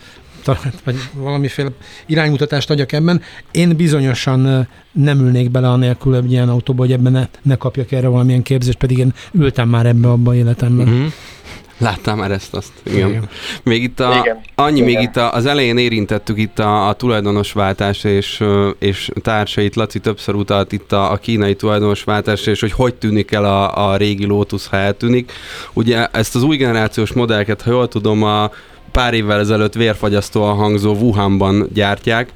vagy 0.83 0.95
valamiféle 1.13 1.69
iránymutatást 2.05 2.69
adjak 2.69 2.91
ebben. 2.91 3.21
Én 3.51 3.75
bizonyosan 3.75 4.67
nem 4.91 5.19
ülnék 5.19 5.51
bele 5.51 5.69
anélkül 5.69 6.15
egy 6.15 6.31
ilyen 6.31 6.49
autóba, 6.49 6.81
hogy 6.81 6.91
ebben 6.91 7.11
ne, 7.11 7.27
ne 7.41 7.55
kapjak 7.55 7.91
erre 7.91 8.07
valamilyen 8.07 8.43
képzést, 8.43 8.77
pedig 8.77 8.97
én 8.97 9.13
ültem 9.31 9.69
már 9.69 9.85
ebbe 9.85 10.09
abba 10.09 10.35
életemben. 10.35 10.87
Mhm. 10.87 11.05
Láttam 11.81 12.17
már 12.17 12.31
ezt, 12.31 12.53
azt. 12.53 12.71
Igen. 12.83 13.29
Még 13.63 13.83
itt 13.83 13.99
a, 13.99 14.17
Igen. 14.21 14.39
annyi, 14.55 14.79
Igen. 14.79 14.89
még 14.93 15.01
itt 15.01 15.15
a, 15.15 15.33
az 15.33 15.45
elején 15.45 15.77
érintettük 15.77 16.37
itt 16.37 16.59
a, 16.59 16.87
a 16.87 16.93
tulajdonosváltást, 16.93 18.05
és, 18.05 18.43
és 18.79 19.09
társait, 19.21 19.75
Laci 19.75 19.99
többször 19.99 20.35
utalt 20.35 20.71
itt 20.71 20.91
a, 20.91 21.11
a 21.11 21.17
kínai 21.17 21.55
tulajdonosváltásra, 21.55 22.51
és 22.51 22.59
hogy 22.59 22.71
hogy 22.71 22.95
tűnik 22.95 23.31
el 23.31 23.45
a, 23.45 23.89
a 23.91 23.97
régi 23.97 24.25
Lotus, 24.25 24.67
ha 24.67 24.77
eltűnik. 24.77 25.31
Ugye 25.73 26.07
ezt 26.11 26.35
az 26.35 26.43
új 26.43 26.57
generációs 26.57 27.13
modelleket, 27.13 27.61
ha 27.61 27.71
jól 27.71 27.87
tudom, 27.87 28.23
a 28.23 28.51
pár 28.91 29.13
évvel 29.13 29.39
ezelőtt 29.39 29.73
vérfagyasztóan 29.73 30.55
hangzó 30.55 30.93
Wuhanban 30.93 31.67
gyártják, 31.73 32.29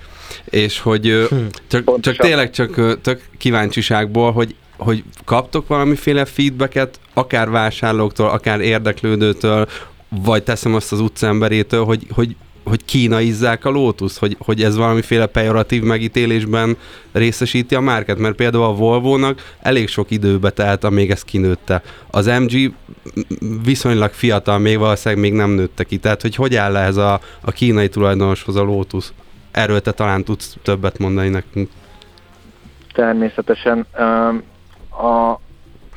és 0.46 0.80
hogy 0.80 1.06
Hm. 1.30 1.36
csak, 1.36 1.52
csak 1.68 1.84
Pontosan. 1.84 2.26
tényleg 2.28 2.52
csak 2.52 3.02
tök 3.02 3.22
kíváncsiságból, 3.38 4.32
hogy 4.32 4.56
hogy 4.78 5.04
kaptok 5.26 5.68
valamiféle 5.68 6.26
feedbacket, 6.26 7.00
akár 7.14 7.50
vásárlóktól, 7.50 8.30
akár 8.30 8.60
érdeklődőtől, 8.60 9.68
vagy 10.10 10.44
teszem 10.44 10.76
azt 10.76 10.92
az 10.92 11.00
utcaemberétől, 11.00 11.84
hogy, 11.86 12.08
hogy, 12.12 12.36
hogy 12.64 12.86
kínaizzák 12.86 13.66
a 13.66 13.70
Lotus, 13.70 14.18
hogy, 14.18 14.38
hogy 14.40 14.64
ez 14.64 14.76
valamiféle 14.76 15.26
pejoratív 15.26 15.84
megítélésben 15.84 16.78
részesíti 17.12 17.76
a 17.76 17.80
márket, 17.80 18.18
mert 18.18 18.36
például 18.36 18.64
a 18.64 18.74
Volvo-nak 18.74 19.56
elég 19.62 19.88
sok 19.88 20.12
időbe 20.12 20.50
telt, 20.50 20.84
amíg 20.84 21.12
ez 21.12 21.24
kinőtte. 21.24 21.82
Az 22.12 22.26
MG 22.26 22.74
viszonylag 23.64 24.12
fiatal, 24.12 24.58
még 24.58 24.78
valószínűleg 24.78 25.24
még 25.24 25.34
nem 25.34 25.50
nőtte 25.50 25.84
ki, 25.84 25.98
tehát 25.98 26.22
hogy 26.22 26.36
hogy 26.36 26.56
áll 26.56 26.76
ehhez 26.76 26.98
a, 26.98 27.20
a 27.42 27.52
kínai 27.52 27.90
tulajdonoshoz 27.90 28.56
a 28.56 28.64
Lotus? 28.64 29.12
Erről 29.52 29.82
te 29.82 29.92
talán 29.92 30.24
tudsz 30.24 30.58
többet 30.62 30.98
mondani 30.98 31.30
nekünk. 31.30 31.70
Természetesen. 32.94 33.86
Öm, 33.98 34.44
A 34.98 35.40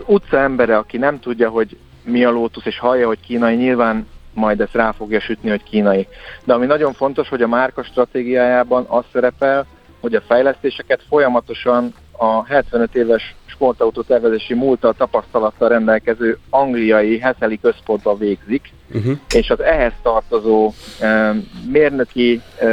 utca 0.07 0.39
embere, 0.39 0.77
aki 0.77 0.97
nem 0.97 1.21
tudja, 1.21 1.49
hogy 1.49 1.77
mi 2.03 2.25
a 2.25 2.31
Lotus, 2.31 2.67
és 2.67 2.79
hallja, 2.79 3.07
hogy 3.07 3.21
kínai, 3.21 3.55
nyilván 3.55 4.07
majd 4.35 4.61
ezt 4.61 4.75
rá 4.75 4.93
fogja 4.93 5.21
sütni, 5.21 5.51
hogy 5.51 5.63
kínai. 5.63 6.07
De 6.45 6.55
ami 6.55 6.67
nagyon 6.67 6.93
fontos, 6.93 7.29
hogy 7.29 7.43
a 7.43 7.49
márka 7.49 7.83
stratégiájában 7.83 8.85
az 8.89 9.05
szerepel, 9.13 9.67
hogy 10.01 10.15
a 10.15 10.21
fejlesztéseket 10.21 11.03
folyamatosan 11.09 11.95
a 12.13 12.45
75 12.47 12.95
éves 12.95 13.35
sportautó 13.47 14.03
tervezési 14.03 14.55
múlttal, 14.55 14.95
tapasztalattal 14.95 15.69
rendelkező 15.69 16.39
angliai 16.51 17.19
Heszeli 17.19 17.61
központban 17.61 18.19
végzik, 18.19 18.73
Uh-huh. 18.95 19.19
és 19.35 19.51
az 19.51 19.61
ehhez 19.61 19.93
tartozó 20.03 20.73
e, 21.01 21.35
mérnöki 21.71 22.43
e, 22.59 22.67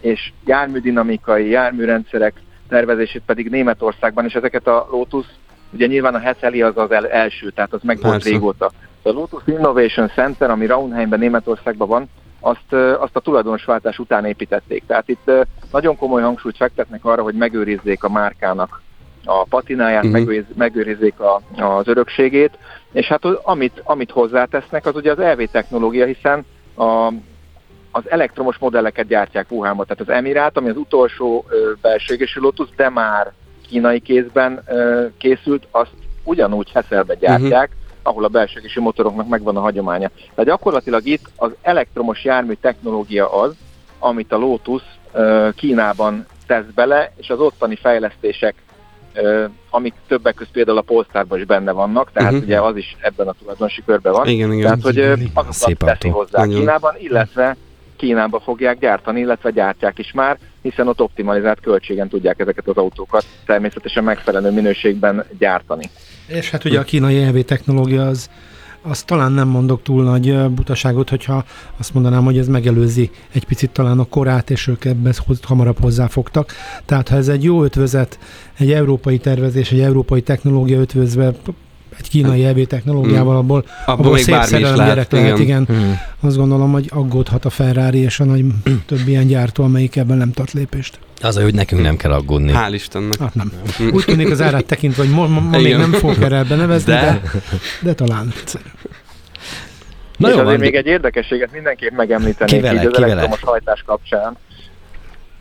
és 0.00 0.32
járműdinamikai, 0.44 1.48
járműrendszerek 1.48 2.34
tervezését 2.68 3.22
pedig 3.26 3.50
Németországban, 3.50 4.24
és 4.24 4.34
ezeket 4.34 4.66
a 4.66 4.88
Lotus, 4.90 5.26
ugye 5.72 5.86
nyilván 5.86 6.14
a 6.14 6.18
Heszeli 6.18 6.62
az 6.62 6.76
az 6.76 6.90
el, 6.90 7.08
első, 7.08 7.50
tehát 7.50 7.72
az 7.72 7.80
meg 7.82 8.00
volt 8.00 8.12
Persze. 8.12 8.28
régóta. 8.28 8.70
A 9.02 9.10
Lotus 9.10 9.42
Innovation 9.44 10.08
Center, 10.08 10.50
ami 10.50 10.66
Raunheimben, 10.66 11.18
Németországban 11.18 11.88
van, 11.88 12.08
azt, 12.40 12.72
azt 12.98 13.16
a 13.16 13.20
tulajdonosváltás 13.20 13.98
után 13.98 14.24
építették. 14.24 14.82
Tehát 14.86 15.08
itt 15.08 15.30
nagyon 15.72 15.96
komoly 15.96 16.22
hangsúlyt 16.22 16.56
fektetnek 16.56 17.04
arra, 17.04 17.22
hogy 17.22 17.34
megőrizzék 17.34 18.04
a 18.04 18.08
márkának 18.08 18.82
a 19.24 19.44
patináját, 19.44 20.04
uh-huh. 20.04 20.18
megőriz, 20.18 20.44
megőrizzék 20.54 21.20
a, 21.20 21.40
az 21.56 21.88
örökségét, 21.88 22.58
és 22.92 23.06
hát 23.06 23.24
amit, 23.24 23.82
amit 23.84 24.10
hozzátesznek, 24.10 24.86
az 24.86 24.94
ugye 24.94 25.10
az 25.10 25.18
EV 25.18 25.40
technológia, 25.50 26.06
hiszen 26.06 26.44
a, 26.74 27.06
az 27.90 28.10
elektromos 28.10 28.58
modelleket 28.58 29.06
gyártják 29.06 29.50
Wuhanba, 29.50 29.84
tehát 29.84 30.08
az 30.08 30.14
Emirát, 30.14 30.56
ami 30.56 30.68
az 30.68 30.76
utolsó 30.76 31.44
ö, 31.48 31.72
belső 31.80 32.14
égésű 32.14 32.40
Lotus, 32.40 32.68
de 32.76 32.88
már 32.88 33.32
kínai 33.72 34.00
kézben 34.00 34.64
készült, 35.18 35.66
azt 35.70 35.90
ugyanúgy 36.24 36.70
Hesselbe 36.70 37.14
gyártják, 37.14 37.68
uh-huh. 37.68 37.98
ahol 38.02 38.24
a 38.24 38.28
belső 38.28 38.58
égésű 38.58 38.80
motoroknak 38.80 39.28
megvan 39.28 39.56
a 39.56 39.60
hagyománya. 39.60 40.10
Tehát 40.34 40.50
gyakorlatilag 40.50 41.06
itt 41.06 41.30
az 41.36 41.50
elektromos 41.62 42.24
jármű 42.24 42.52
technológia 42.60 43.40
az, 43.40 43.54
amit 43.98 44.32
a 44.32 44.36
Lotus 44.36 44.82
Kínában 45.56 46.26
tesz 46.46 46.64
bele, 46.74 47.12
és 47.16 47.30
az 47.30 47.38
ottani 47.38 47.76
fejlesztések 47.76 48.54
amik 49.70 49.94
többek 50.06 50.34
között 50.34 50.52
például 50.52 50.78
a 50.78 50.82
Polestárban 50.82 51.38
is 51.38 51.44
benne 51.44 51.72
vannak, 51.72 52.12
tehát 52.12 52.32
uh-huh. 52.32 52.46
ugye 52.46 52.60
az 52.60 52.76
is 52.76 52.96
ebben 53.00 53.28
a 53.28 53.34
tulajdonosi 53.38 53.82
körben 53.86 54.12
van. 54.12 54.28
Igen, 54.28 54.52
igen. 54.52 54.62
Tehát, 54.62 54.82
hogy 54.82 54.98
azokat 54.98 55.76
teszi 55.76 55.76
autó. 55.78 56.10
hozzá 56.10 56.38
Nagyon. 56.38 56.58
Kínában, 56.58 56.94
illetve 56.98 57.56
Kínába 58.02 58.40
fogják 58.40 58.78
gyártani, 58.78 59.20
illetve 59.20 59.50
gyártják 59.50 59.98
is 59.98 60.12
már, 60.12 60.38
hiszen 60.62 60.88
ott 60.88 61.00
optimalizált 61.00 61.60
költségen 61.60 62.08
tudják 62.08 62.38
ezeket 62.38 62.68
az 62.68 62.76
autókat 62.76 63.24
természetesen 63.46 64.04
megfelelő 64.04 64.50
minőségben 64.50 65.24
gyártani. 65.38 65.84
És 66.26 66.50
hát 66.50 66.64
ugye 66.64 66.78
a 66.78 66.82
kínai 66.82 67.22
EV 67.22 67.34
technológia 67.34 68.06
az, 68.06 68.30
az 68.82 69.02
talán 69.02 69.32
nem 69.32 69.48
mondok 69.48 69.82
túl 69.82 70.02
nagy 70.02 70.48
butaságot, 70.50 71.08
hogyha 71.08 71.44
azt 71.78 71.94
mondanám, 71.94 72.24
hogy 72.24 72.38
ez 72.38 72.48
megelőzi 72.48 73.10
egy 73.32 73.44
picit 73.44 73.70
talán 73.70 73.98
a 73.98 74.04
korát, 74.04 74.50
és 74.50 74.66
ők 74.66 74.84
ebben 74.84 75.14
hamarabb 75.42 75.80
hozzáfogtak. 75.80 76.52
Tehát 76.84 77.08
ha 77.08 77.16
ez 77.16 77.28
egy 77.28 77.44
jó 77.44 77.64
ötvözet, 77.64 78.18
egy 78.58 78.72
európai 78.72 79.18
tervezés, 79.18 79.72
egy 79.72 79.80
európai 79.80 80.22
technológia 80.22 80.80
ötvözve 80.80 81.32
egy 81.98 82.08
kínai 82.08 82.44
EV 82.44 82.56
technológiával, 82.66 83.36
abból, 83.36 83.64
Abban 83.86 83.98
abból 83.98 84.12
még 84.12 84.22
szép 84.22 84.34
bármi 84.34 84.44
is 84.46 84.50
szerelem 84.52 84.76
lehet. 84.76 84.94
gyerek 84.94 85.12
lehet, 85.12 85.38
igen. 85.38 85.66
Mhm. 85.68 85.90
Azt 86.20 86.36
gondolom, 86.36 86.72
hogy 86.72 86.86
aggódhat 86.90 87.44
a 87.44 87.50
Ferrari 87.50 87.98
és 87.98 88.20
a 88.20 88.24
nagy 88.24 88.44
több 88.86 89.08
ilyen 89.08 89.26
gyártó, 89.26 89.64
amelyik 89.64 89.96
ebben 89.96 90.16
nem 90.16 90.32
tart 90.32 90.52
lépést. 90.52 90.98
Az, 91.22 91.36
hogy 91.42 91.54
nekünk 91.54 91.82
nem 91.82 91.96
kell 91.96 92.12
aggódni. 92.12 92.52
Hál' 92.54 92.70
Istennek. 92.72 93.18
Hát 93.18 93.34
nem. 93.34 93.52
Úgy 93.92 94.04
tűnik 94.04 94.30
az 94.30 94.40
árát 94.40 94.64
tekintve, 94.64 95.02
hogy 95.04 95.12
ma, 95.14 95.26
ma, 95.26 95.40
ma 95.40 95.50
még 95.50 95.66
Igen. 95.66 95.80
nem 95.80 95.92
fogok 95.92 96.22
erre 96.22 96.44
benevezni, 96.44 96.92
de, 96.92 97.00
De- 97.00 97.40
de, 97.82 97.94
talán. 97.94 98.32
Na 100.16 100.28
és 100.28 100.34
jó, 100.34 100.40
azért 100.40 100.44
van. 100.44 100.58
még 100.58 100.74
egy 100.74 100.86
érdekességet 100.86 101.52
mindenképp 101.52 101.92
megemlítenék 101.96 102.54
Kivele, 102.54 102.80
így 102.80 102.86
az 102.86 102.92
kivele? 102.92 103.12
elektromos 103.12 103.40
hajtás 103.42 103.82
kapcsán. 103.86 104.36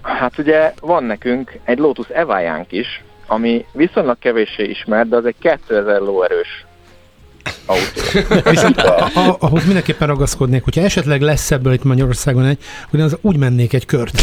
Hát 0.01 0.37
ugye 0.37 0.73
van 0.79 1.03
nekünk 1.03 1.59
egy 1.63 1.77
Lotus 1.77 2.07
Evajánk 2.07 2.71
is, 2.71 3.03
ami 3.27 3.65
viszonylag 3.71 4.19
kevéssé 4.19 4.63
ismert, 4.63 5.09
de 5.09 5.15
az 5.15 5.25
egy 5.25 5.35
2000 5.39 6.01
lóerős 6.01 6.65
autó. 7.65 8.39
Viszont 8.49 8.77
a- 8.81 9.09
a- 9.13 9.35
ahhoz 9.39 9.63
mindenképpen 9.65 10.07
ragaszkodnék, 10.07 10.63
hogyha 10.63 10.81
esetleg 10.81 11.21
lesz 11.21 11.51
ebből 11.51 11.73
itt 11.73 11.83
Magyarországon 11.83 12.45
egy, 12.45 12.57
hogy 12.89 13.01
az 13.01 13.17
úgy 13.21 13.37
mennék 13.37 13.73
egy 13.73 13.85
kört. 13.85 14.13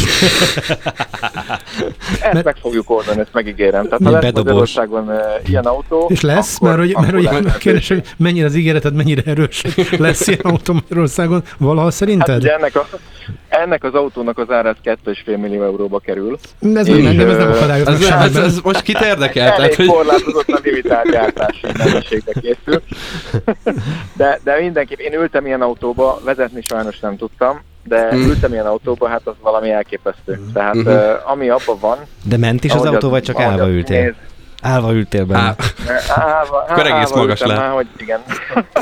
Ezt 2.21 2.33
Mert- 2.33 2.43
meg 2.43 2.55
fogjuk 2.61 2.89
oldani, 2.89 3.19
ezt 3.19 3.33
megígérem. 3.33 3.83
Tehát 3.83 4.03
ha 4.03 4.09
lesz. 4.09 4.31
Magyarországon 4.33 5.11
ilyen 5.45 5.63
autó, 5.65 6.07
És 6.11 6.21
lesz, 6.21 6.55
akkor, 6.55 6.67
mert 6.77 6.79
hogy, 7.11 7.21
mert 7.21 7.33
hogy 7.43 7.57
kérdés, 7.57 7.87
hogy 7.87 8.03
mennyire 8.17 8.45
az 8.45 8.55
ígéreted, 8.55 8.93
mennyire 8.93 9.21
erős, 9.25 9.63
lesz 9.97 10.27
ilyen 10.27 10.39
autó 10.43 10.73
Magyarországon, 10.73 11.43
valaha 11.57 11.83
Hát 11.83 11.93
szerinted? 11.93 12.37
ugye 12.37 12.53
ennek, 12.55 12.75
a, 12.75 12.87
ennek 13.49 13.83
az 13.83 13.93
autónak 13.93 14.37
az 14.37 14.49
ára 14.51 14.69
az 14.69 14.75
2,5 14.83 15.37
millió 15.39 15.63
euróba 15.63 15.99
kerül. 15.99 16.37
ez, 16.75 16.87
és, 16.87 17.03
nem, 17.03 17.15
nem, 17.15 17.29
ez 17.29 17.37
nem 17.37 17.49
ö, 17.49 17.55
akadályoznak 17.57 17.95
Ez, 18.01 18.35
ez, 18.35 18.35
ez 18.35 18.59
most 18.63 18.81
kit 18.81 18.99
érdekel? 19.01 19.45
Tehát, 19.45 19.59
Elég 19.59 19.75
hogy... 19.75 19.85
korlátozottan 19.85 20.59
limitált 20.63 21.11
gyártási 21.11 21.65
mennyiségbe 21.77 22.31
készül. 22.41 22.81
De, 24.13 24.39
de 24.43 24.59
mindenképp 24.59 24.99
én 24.99 25.13
ültem 25.13 25.45
ilyen 25.45 25.61
autóba, 25.61 26.19
vezetni 26.23 26.61
sajnos 26.61 26.99
nem 26.99 27.17
tudtam, 27.17 27.61
de 27.83 28.09
Mm. 28.15 28.23
ültem 28.23 28.51
ilyen 28.53 28.65
autóba, 28.65 29.07
hát 29.07 29.21
az 29.23 29.33
valami 29.41 29.71
elképesztő. 29.71 30.39
Tehát 30.53 30.73
Mhm. 30.75 30.87
uh, 30.87 31.31
ami 31.31 31.49
abban 31.49 31.77
van... 31.79 31.97
De 32.23 32.37
ment 32.37 32.63
is 32.63 32.71
az 32.71 32.85
autó, 32.85 33.09
vagy 33.09 33.23
csak 33.23 33.39
állva 33.39 33.67
ültél? 33.69 34.01
néz- 34.01 34.13
Állva 34.61 34.93
ültél 34.93 35.25
benne. 35.25 35.39
Á, 35.39 35.55
Állva, 36.15 36.65
Akkor 36.69 36.85
egész 36.87 37.11
magas. 37.11 37.43
Már, 37.45 37.69
hogy 37.71 37.87
igen. 37.97 38.19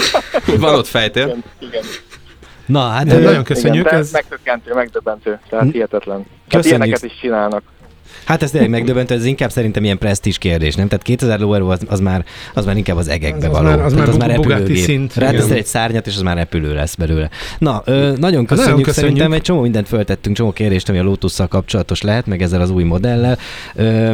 van 0.59 0.73
ott 0.75 0.87
fejtél? 0.87 1.23
igen, 1.25 1.43
igen. 1.59 1.83
Na, 2.65 2.87
hát 2.87 3.11
ö, 3.11 3.19
nagyon 3.21 3.43
köszönjük, 3.43 3.85
igen, 3.85 3.99
ez- 3.99 4.11
megdöbbentő, 4.11 4.73
megdöbbentő. 4.73 5.39
Tehát 5.49 5.65
Hm. 5.65 5.71
hihetetlen. 5.71 6.17
Hát 6.17 6.25
Köszönjük. 6.61 6.65
ilyeneket 6.85 7.03
is 7.03 7.19
csinálnak. 7.21 7.63
Hát 8.23 8.43
ez 8.43 8.51
tényleg 8.51 8.69
megdöbbentő, 8.69 9.15
ez 9.15 9.25
inkább 9.25 9.51
szerintem 9.51 9.83
ilyen 9.83 9.97
presztízs 9.97 10.37
kérdés, 10.37 10.75
nem? 10.75 10.87
Tehát 10.87 11.03
2000 11.05 11.39
lóerő 11.39 11.63
az, 11.65 11.79
az, 11.87 11.99
már, 11.99 12.25
az 12.53 12.65
már 12.65 12.77
inkább 12.77 12.97
az 12.97 13.07
egekbe 13.07 13.47
Az 13.47 13.51
való. 13.51 13.63
már- 13.67 13.79
az 13.79 13.91
Tehát 13.93 13.97
már 13.97 14.09
az 14.09 14.17
már 14.17 14.29
repülőgép. 14.29 14.77
szint, 14.77 15.15
Ráteszel 15.15 15.55
egy 15.57 15.65
szárnyat, 15.65 16.07
és 16.07 16.15
az 16.15 16.21
már 16.21 16.35
repülő 16.37 16.73
lesz 16.73 16.95
belőle. 16.95 17.29
Na, 17.57 17.81
ö, 17.85 18.13
nagyon 18.17 18.45
köszönjük. 18.45 18.85
köszönjük. 18.85 18.93
Szerintem 19.15 19.33
egy 19.33 19.41
csomó 19.41 19.61
mindent 19.61 19.87
föltettünk, 19.87 20.35
csomó 20.35 20.51
kérdést, 20.51 20.89
ami 20.89 20.97
a 20.97 21.03
Lotusszal 21.03 21.47
kapcsolatos 21.47 22.01
lehet, 22.01 22.25
meg 22.25 22.41
ezzel 22.41 22.61
az 22.61 22.69
új 22.69 22.83
modellel. 22.83 23.37
Ö, 23.75 24.11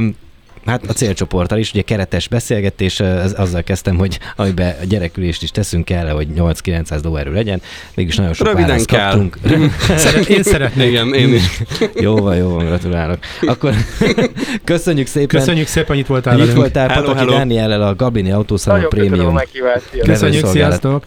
Hát 0.65 0.85
a 0.87 0.93
célcsoporttal 0.93 1.57
is, 1.57 1.71
ugye 1.71 1.81
keretes 1.81 2.27
beszélgetés, 2.27 2.99
az, 2.99 3.33
azzal 3.37 3.63
kezdtem, 3.63 3.97
hogy 3.97 4.19
amiben 4.35 4.75
a 4.81 4.85
gyerekülést 4.85 5.43
is 5.43 5.51
teszünk 5.51 5.85
kell, 5.85 6.09
hogy 6.09 6.27
8-900 6.37 7.03
lóerő 7.03 7.33
legyen, 7.33 7.61
mégis 7.93 8.15
nagyon 8.15 8.33
sok 8.33 8.47
Röviden 8.47 8.67
választ 8.67 8.85
kell. 8.85 9.09
kaptunk. 9.09 9.37
Szeret, 9.97 10.29
én 10.29 10.43
szeretnék. 10.43 10.87
Igen, 10.87 11.13
én 11.13 11.33
is. 11.33 11.61
jó 11.95 12.15
van, 12.15 12.35
jó 12.35 12.49
van, 12.49 12.65
gratulálok. 12.65 13.17
Akkor 13.41 13.73
köszönjük 14.63 15.07
szépen. 15.07 15.39
Köszönjük 15.39 15.67
szépen, 15.67 15.87
hogy 15.87 15.97
itt 15.97 16.05
voltál 16.07 16.39
Itt 16.39 16.53
voltál 16.53 16.87
Hello, 16.87 17.01
Pataki 17.05 17.19
hello. 17.19 17.37
Dániellel 17.37 17.81
a 17.81 17.95
Gabini 17.95 18.31
Autószalon 18.31 18.89
Prémium. 18.89 19.33
meghívást. 19.33 19.83
Sziasztok. 19.91 20.13
Köszönjük, 20.13 20.45
Szolgálat. 20.45 20.69
sziasztok! 20.81 21.03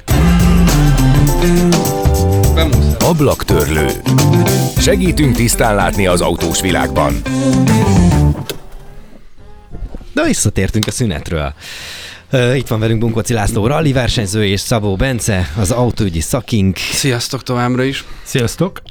Ablaktörlő. 2.98 3.86
Segítünk 4.78 5.34
tisztán 5.36 5.74
látni 5.74 6.06
az 6.06 6.20
autós 6.20 6.60
világban. 6.60 7.14
De 10.16 10.24
visszatértünk 10.24 10.86
a 10.86 10.90
szünetről. 10.90 11.54
Itt 12.54 12.66
van 12.66 12.80
velünk 12.80 13.00
Bunkoci 13.00 13.32
László 13.32 13.66
rally 13.66 13.92
versenyző 13.92 14.44
és 14.44 14.60
Szabó 14.60 14.96
Bence, 14.96 15.50
az 15.58 15.70
autóügyi 15.70 16.20
szakink, 16.20 16.76
Sziasztok 16.76 17.42
továbbra 17.42 17.82
is. 17.82 18.04
Sziasztok! 18.22 18.82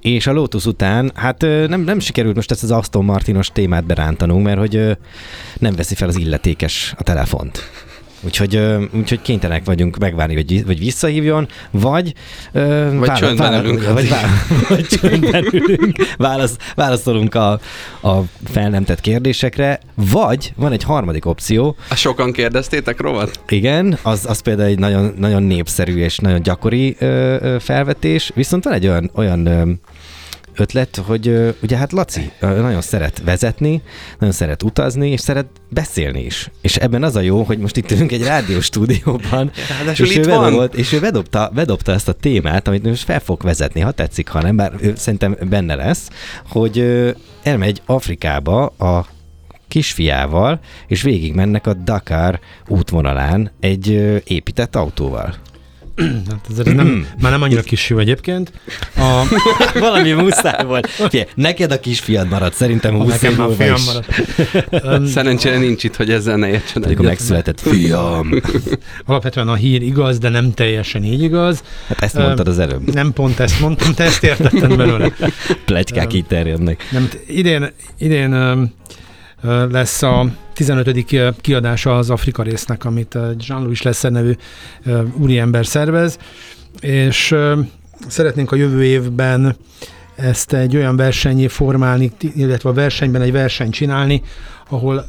És 0.00 0.26
a 0.26 0.32
Lotus 0.32 0.64
után, 0.64 1.12
hát 1.14 1.40
nem, 1.40 1.80
nem 1.80 1.98
sikerült 1.98 2.34
most 2.34 2.50
ezt 2.50 2.62
az 2.62 2.70
Aston 2.70 3.04
Martinos 3.04 3.48
témát 3.48 3.84
berántanunk, 3.84 4.44
mert 4.44 4.58
hogy 4.58 4.96
nem 5.58 5.74
veszi 5.74 5.94
fel 5.94 6.08
az 6.08 6.16
illetékes 6.16 6.94
a 6.96 7.02
telefont. 7.02 7.70
Úgyhogy, 8.26 8.62
úgyhogy 8.92 9.22
kénytelenek 9.22 9.64
vagyunk 9.64 9.98
megvárni, 9.98 10.34
hogy, 10.34 10.66
vagy 10.66 10.78
visszahívjon, 10.78 11.48
vagy... 11.70 12.14
Vagy 12.92 13.12
csöndben 13.12 13.64
ülünk. 13.64 13.92
Vagy, 13.92 14.08
vá, 14.08 14.20
vagy 14.68 14.86
csöndben 14.86 15.44
ülünk, 15.52 15.96
válasz, 16.16 16.56
válaszolunk 16.74 17.34
a, 17.34 17.50
a 18.02 18.20
fel 18.44 18.68
nem 18.68 18.84
tett 18.84 19.00
kérdésekre, 19.00 19.80
vagy 19.94 20.52
van 20.56 20.72
egy 20.72 20.82
harmadik 20.82 21.26
opció, 21.26 21.76
A 21.90 21.94
sokan 21.94 22.32
kérdeztétek 22.32 23.00
rovat? 23.00 23.40
igen, 23.48 23.98
az, 24.02 24.24
az 24.28 24.40
például 24.40 24.68
egy 24.68 24.78
nagyon, 24.78 25.14
nagyon 25.18 25.42
népszerű 25.42 25.96
és 25.96 26.18
nagyon 26.18 26.42
gyakori 26.42 26.96
ö, 26.98 27.36
ö, 27.40 27.56
felvetés, 27.60 28.30
viszont 28.34 28.64
van 28.64 28.72
egy 28.72 28.86
olyan, 28.86 29.10
olyan 29.14 29.80
ötlet, 30.56 30.96
hogy 30.96 31.54
ugye 31.62 31.76
hát 31.76 31.92
Laci 31.92 32.32
nagyon 32.40 32.80
szeret 32.80 33.22
vezetni, 33.24 33.82
nagyon 34.18 34.34
szeret 34.34 34.62
utazni, 34.62 35.10
és 35.10 35.20
szeret 35.20 35.46
beszélni 35.68 36.24
is. 36.24 36.50
És 36.60 36.76
ebben 36.76 37.02
az 37.02 37.16
a 37.16 37.20
jó, 37.20 37.42
hogy 37.42 37.58
most 37.58 37.76
itt 37.76 37.90
ülünk 37.90 38.12
egy 38.12 38.22
rádióstúdióban, 38.22 39.50
Ráadásul 39.78 40.06
és 40.06 40.14
itt 40.14 40.26
ő, 40.26 40.28
bedobolt, 40.28 40.74
és 40.74 40.92
ő 40.92 41.00
bedobta, 41.00 41.50
bedobta 41.54 41.92
ezt 41.92 42.08
a 42.08 42.12
témát, 42.12 42.68
amit 42.68 42.82
most 42.82 43.04
fel 43.04 43.20
fog 43.20 43.42
vezetni, 43.42 43.80
ha 43.80 43.90
tetszik, 43.90 44.28
ha 44.28 44.42
nem, 44.42 44.56
bár 44.56 44.72
ő 44.80 44.92
szerintem 44.96 45.36
benne 45.48 45.74
lesz, 45.74 46.08
hogy 46.48 46.84
elmegy 47.42 47.82
Afrikába 47.86 48.66
a 48.66 49.06
kisfiával, 49.68 50.60
és 50.86 51.02
végig 51.02 51.34
mennek 51.34 51.66
a 51.66 51.74
Dakar 51.74 52.40
útvonalán 52.68 53.50
egy 53.60 53.88
épített 54.24 54.76
autóval. 54.76 55.34
Hát 56.30 56.46
ez, 56.66 56.74
nem, 56.74 57.06
már 57.22 57.30
nem 57.30 57.42
annyira 57.42 57.62
kis 57.62 57.90
jó 57.90 57.98
egyébként. 57.98 58.52
A, 58.96 59.22
Valami 59.78 60.12
muszáj 60.12 60.64
volt. 60.64 60.86
Figyelj, 60.86 61.26
neked 61.34 61.72
a 61.72 61.80
kisfiad 61.80 62.28
maradt, 62.28 62.54
szerintem 62.54 62.94
20 62.94 63.08
nekem 63.08 63.34
múlva 63.34 63.54
fiam 63.54 63.74
is. 63.74 63.84
maradt. 63.84 65.08
Szerencsére 65.14 65.58
nincs 65.58 65.84
itt, 65.84 65.96
hogy 65.96 66.10
ezzel 66.10 66.36
ne 66.36 66.48
értsen 66.48 66.86
egyet. 66.86 67.02
megszületett 67.02 67.60
fiam. 67.70 68.40
Alapvetően 69.06 69.48
a 69.48 69.54
hír 69.54 69.82
igaz, 69.82 70.18
de 70.18 70.28
nem 70.28 70.52
teljesen 70.54 71.04
így 71.04 71.22
igaz. 71.22 71.62
Hát 71.88 72.02
ezt 72.02 72.14
mondtad 72.14 72.48
az 72.48 72.58
előbb. 72.58 72.94
Nem 72.94 73.12
pont 73.12 73.40
ezt 73.40 73.60
mondtam, 73.60 73.94
te 73.94 74.04
ezt 74.04 74.24
értettem 74.24 74.76
belőle. 74.76 75.12
Plegykák 75.64 76.12
így 76.12 76.26
terjednek. 76.26 76.88
Nem, 76.90 77.08
idén, 77.26 77.72
idén 77.98 78.30
lesz 79.70 80.02
a 80.02 80.26
15. 80.56 81.04
kiadása 81.40 81.96
az 81.96 82.10
Afrika 82.10 82.42
résznek, 82.42 82.84
amit 82.84 83.18
Jean-Louis 83.38 83.82
Lesser 83.82 84.10
nevű 84.10 84.32
úriember 85.18 85.66
szervez, 85.66 86.18
és 86.80 87.34
szeretnénk 88.08 88.52
a 88.52 88.56
jövő 88.56 88.84
évben 88.84 89.56
ezt 90.14 90.52
egy 90.52 90.76
olyan 90.76 90.96
versenyé 90.96 91.46
formálni, 91.46 92.12
illetve 92.20 92.68
a 92.68 92.72
versenyben 92.72 93.22
egy 93.22 93.32
versenyt 93.32 93.72
csinálni, 93.72 94.22
ahol 94.68 95.06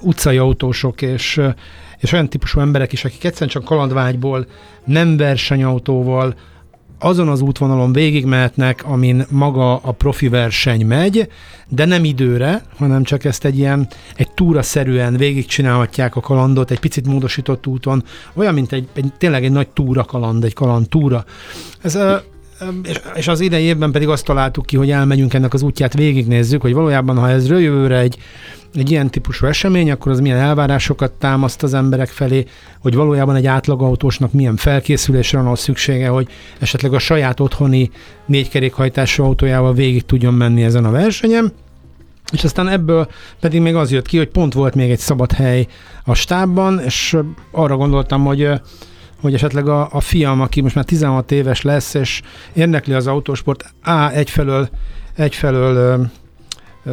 utcai 0.00 0.36
autósok 0.36 1.02
és, 1.02 1.40
és 1.98 2.12
olyan 2.12 2.28
típusú 2.28 2.60
emberek 2.60 2.92
is, 2.92 3.04
akik 3.04 3.24
egyszerűen 3.24 3.50
csak 3.50 3.64
kalandvágyból, 3.64 4.46
nem 4.84 5.16
versenyautóval, 5.16 6.34
azon 6.98 7.28
az 7.28 7.40
útvonalon 7.40 7.92
végigmehetnek, 7.92 8.84
amin 8.84 9.24
maga 9.30 9.76
a 9.76 9.92
profi 9.92 10.28
verseny 10.28 10.86
megy, 10.86 11.28
de 11.68 11.84
nem 11.84 12.04
időre, 12.04 12.62
hanem 12.76 13.02
csak 13.02 13.24
ezt 13.24 13.44
egy 13.44 13.58
ilyen, 13.58 13.88
egy 14.16 14.30
túra-szerűen 14.30 15.16
végigcsinálhatják 15.16 16.16
a 16.16 16.20
kalandot, 16.20 16.70
egy 16.70 16.80
picit 16.80 17.06
módosított 17.06 17.66
úton, 17.66 18.04
olyan, 18.34 18.54
mint 18.54 18.72
egy, 18.72 18.88
egy 18.92 19.12
tényleg 19.18 19.44
egy 19.44 19.52
nagy 19.52 19.68
túra 19.68 20.04
kaland, 20.04 20.44
egy 20.44 20.54
kaland 20.54 20.88
túra. 20.88 21.24
Ez, 21.80 21.98
és, 23.14 23.28
az 23.28 23.40
idei 23.40 23.62
évben 23.62 23.92
pedig 23.92 24.08
azt 24.08 24.24
találtuk 24.24 24.66
ki, 24.66 24.76
hogy 24.76 24.90
elmegyünk 24.90 25.34
ennek 25.34 25.54
az 25.54 25.62
útját, 25.62 25.94
végignézzük, 25.94 26.60
hogy 26.60 26.72
valójában, 26.72 27.18
ha 27.18 27.28
ez 27.28 27.48
jövőre 27.48 27.98
egy, 27.98 28.18
egy 28.74 28.90
ilyen 28.90 29.10
típusú 29.10 29.46
esemény, 29.46 29.90
akkor 29.90 30.12
az 30.12 30.20
milyen 30.20 30.38
elvárásokat 30.38 31.12
támaszt 31.12 31.62
az 31.62 31.74
emberek 31.74 32.08
felé, 32.08 32.44
hogy 32.80 32.94
valójában 32.94 33.36
egy 33.36 33.46
átlagautósnak 33.46 34.32
milyen 34.32 34.56
felkészülésre 34.56 35.40
van 35.40 35.56
szüksége, 35.56 36.08
hogy 36.08 36.28
esetleg 36.58 36.92
a 36.92 36.98
saját 36.98 37.40
otthoni 37.40 37.90
négykerékhajtású 38.26 39.24
autójával 39.24 39.74
végig 39.74 40.04
tudjon 40.04 40.34
menni 40.34 40.62
ezen 40.62 40.84
a 40.84 40.90
versenyen. 40.90 41.52
És 42.32 42.44
aztán 42.44 42.68
ebből 42.68 43.08
pedig 43.40 43.60
még 43.60 43.74
az 43.74 43.92
jött 43.92 44.06
ki, 44.06 44.16
hogy 44.16 44.28
pont 44.28 44.54
volt 44.54 44.74
még 44.74 44.90
egy 44.90 44.98
szabad 44.98 45.32
hely 45.32 45.66
a 46.04 46.14
stábban, 46.14 46.80
és 46.80 47.16
arra 47.50 47.76
gondoltam, 47.76 48.24
hogy 48.24 48.50
hogy 49.20 49.34
esetleg 49.34 49.68
a, 49.68 49.88
a 49.90 50.00
fiam, 50.00 50.40
aki 50.40 50.60
most 50.60 50.74
már 50.74 50.84
16 50.84 51.32
éves 51.32 51.62
lesz, 51.62 51.94
és 51.94 52.22
érdekli 52.52 52.92
az 52.92 53.06
autósport, 53.06 53.74
A, 53.82 54.10
egyfelől, 54.10 54.68
egyfelől 55.16 56.08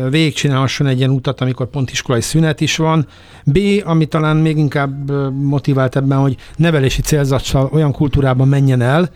végigcsinálhasson 0.10 0.88
egy 0.88 0.98
ilyen 0.98 1.10
utat, 1.10 1.42
amikor 1.42 1.70
pont 1.70 1.92
iskolai 1.92 2.22
szünet 2.22 2.62
is 2.62 2.78
van. 2.78 3.08
B, 3.44 3.60
ami 3.84 4.06
talán 4.06 4.38
még 4.38 4.58
inkább 4.58 5.12
motivált 5.32 5.96
ebben, 5.96 6.18
hogy 6.18 6.36
nevelési 6.56 7.02
célzattal 7.02 7.70
olyan 7.72 7.92
kultúrában 7.92 8.48
menjen 8.48 8.82
el, 8.82 9.10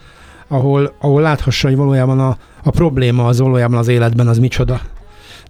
ahol, 0.47 0.95
ahol 0.99 1.21
láthassa, 1.21 1.67
hogy 1.67 1.77
valójában 1.77 2.19
a, 2.19 2.37
a 2.63 2.69
probléma 2.69 3.25
az 3.25 3.39
valójában 3.39 3.77
az 3.77 3.87
életben 3.87 4.27
az 4.27 4.37
micsoda. 4.37 4.81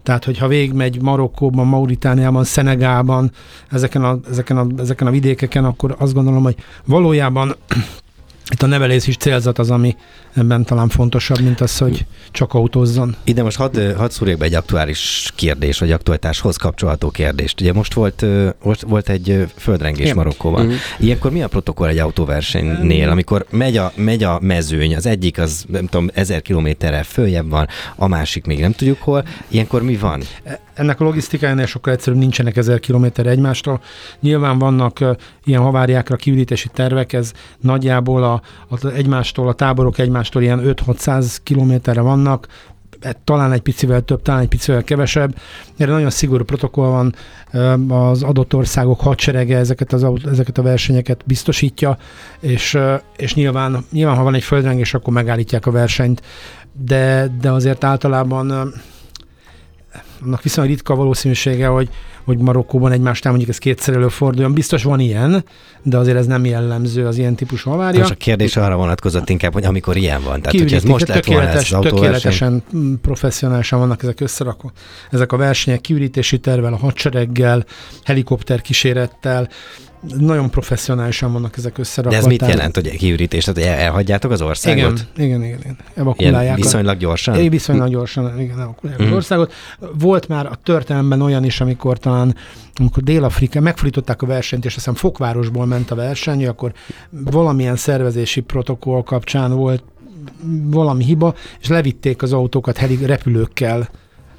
Tehát, 0.08 0.26
hogyha 0.26 0.48
végigmegy 0.48 1.02
Marokkóban, 1.02 1.68
Mauritániában, 1.68 2.44
Szenegálban, 2.44 3.32
ezeken 3.72 4.04
a, 4.04 4.20
ezeken, 4.30 4.58
a, 4.58 4.68
ezeken 4.78 5.08
a 5.08 5.12
vidékeken, 5.12 5.66
akkor 5.66 5.96
azt 6.00 6.14
gondolom, 6.14 6.44
hogy 6.44 6.56
valójában 6.86 7.56
itt 8.54 8.62
a 8.62 8.66
nevelés 8.66 9.08
is 9.08 9.18
célzat 9.18 9.60
az, 9.60 9.72
ami 9.72 9.96
ebben 10.38 10.64
talán 10.64 10.90
fontosabb, 10.90 11.40
mint 11.40 11.62
az, 11.62 11.78
hogy 11.78 12.06
csak 12.32 12.54
autózzon. 12.54 13.16
Ide 13.24 13.44
most 13.44 13.58
hadd, 13.58 13.80
hadd 13.96 14.10
szúrjak 14.10 14.38
be 14.38 14.46
egy 14.46 14.54
aktuális 14.54 15.32
kérdés, 15.36 15.80
vagy 15.80 15.92
aktualitáshoz 15.92 16.56
kapcsolható 16.56 17.10
kérdést. 17.10 17.62
Ugye 17.62 17.74
most 17.74 17.94
volt, 17.94 18.26
most 18.64 18.82
volt 18.82 19.10
egy 19.10 19.48
földrengés 19.56 20.04
Igen. 20.04 20.16
Marokkóban. 20.16 20.66
Mhm. 20.66 20.74
Ilyenkor 21.00 21.32
mi 21.32 21.42
a 21.42 21.48
protokoll 21.48 21.88
egy 21.88 21.98
autóversenynél, 21.98 23.10
amikor 23.10 23.46
megy 23.50 23.78
a, 23.78 23.92
megy 23.96 24.24
a 24.24 24.40
mezőny, 24.42 24.96
az 24.96 25.06
egyik 25.06 25.40
az 25.40 25.66
nem 25.68 25.86
tudom, 25.86 26.10
ezer 26.14 26.42
kilométerrel 26.42 27.04
följebb 27.04 27.50
van, 27.50 27.68
a 27.96 28.08
másik 28.08 28.46
még 28.46 28.60
nem 28.60 28.72
tudjuk 28.72 29.02
hol. 29.02 29.26
Ilyenkor 29.48 29.82
mi 29.82 29.96
van? 29.96 30.22
Ennek 30.78 31.00
a 31.00 31.04
logisztikájánál 31.04 31.66
sokkal 31.66 31.94
egyszerűbb 31.94 32.20
nincsenek 32.20 32.58
ezer 32.58 32.80
kilométer 32.80 33.26
egymástól. 33.26 33.82
Nyilván 34.20 34.60
vannak 34.60 35.00
ilyen 35.44 35.62
haváriákra 35.62 36.16
kiürítési 36.16 36.70
tervek, 36.74 37.14
ez 37.14 37.32
nagyjából 37.60 38.24
a, 38.24 38.42
a, 38.70 38.88
egymástól, 38.88 39.48
a 39.48 39.54
táborok 39.54 39.98
egymástól 39.98 40.27
ilyen 40.36 40.62
5-600 40.64 41.38
kilométerre 41.44 42.02
vannak, 42.02 42.48
talán 43.24 43.52
egy 43.52 43.62
picivel 43.62 44.02
több, 44.02 44.22
talán 44.22 44.42
egy 44.42 44.48
picivel 44.48 44.84
kevesebb. 44.84 45.36
Erre 45.78 45.92
nagyon 45.92 46.10
szigorú 46.10 46.44
protokoll 46.44 46.90
van, 46.90 47.16
az 47.90 48.24
adott 48.24 48.56
országok 48.56 49.00
hadserege 49.00 49.58
ezeket, 49.58 49.94
az, 49.94 50.06
ezeket 50.26 50.58
a 50.58 50.62
versenyeket 50.62 51.24
biztosítja, 51.26 51.98
és, 52.40 52.78
és 53.16 53.34
nyilván, 53.34 53.86
nyilván, 53.92 54.16
ha 54.16 54.24
van 54.24 54.34
egy 54.34 54.44
földrengés, 54.44 54.94
akkor 54.94 55.14
megállítják 55.14 55.66
a 55.66 55.72
versenyt, 55.72 56.22
de, 56.86 57.32
de 57.42 57.52
azért 57.52 57.84
általában 57.84 58.74
annak 60.24 60.44
viszonylag 60.44 60.74
ritka 60.74 60.96
valószínűsége, 60.96 61.68
hogy, 61.68 61.90
hogy 62.24 62.38
Marokkóban 62.38 62.92
egymásnál 62.92 63.34
mondjuk 63.34 63.56
ez 63.56 63.62
kétszer 63.62 63.96
előforduljon. 63.96 64.54
Biztos 64.54 64.84
van 64.84 65.00
ilyen, 65.00 65.44
de 65.84 65.98
azért 65.98 66.18
ez 66.18 66.26
nem 66.26 66.46
jellemző 66.46 67.06
az 67.06 67.18
ilyen 67.18 67.36
típusú 67.36 67.70
havária. 67.70 68.00
Most 68.00 68.12
a 68.12 68.16
kérdés 68.16 68.58
arra 68.58 68.76
vonatkozott 68.76 69.30
inkább, 69.30 69.54
hogy 69.54 69.66
amikor 69.66 69.98
ilyen 69.98 70.24
van. 70.24 70.42
Tehát, 70.42 70.60
hogy 70.60 70.74
ez 70.74 70.84
most 70.84 71.08
lett 71.08 71.26
volna 71.26 71.48
ez 71.48 71.72
az 71.72 71.80
Tökéletesen 71.82 72.64
professzionálisan 73.02 73.80
vannak 73.80 74.04
ezek 74.04 74.20
összerakva. 74.20 74.72
Ezek 75.12 75.32
a 75.32 75.38
versenyek 75.38 75.82
kiürítési 75.82 76.40
tervel, 76.40 76.74
a 76.74 76.78
hadsereggel, 76.78 77.66
helikopter 78.04 78.62
kísérettel, 78.62 79.50
nagyon 80.18 80.50
professzionálisan 80.50 81.34
vannak 81.34 81.58
ezek 81.58 81.78
összerakva. 81.78 82.18
De 82.18 82.24
ez 82.24 82.30
mit 82.30 82.48
jelent, 82.48 82.76
hogy 82.76 82.98
kiürítés? 82.98 83.44
Tehát 83.44 83.60
hogy 83.60 83.84
elhagyjátok 83.84 84.32
az 84.32 84.42
országot? 84.42 84.78
Igen, 85.16 85.28
igen, 85.28 85.44
igen. 85.44 85.60
igen. 85.60 85.78
Evakulálják. 85.94 86.44
Ilyen 86.44 86.56
viszonylag 86.56 86.98
gyorsan? 86.98 87.36
Igen, 87.36 87.50
viszonylag 87.50 87.90
gyorsan, 87.90 88.40
igen, 88.40 88.60
evakulálják 88.60 89.04
mm. 89.04 89.08
az 89.08 89.14
országot. 89.14 89.54
Volt 90.00 90.28
már 90.28 90.46
a 90.46 90.56
történelemben 90.64 91.22
olyan 91.22 91.44
is, 91.44 91.62
amikor 91.62 91.98
talán 91.98 92.36
amikor 92.80 93.04
Dél-Afrika 93.04 93.60
megfordították 93.60 94.22
a 94.22 94.26
versenyt, 94.26 94.66
és 94.66 94.76
azt 94.76 94.86
hiszem 94.86 94.94
Fokvárosból 94.94 95.66
ment 95.66 95.92
a 95.92 95.96
verseny, 95.96 96.48
akkor 96.48 96.74
valamilyen 97.10 97.76
szervezési 97.76 98.42
protokoll 98.42 99.04
kapcsán 99.04 99.56
volt 99.56 99.84
valami 100.64 101.04
hiba, 101.04 101.36
és 101.62 101.68
levitték 101.68 102.22
az 102.22 102.34
autókat 102.34 102.78
heli 102.78 103.06
repülőkkel 103.06 103.90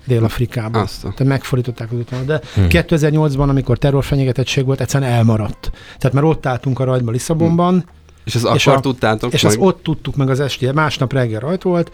Dél-Afrikában. 0.09 0.87
Tehát 1.01 1.25
megfordították 1.25 1.93
az 1.93 1.99
utána. 1.99 2.23
De 2.23 2.41
hmm. 2.55 2.67
2008-ban, 2.69 3.49
amikor 3.49 3.79
terrorfenyegetettség 3.79 4.65
volt, 4.65 4.81
egyszerűen 4.81 5.11
elmaradt. 5.11 5.71
Tehát 5.99 6.13
már 6.13 6.25
ott 6.25 6.47
álltunk 6.47 6.79
a 6.81 6.85
rajtban 6.85 7.13
Lisszabonban, 7.13 7.71
hmm. 7.73 7.97
És 8.25 8.35
ezt 8.35 8.49
és 8.55 8.67
akkor 8.67 8.79
a, 8.79 8.81
tudtátok 8.83 9.33
És 9.33 9.43
meg? 9.43 9.53
azt 9.53 9.61
ott 9.63 9.83
tudtuk 9.83 10.17
meg 10.17 10.31
az 10.31 10.41
esti, 10.41 10.71
másnap 10.73 11.13
reggel 11.13 11.41
rajt 11.41 11.63
volt, 11.63 11.93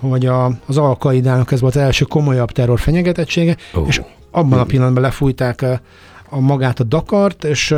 hogy 0.00 0.26
a, 0.26 0.44
az 0.66 0.76
alkaidának 0.76 1.52
ez 1.52 1.60
volt 1.60 1.76
az 1.76 1.82
első 1.82 2.04
komolyabb 2.04 2.50
terror 2.50 2.80
fenyegetettsége, 2.80 3.56
oh. 3.74 3.86
és 3.88 4.02
abban 4.30 4.58
a 4.58 4.64
pillanatban 4.64 5.02
lefújták 5.02 5.62
a, 5.62 5.80
a 6.28 6.40
magát 6.40 6.80
a 6.80 6.84
Dakart, 6.84 7.44
és 7.44 7.74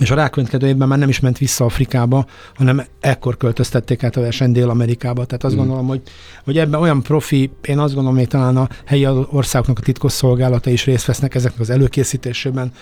és 0.00 0.10
a 0.10 0.14
rákövetkező 0.14 0.66
évben 0.66 0.88
már 0.88 0.98
nem 0.98 1.08
is 1.08 1.20
ment 1.20 1.38
vissza 1.38 1.64
Afrikába, 1.64 2.26
hanem 2.54 2.82
ekkor 3.00 3.36
költöztették 3.36 4.02
át 4.02 4.16
a 4.16 4.20
verseny 4.20 4.52
Dél-Amerikába. 4.52 5.24
Tehát 5.24 5.44
azt 5.44 5.54
mm. 5.54 5.56
gondolom, 5.56 5.86
hogy, 5.86 6.02
hogy 6.44 6.58
ebben 6.58 6.80
olyan 6.80 7.02
profi, 7.02 7.50
én 7.62 7.78
azt 7.78 7.94
gondolom, 7.94 8.18
hogy 8.18 8.28
talán 8.28 8.56
a 8.56 8.68
helyi 8.84 9.06
országoknak 9.06 9.78
a 9.78 9.82
titkos 9.82 10.12
szolgálata 10.12 10.70
is 10.70 10.84
részt 10.84 11.06
vesznek 11.06 11.34
ezeknek 11.34 11.60
az 11.60 11.70
előkészítésében. 11.70 12.72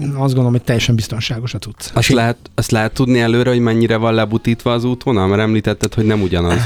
Azt 0.00 0.14
gondolom, 0.14 0.50
hogy 0.50 0.62
teljesen 0.62 0.94
biztonságos 0.94 1.54
a 1.54 1.58
cucc. 1.58 1.90
Azt 1.92 2.08
lehet, 2.08 2.36
azt 2.54 2.70
lehet 2.70 2.94
tudni 2.94 3.20
előre, 3.20 3.50
hogy 3.50 3.60
mennyire 3.60 3.96
van 3.96 4.14
lebutítva 4.14 4.72
az 4.72 4.84
útvonal? 4.84 5.26
Mert 5.26 5.40
említetted, 5.40 5.94
hogy 5.94 6.04
nem 6.04 6.22
ugyanaz. 6.22 6.60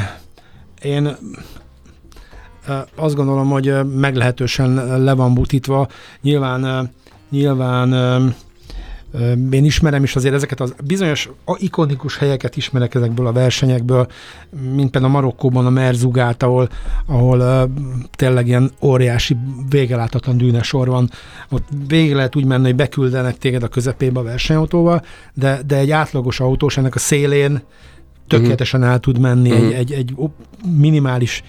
Én 0.83 1.17
azt 2.95 3.15
gondolom, 3.15 3.49
hogy 3.49 3.75
meglehetősen 3.97 5.03
le 5.03 5.13
van 5.13 5.35
butítva. 5.35 5.89
Nyilván, 6.23 6.91
nyilván 7.31 7.89
én 9.51 9.65
ismerem 9.65 10.03
is 10.03 10.17
azért 10.17 10.35
ezeket 10.35 10.61
az 10.61 10.75
bizonyos 10.85 11.31
ikonikus 11.57 12.17
helyeket 12.17 12.57
ismerek 12.57 12.95
ezekből 12.95 13.27
a 13.27 13.33
versenyekből, 13.33 14.07
mint 14.75 14.91
például 14.91 15.13
a 15.13 15.17
Marokkóban 15.17 15.67
a 15.67 15.71
Merzugát, 15.71 16.43
ahol, 16.43 16.69
ahol 17.07 17.71
tényleg 18.17 18.47
ilyen 18.47 18.71
óriási, 18.81 19.37
végeláthatlan 19.69 20.37
dűnesor 20.37 20.89
van. 20.89 21.11
Ott 21.51 21.69
végig 21.89 22.15
lehet 22.15 22.37
úgy 22.37 22.45
menni, 22.45 22.65
hogy 22.65 22.77
beküldenek 22.77 23.39
téged 23.39 23.63
a 23.63 23.69
közepébe 23.69 24.21
a 24.21 24.23
versenyautóval, 24.23 25.05
de, 25.35 25.61
de 25.67 25.77
egy 25.77 25.91
átlagos 25.91 26.41
autós 26.41 26.77
ennek 26.77 26.95
a 26.95 26.99
szélén 26.99 27.63
tökéletesen 28.27 28.85
el 28.85 28.99
tud 28.99 29.19
menni 29.19 29.51
uh-huh. 29.51 29.67
egy, 29.67 29.73
egy, 29.73 29.93
egy 29.93 30.15
minimális 30.77 31.43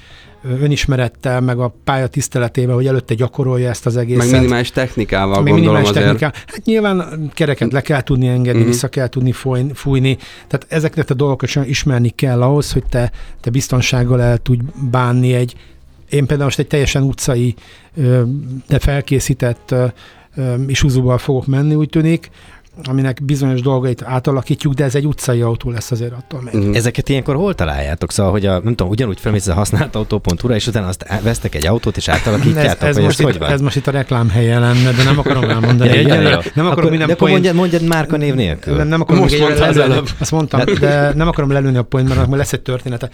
önismerettel, 0.43 1.41
meg 1.41 1.59
a 1.59 1.75
pálya 1.83 2.07
tiszteletével, 2.07 2.75
hogy 2.75 2.87
előtte 2.87 3.13
gyakorolja 3.13 3.69
ezt 3.69 3.85
az 3.85 3.97
egészet. 3.97 4.31
Meg 4.31 4.39
minimális 4.39 4.71
technikával 4.71 5.27
meg 5.27 5.53
gondolom 5.53 5.59
minimális 5.59 5.89
azért. 5.89 6.05
Technikával. 6.05 6.39
Hát 6.47 6.65
nyilván 6.65 7.29
kereket 7.33 7.71
le 7.71 7.81
kell 7.81 8.01
tudni 8.01 8.27
engedni, 8.27 8.51
uh-huh. 8.51 8.73
vissza 8.73 8.87
kell 8.87 9.07
tudni 9.07 9.31
fújni, 9.31 9.73
fújni. 9.73 10.17
Tehát 10.47 10.65
ezeket 10.69 11.09
a 11.09 11.13
dolgokat 11.13 11.49
sem 11.49 11.63
ismerni 11.67 12.09
kell 12.09 12.41
ahhoz, 12.41 12.71
hogy 12.71 12.83
te, 12.89 13.11
te 13.41 13.49
biztonsággal 13.49 14.21
el 14.21 14.37
tudj 14.37 14.63
bánni 14.91 15.33
egy, 15.33 15.55
én 16.09 16.25
például 16.25 16.43
most 16.43 16.59
egy 16.59 16.67
teljesen 16.67 17.03
utcai, 17.03 17.55
de 18.67 18.79
felkészített 18.79 19.75
Isuzuval 20.67 21.17
fogok 21.17 21.47
menni, 21.47 21.75
úgy 21.75 21.89
tűnik, 21.89 22.29
aminek 22.83 23.23
bizonyos 23.23 23.61
dolgait 23.61 24.03
átalakítjuk, 24.03 24.73
de 24.73 24.83
ez 24.83 24.95
egy 24.95 25.05
utcai 25.05 25.41
autó 25.41 25.69
lesz 25.71 25.91
azért 25.91 26.11
attól 26.11 26.41
még. 26.41 26.55
Mm. 26.55 26.73
Ezeket 26.73 27.09
ilyenkor 27.09 27.35
hol 27.35 27.55
találjátok? 27.55 28.11
Szóval, 28.11 28.31
hogy 28.31 28.45
a, 28.45 28.51
nem 28.51 28.75
tudom, 28.75 28.89
ugyanúgy 28.89 29.19
felmész 29.19 29.47
a 29.47 29.53
használt 29.53 29.95
autó.hu-ra, 29.95 30.55
és 30.55 30.67
utána 30.67 30.87
azt 30.87 31.05
vesztek 31.23 31.55
egy 31.55 31.67
autót, 31.67 31.97
és 31.97 32.07
átalakítjátok, 32.07 32.87
ez, 32.87 32.97
ez, 32.97 33.03
most 33.03 33.19
itt, 33.19 33.41
ez 33.41 33.61
most 33.61 33.75
itt 33.75 33.87
a 33.87 33.91
reklám 33.91 34.29
helye 34.29 34.59
lenne, 34.59 34.91
de 34.91 35.03
nem 35.03 35.19
akarom 35.19 35.43
elmondani. 35.43 35.89
ja, 35.93 36.01
igen, 36.01 36.23
nem 36.23 36.35
akarom 36.35 36.71
akkor, 36.71 36.89
minden 36.89 37.07
de 37.07 37.13
akkor 37.13 37.29
mondjad, 37.29 37.55
mondjad 37.55 37.81
márka 37.81 38.17
név 38.17 38.33
nélkül. 38.33 38.75
Nem, 38.75 38.87
nem 38.87 39.01
akarom 39.01 39.21
most 39.21 39.39
mondta 39.39 39.65
az 39.65 39.77
előbb. 39.77 40.09
Azt 40.19 40.31
mondtam, 40.31 40.61
de 40.79 41.13
nem 41.13 41.27
akarom 41.27 41.51
lelőni 41.51 41.77
a 41.77 41.83
point, 41.83 42.07
mert 42.07 42.31
lesz 42.35 42.53
egy 42.53 42.61
története. 42.61 43.09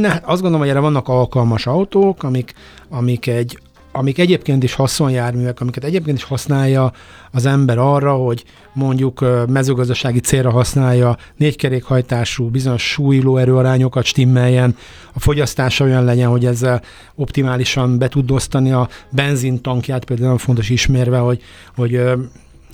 Ne, 0.00 0.10
azt 0.10 0.22
gondolom, 0.22 0.58
hogy 0.58 0.68
erre 0.68 0.78
vannak 0.80 1.08
alkalmas 1.08 1.66
autók, 1.66 2.22
amik, 2.22 2.54
amik 2.88 3.26
egy 3.26 3.58
amik 3.98 4.18
egyébként 4.18 4.62
is 4.62 4.74
haszonjárművek, 4.74 5.60
amiket 5.60 5.84
egyébként 5.84 6.16
is 6.16 6.24
használja 6.24 6.92
az 7.30 7.46
ember 7.46 7.78
arra, 7.78 8.14
hogy 8.14 8.44
mondjuk 8.72 9.24
mezőgazdasági 9.48 10.20
célra 10.20 10.50
használja 10.50 11.16
négykerékhajtású, 11.36 12.48
bizonyos 12.48 12.90
súlyuló 12.90 13.36
erőarányokat 13.36 14.04
stimmeljen, 14.04 14.76
a 15.12 15.20
fogyasztása 15.20 15.84
olyan 15.84 16.04
legyen, 16.04 16.28
hogy 16.28 16.46
ezzel 16.46 16.82
optimálisan 17.14 17.98
be 17.98 18.08
tud 18.08 18.30
osztani 18.30 18.72
a 18.72 18.88
benzintankját, 19.10 20.04
például 20.04 20.28
nagyon 20.28 20.44
fontos 20.44 20.70
ismérve, 20.70 21.18
hogy, 21.18 21.42
hogy 21.76 22.00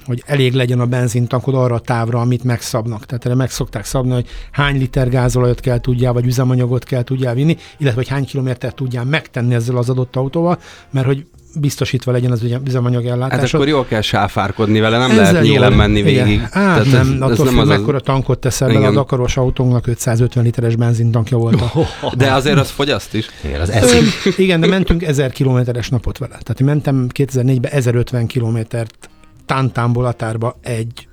hogy 0.05 0.23
elég 0.27 0.53
legyen 0.53 0.81
a 0.81 0.87
benzintankod 0.87 1.55
arra 1.55 1.75
a 1.75 1.79
távra, 1.79 2.21
amit 2.21 2.45
megszabnak. 2.45 3.07
Tehát 3.07 3.25
erre 3.25 3.35
meg 3.35 3.51
szokták 3.51 3.85
szabni, 3.85 4.13
hogy 4.13 4.27
hány 4.51 4.79
liter 4.79 5.09
gázolajat 5.09 5.61
kell 5.61 5.81
tudjál, 5.81 6.13
vagy 6.13 6.27
üzemanyagot 6.27 6.85
kell 6.85 7.03
tudjál 7.03 7.35
vinni, 7.35 7.57
illetve 7.79 8.01
hogy 8.01 8.09
hány 8.09 8.25
kilométert 8.25 8.75
tudjál 8.75 9.05
megtenni 9.05 9.55
ezzel 9.55 9.77
az 9.77 9.91
adott 9.91 10.17
autóval, 10.17 10.59
mert 10.91 11.07
hogy 11.07 11.27
biztosítva 11.61 12.13
legyen 12.13 12.31
az 12.31 12.43
üzemanyag 12.67 13.07
ellátás. 13.07 13.39
Hát 13.39 13.55
akkor 13.55 13.69
jól 13.69 13.85
kell 13.85 14.01
sáfárkodni 14.01 14.81
vele, 14.81 14.99
nem 14.99 15.11
Ezzel 15.11 15.23
lehet 15.23 15.43
nyílen 15.43 15.73
menni 15.73 16.03
végig. 16.03 16.27
Igen. 16.27 16.41
Hát 16.41 16.51
Tehát 16.51 16.85
nem, 16.85 17.15
ez, 17.15 17.21
attól 17.31 17.47
ez 17.47 17.53
nem 17.53 17.59
az 17.59 17.69
mekkora 17.69 18.01
tankot 18.01 18.39
teszel 18.39 18.69
bele, 18.69 18.87
a 18.87 18.93
Dakaros 18.93 19.37
autónknak 19.37 19.87
550 19.87 20.45
literes 20.45 20.77
benzintankja 20.77 21.37
volt. 21.37 21.61
A... 21.61 21.87
De 22.17 22.33
azért 22.33 22.59
az 22.59 22.71
fogyaszt 22.71 23.15
is. 23.15 23.29
Igen, 23.45 23.61
az 23.61 23.71
eszik. 23.71 24.39
Igen, 24.39 24.61
de 24.61 24.67
mentünk 24.67 25.03
1000 25.03 25.33
kilométeres 25.33 25.89
napot 25.89 26.19
vele. 26.19 26.39
Tehát 26.43 26.61
mentem 26.61 27.07
2004-ben 27.15 27.73
1050 27.73 28.27
kilométert 28.27 29.09
Tántánból 29.47 30.05
Atárba 30.07 30.59
egy 30.63 31.09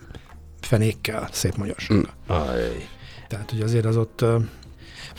fenékkel, 0.61 1.29
szép 1.31 1.55
magyarsággal. 1.55 2.13
Mm. 2.27 2.39
Tehát, 3.27 3.49
hogy 3.51 3.61
azért 3.61 3.85
az 3.85 3.97
ott 3.97 4.25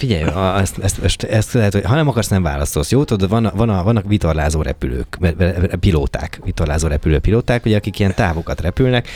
Figyelj, 0.03 0.23
a, 0.23 0.59
ezt, 0.61 0.79
ezt, 0.79 0.99
ezt, 0.99 1.23
ezt 1.23 1.53
lehet, 1.53 1.73
hogy 1.73 1.85
ha 1.85 1.95
nem 1.95 2.09
akarsz, 2.09 2.29
nem 2.29 2.43
válaszolsz. 2.43 2.91
Jó, 2.91 3.05
tudod, 3.05 3.29
van, 3.29 3.51
van 3.55 3.69
a, 3.69 3.83
vannak 3.83 4.05
vitorlázó 4.09 4.63
repülők, 4.63 5.19
pilóták, 5.81 6.41
vitorlázó 6.45 6.89
repülő 6.89 7.19
pilóták, 7.19 7.65
ugye, 7.65 7.77
akik 7.77 7.99
ilyen 7.99 8.15
távokat 8.15 8.61
repülnek. 8.61 9.09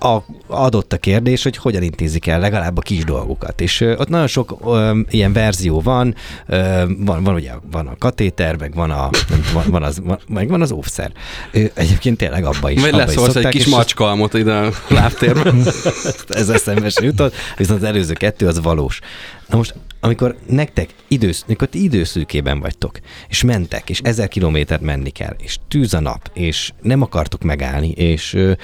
A, 0.00 0.18
adott 0.46 0.92
a 0.92 0.96
kérdés, 0.96 1.42
hogy 1.42 1.56
hogyan 1.56 1.82
intézik 1.82 2.26
el 2.26 2.40
legalább 2.40 2.78
a 2.78 2.80
kis 2.80 3.04
dolgokat. 3.04 3.60
És 3.60 3.80
ö, 3.80 3.96
ott 3.96 4.08
nagyon 4.08 4.26
sok 4.26 4.58
ö, 4.64 5.00
ilyen 5.10 5.32
verzió 5.32 5.80
van, 5.80 6.14
ö, 6.46 6.84
van, 6.98 7.22
van 7.22 7.34
ugye 7.34 7.52
van 7.70 7.86
a 7.86 7.96
katéter, 7.98 8.56
meg 8.56 8.74
van, 8.74 8.90
a, 8.90 9.10
van, 9.52 9.64
van 9.66 9.82
az, 9.82 10.00
van, 10.04 10.18
meg 10.28 10.48
van 10.48 10.62
az 10.62 10.72
óvszer. 10.72 11.12
Ö, 11.52 11.64
egyébként 11.74 12.16
tényleg 12.16 12.44
abba 12.44 12.70
is. 12.70 12.80
Vagy 12.80 12.94
leszólsz 12.94 13.34
egy 13.34 13.48
kis 13.48 13.66
macskalmot 13.66 14.34
ide 14.34 14.52
a 14.52 14.70
lábtérben. 14.88 15.62
Ez 16.28 16.48
eszembe 16.48 16.90
jutott, 16.94 17.34
viszont 17.56 17.82
az 17.82 17.88
előző 17.88 18.12
kettő 18.12 18.46
az 18.46 18.62
valós. 18.62 19.00
Na 19.48 19.56
most, 19.56 19.74
amikor 20.00 20.36
nektek 20.46 20.94
idősz, 21.08 21.42
amikor 21.46 21.68
ti 21.68 21.82
időszűkében 21.82 22.60
vagytok, 22.60 22.98
és 23.28 23.42
mentek, 23.42 23.90
és 23.90 24.00
ezer 24.00 24.28
kilométert 24.28 24.80
menni 24.80 25.10
kell, 25.10 25.36
és 25.38 25.58
tűz 25.68 25.94
a 25.94 26.00
nap, 26.00 26.30
és 26.32 26.72
nem 26.82 27.02
akartuk 27.02 27.42
megállni, 27.42 27.90
és 27.90 28.34
uh, 28.34 28.56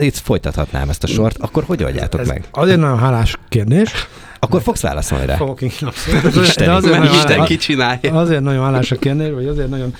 itt 0.00 0.16
folytathatnám 0.16 0.88
ezt 0.88 1.04
a 1.04 1.06
sort, 1.06 1.36
akkor 1.38 1.64
hogy 1.64 1.82
oldjátok 1.82 2.20
Ez 2.20 2.28
meg? 2.28 2.48
Azért 2.50 2.78
nagyon 2.78 2.98
hálás 2.98 3.36
kérdés. 3.48 3.92
Akkor 4.38 4.62
fogsz 4.62 4.80
válaszolni 4.80 5.26
rá. 5.26 5.36
Fogok 5.36 5.60
Isten, 5.60 6.68
azért 6.68 6.98
nagyon, 6.98 7.14
Isten 7.14 7.44
ki 7.44 7.56
csinálja. 7.56 8.12
Azért 8.14 8.42
nagyon 8.42 8.64
hálás 8.64 8.90
a 8.90 8.96
kérdés, 8.96 9.30
vagy 9.32 9.46
azért 9.46 9.68
nagyon 9.68 9.94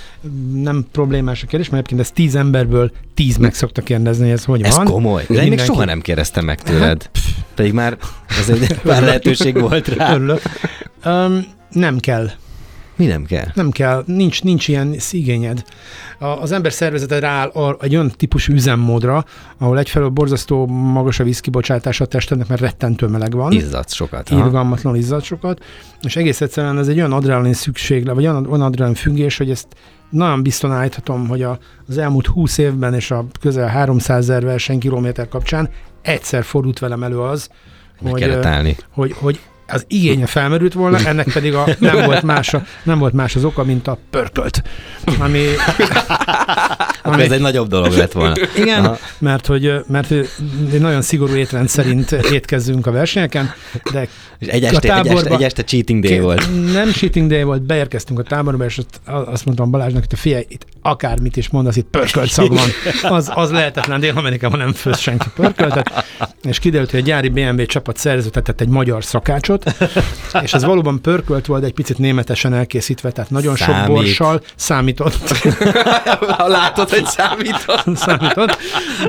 nem 0.53 0.87
problémás 0.93 1.43
a 1.43 1.47
kérdés, 1.47 1.69
mert 1.69 1.85
egyébként 1.87 2.09
ez 2.09 2.15
tíz 2.15 2.35
emberből 2.35 2.91
tíz 3.15 3.37
meg 3.37 3.55
szokta 3.55 3.83
kérdezni, 3.83 4.25
hogy 4.25 4.33
ez 4.33 4.45
hogy 4.45 4.63
ez 4.63 4.77
van. 4.77 4.87
Ez 4.87 4.93
komoly. 4.93 5.25
De 5.29 5.43
én 5.43 5.49
még 5.49 5.61
soha 5.61 5.85
nem 5.85 6.01
kérdeztem 6.01 6.45
meg 6.45 6.61
tőled. 6.61 7.03
Hát, 7.03 7.11
Pedig 7.55 7.73
már, 7.73 7.97
ez 8.29 8.49
egy, 8.49 8.77
már 8.85 9.03
lehetőség 9.03 9.61
volt 9.61 9.89
rá. 9.89 10.15
Örülök. 10.15 10.43
Um, 11.05 11.45
nem 11.71 11.99
kell. 11.99 12.31
Mi 12.97 13.07
nem 13.07 13.25
kell? 13.25 13.47
Nem 13.55 13.71
kell, 13.71 14.03
nincs, 14.07 14.43
nincs 14.43 14.69
ilyen 14.69 14.97
igényed. 15.11 15.65
A, 16.19 16.25
az 16.25 16.53
ember 16.53 16.73
szervezete 16.73 17.19
rááll 17.19 17.77
egy 17.81 17.95
olyan 17.95 18.13
típusú 18.17 18.53
üzemmódra, 18.53 19.25
ahol 19.59 19.79
egyfelől 19.79 20.09
borzasztó 20.09 20.67
magas 20.67 21.21
a 21.21 21.25
vízkibocsátás 21.25 22.01
a 22.01 22.07
testednek, 22.07 22.49
mert 22.49 22.61
rettentő 22.61 23.07
meleg 23.07 23.33
van. 23.33 23.53
Izzadsz 23.53 23.95
sokat. 23.95 24.31
irgalmatlan 24.31 24.97
izzad 24.97 25.23
sokat, 25.23 25.65
és 26.03 26.17
egész 26.17 26.41
egyszerűen 26.41 26.79
ez 26.79 26.89
egy 26.89 26.97
olyan 26.97 27.13
adrenalin 27.13 27.53
szükségle, 27.53 28.13
vagy 28.13 28.27
olyan, 28.27 28.47
olyan 28.47 28.63
adrenalin 28.63 28.95
függés, 28.95 29.37
hogy 29.37 29.51
ezt 29.51 29.67
nagyon 30.11 30.43
biztosan 30.43 30.77
állíthatom, 30.77 31.29
hogy 31.29 31.43
a, 31.43 31.59
az 31.89 31.99
elmúlt 31.99 32.27
20 32.27 32.59
évben 32.59 32.95
és 32.95 33.11
a 33.11 33.27
közel 33.41 33.69
300 33.69 34.19
ezer 34.19 34.45
versenykilométer 34.45 35.29
kapcsán 35.29 35.69
egyszer 36.03 36.45
fordult 36.45 36.79
velem 36.79 37.03
elő 37.03 37.21
az, 37.21 37.49
Meg 38.01 38.13
hogy, 38.13 38.23
hogy, 38.91 39.13
hogy 39.13 39.41
az 39.69 39.85
igénye 39.89 40.27
felmerült 40.27 40.73
volna, 40.73 40.99
ennek 40.99 41.33
pedig 41.33 41.55
a, 41.55 41.65
nem, 41.79 42.05
volt 42.05 42.23
más 42.23 42.55
a, 42.55 42.63
nem 42.83 42.99
volt 42.99 43.13
más 43.13 43.37
az 43.37 43.45
oka, 43.45 43.65
mint 43.65 43.87
a 43.89 43.99
pörkölt. 44.11 44.63
Ami, 45.19 45.45
Akkor 47.03 47.21
ez 47.21 47.31
egy 47.31 47.41
nagyobb 47.41 47.69
dolog 47.69 47.93
lett 47.93 48.13
volna. 48.13 48.35
igen, 48.57 48.85
Aha. 48.85 48.99
mert 49.19 49.47
hogy, 49.47 49.73
mert 49.89 50.11
egy 50.73 50.81
nagyon 50.81 51.03
szigorú 51.03 51.35
étrend 51.35 51.69
szerint 51.69 52.13
étkezzünk 52.13 52.87
a 52.87 52.91
versenyeken, 52.91 53.53
de 53.93 54.09
És 54.39 54.47
egy 54.49 54.65
A 54.65 54.67
este, 54.67 54.79
egy, 54.79 54.85
este, 54.85 54.89
táborba- 54.89 55.35
egy 55.35 55.43
este 55.43 55.63
cheating 55.63 56.05
day 56.05 56.19
volt. 56.19 56.73
Nem 56.73 56.91
cheating 56.91 57.31
day 57.31 57.43
volt, 57.43 57.63
beérkeztünk 57.63 58.19
a 58.19 58.23
táborba, 58.23 58.65
és 58.65 58.81
azt 59.05 59.45
mondtam 59.45 59.71
Balázsnak, 59.71 60.05
hogy 60.09 60.19
figyelj, 60.19 60.45
itt 60.49 60.67
akármit 60.83 61.37
is 61.37 61.49
mondasz, 61.49 61.77
itt 61.77 61.87
pörkölt 61.91 62.31
szag 62.31 62.49
van. 62.49 62.69
Az, 63.13 63.31
az 63.35 63.51
lehetetlen, 63.51 64.01
Dél-Amerikában 64.01 64.59
nem 64.59 64.73
főz 64.73 64.99
senki 64.99 65.27
pörköltet. 65.35 66.05
És 66.43 66.59
kiderült, 66.59 66.91
hogy 66.91 67.01
a 67.01 67.03
gyári 67.03 67.29
BMW 67.29 67.67
csapat 67.67 67.97
szerződtetett 67.97 68.61
egy 68.61 68.69
magyar 68.69 69.05
szakácsot, 69.05 69.56
és 70.43 70.53
ez 70.53 70.65
valóban 70.65 71.01
pörkölt 71.03 71.47
volt, 71.47 71.61
de 71.61 71.67
egy 71.67 71.73
picit 71.73 71.99
németesen 71.99 72.55
elkészítve, 72.55 73.11
tehát 73.11 73.31
nagyon 73.31 73.57
sok 73.57 73.69
Számít. 73.69 73.87
borssal 73.95 74.41
számított. 74.57 75.31
Ha 76.29 76.49
látod, 76.49 76.89
hogy 76.91 77.05
számított. 77.07 77.97
számított. 77.97 78.57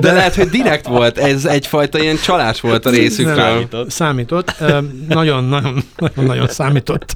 De 0.00 0.12
lehet, 0.12 0.34
hogy 0.34 0.48
direkt 0.48 0.86
volt. 0.86 1.18
Ez 1.18 1.44
egyfajta 1.44 1.98
ilyen 1.98 2.16
csalás 2.16 2.60
volt 2.60 2.86
a 2.86 2.90
részükről. 2.90 3.66
Nem, 3.70 3.88
számított. 3.88 4.54
Ö, 4.60 4.78
Nagyon, 5.08 5.44
nagyon, 5.44 5.82
nagyon, 5.96 6.24
nagyon 6.24 6.48
számított. 6.48 7.14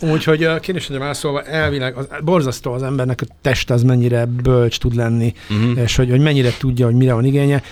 Úgyhogy 0.00 0.42
ö, 0.42 0.58
kérdésre 0.60 0.98
válaszolva, 0.98 1.42
elvileg 1.42 1.96
az, 1.96 2.06
borzasztó 2.24 2.72
az 2.72 2.82
embernek 2.82 3.20
a 3.28 3.34
test 3.42 3.70
az 3.70 3.82
mennyire 3.82 4.24
bölcs 4.42 4.78
tud 4.78 4.94
lenni, 4.94 5.32
Mhm. 5.48 5.78
és 5.78 5.96
hogy, 5.96 6.10
hogy 6.10 6.20
mennyire 6.20 6.50
tudja, 6.58 6.86
hogy 6.86 6.94
mire 6.94 7.12
van 7.14 7.24
igénye. 7.24 7.62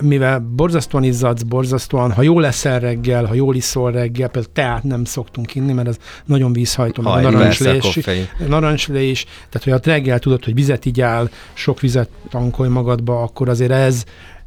Mivel 0.00 0.38
borzasztóan 0.38 1.04
izzadsz, 1.04 1.42
borzasztóan, 1.42 2.12
ha 2.12 2.22
jól 2.22 2.40
leszel 2.40 2.80
reggel, 2.80 3.24
ha 3.24 3.34
jól 3.34 3.54
iszol 3.54 3.92
reggel, 3.92 4.28
például 4.28 4.52
teát 4.54 4.82
nem 4.82 5.04
szoktunk 5.04 5.54
inni, 5.54 5.72
mert 5.72 5.88
az 5.88 5.98
nagyon 6.24 6.52
vízhajtó, 6.52 7.02
meg 7.02 7.12
a 7.12 7.14
Haj, 7.14 7.22
persze, 7.22 7.64
a 7.64 7.66
narancslés, 7.66 7.94
koffein. 7.94 8.28
narancslé 8.48 9.08
is, 9.10 9.24
tehát 9.24 9.62
hogy 9.62 9.72
ha 9.72 9.92
reggel 9.92 10.18
tudod, 10.18 10.44
hogy 10.44 10.54
vizet 10.54 10.84
igyál, 10.84 11.30
sok 11.52 11.80
vizet 11.80 12.08
tankolj 12.30 12.68
magadba, 12.68 13.22
akkor 13.22 13.48
azért 13.48 13.70
ez, 13.70 14.04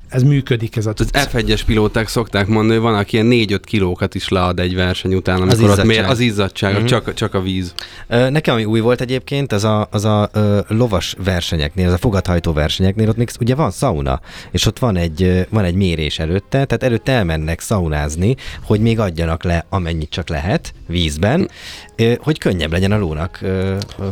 ez 0.08 0.24
működik 0.24 0.76
ez 0.76 0.86
a 0.86 0.94
Az 0.98 1.10
F1-es 1.14 1.62
pilóták 1.66 2.08
szokták 2.08 2.48
mondani, 2.48 2.74
hogy 2.80 2.90
van, 2.90 2.96
aki 2.96 3.16
ilyen 3.16 3.28
4-5 3.32 3.60
kilókat 3.64 4.16
is 4.16 4.30
lead 4.30 4.60
egy 4.60 4.76
verseny 4.76 5.14
után, 5.16 5.36
amikor 5.42 5.54
az, 5.54 5.60
ott 5.60 5.66
izzadság. 5.66 5.86
mér, 5.86 6.04
az 6.12 6.20
izzadság, 6.20 6.74
Mhm. 6.76 6.86
csak, 6.86 7.14
csak 7.14 7.34
a 7.34 7.42
víz. 7.42 7.74
Nekem 8.08 8.54
ami 8.54 8.66
új 8.66 8.80
volt 8.80 9.02
egyébként, 9.02 9.52
az 9.52 9.64
a, 9.64 9.88
az 9.92 10.06
a 10.06 10.30
ö, 10.34 10.60
lovas 10.68 11.16
versenyeknél, 11.24 11.88
az 11.88 11.94
a 11.94 11.98
fogathajtó 11.98 12.54
versenyeknél, 12.54 13.10
ott 13.10 13.18
még 13.18 13.30
ugye 13.40 13.56
van 13.56 13.72
szauna, 13.72 14.20
és 14.52 14.66
ott 14.66 14.80
van 14.80 14.98
egy, 14.98 15.48
van 15.50 15.64
egy 15.64 15.76
mérés 15.76 16.20
előtte, 16.20 16.66
tehát 16.66 16.84
előtte 16.84 17.12
elmennek 17.12 17.60
szaunázni, 17.60 18.36
hogy 18.64 18.80
még 18.80 19.00
adjanak 19.00 19.44
le 19.44 19.66
amennyit 19.70 20.10
csak 20.10 20.30
lehet 20.30 20.74
vízben, 20.88 21.50
hogy 22.20 22.40
könnyebb 22.40 22.72
legyen 22.72 22.92
a 22.92 22.98
lónak 22.98 23.40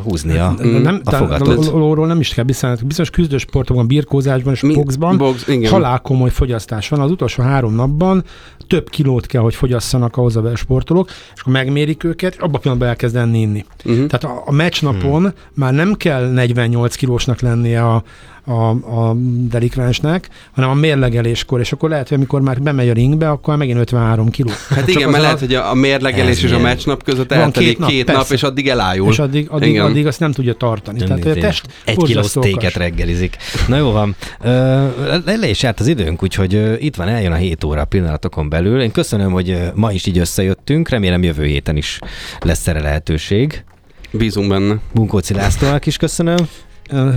húzni 0.03 0.37
a, 0.37 0.55
nem, 0.61 1.01
a 1.03 1.15
fogatot. 1.15 1.67
a 1.67 1.77
lóról 1.77 2.07
nem 2.07 2.19
is 2.19 2.33
kell 2.33 2.43
beszélni. 2.43 2.77
Bizonyos 2.85 3.09
küzdősportokban, 3.09 3.87
birkózásban 3.87 4.53
és 4.53 4.61
Mi- 4.61 4.73
boxban 4.73 5.17
box, 5.17 5.47
igen. 5.47 5.71
halál 5.71 5.99
komoly 5.99 6.29
fogyasztás 6.29 6.89
van. 6.89 6.99
Az 6.99 7.11
utolsó 7.11 7.43
három 7.43 7.75
napban 7.75 8.23
több 8.67 8.89
kilót 8.89 9.25
kell, 9.25 9.41
hogy 9.41 9.55
fogyasszanak 9.55 10.17
ahhoz 10.17 10.35
a 10.35 10.55
sportolók, 10.55 11.09
és 11.35 11.41
akkor 11.41 11.53
megmérik 11.53 12.03
őket, 12.03 12.35
abban 12.39 12.53
a 12.55 12.57
pillanatban 12.57 12.89
elkezd 12.89 13.15
enni 13.15 13.39
inni. 13.39 13.65
Uh-huh. 13.85 14.05
Tehát 14.07 14.23
a, 14.23 14.43
a 14.45 14.51
meccsnapon 14.51 15.21
hmm. 15.21 15.33
már 15.53 15.73
nem 15.73 15.93
kell 15.93 16.29
48 16.31 16.95
kilósnak 16.95 17.39
lennie 17.39 17.85
a, 17.85 18.03
a, 18.45 18.69
a 19.09 19.13
delikvensnek, 19.47 20.29
hanem 20.51 20.69
a 20.69 20.73
mérlegeléskor, 20.73 21.59
és 21.59 21.71
akkor 21.71 21.89
lehet, 21.89 22.07
hogy 22.07 22.17
amikor 22.17 22.41
már 22.41 22.61
bemegy 22.61 22.89
a 22.89 22.93
ringbe, 22.93 23.29
akkor 23.29 23.57
megint 23.57 23.79
53 23.79 24.29
kiló. 24.29 24.49
Hát 24.69 24.87
igen, 24.87 25.09
mert 25.09 25.19
a- 25.19 25.25
lehet, 25.25 25.39
hogy 25.39 25.53
a 25.53 25.69
a 25.69 25.75
mérlegelés 25.75 26.43
és 26.43 26.51
a 26.51 26.59
meccsnap 26.59 27.03
között 27.03 27.29
Van 27.29 27.39
eltelik 27.39 27.69
két 27.69 27.79
nap, 27.79 27.89
két 27.89 28.11
nap, 28.11 28.29
és 28.31 28.43
addig 28.43 28.69
elájul. 28.69 29.07
És 29.11 29.19
addig, 29.19 29.47
addig, 29.49 29.69
Igen. 29.69 29.85
addig 29.85 30.07
azt 30.07 30.19
nem 30.19 30.31
tudja 30.31 30.53
tartani. 30.53 30.99
Tehát 30.99 31.25
a 31.25 31.33
test 31.33 31.67
egy 31.85 31.97
kiló 31.97 32.21
okos. 32.35 32.73
reggelizik. 32.75 33.37
Na 33.67 33.77
jó 33.77 33.91
van, 33.91 34.15
le, 34.41 35.35
le 35.35 35.49
is 35.49 35.63
járt 35.63 35.79
az 35.79 35.87
időnk, 35.87 36.23
úgyhogy 36.23 36.75
itt 36.79 36.95
van, 36.95 37.07
eljön 37.07 37.31
a 37.31 37.35
7 37.35 37.63
óra 37.63 37.85
pillanatokon 37.85 38.49
belül. 38.49 38.81
Én 38.81 38.91
köszönöm, 38.91 39.31
hogy 39.31 39.71
ma 39.75 39.91
is 39.91 40.05
így 40.05 40.17
összejöttünk, 40.17 40.89
remélem 40.89 41.23
jövő 41.23 41.45
héten 41.45 41.77
is 41.77 41.99
lesz 42.39 42.67
erre 42.67 42.81
lehetőség. 42.81 43.63
Bízunk 44.11 44.49
benne. 44.49 44.75
Bunkóci 44.93 45.33
Lászlónak 45.33 45.85
is 45.85 45.97
köszönöm. 45.97 46.47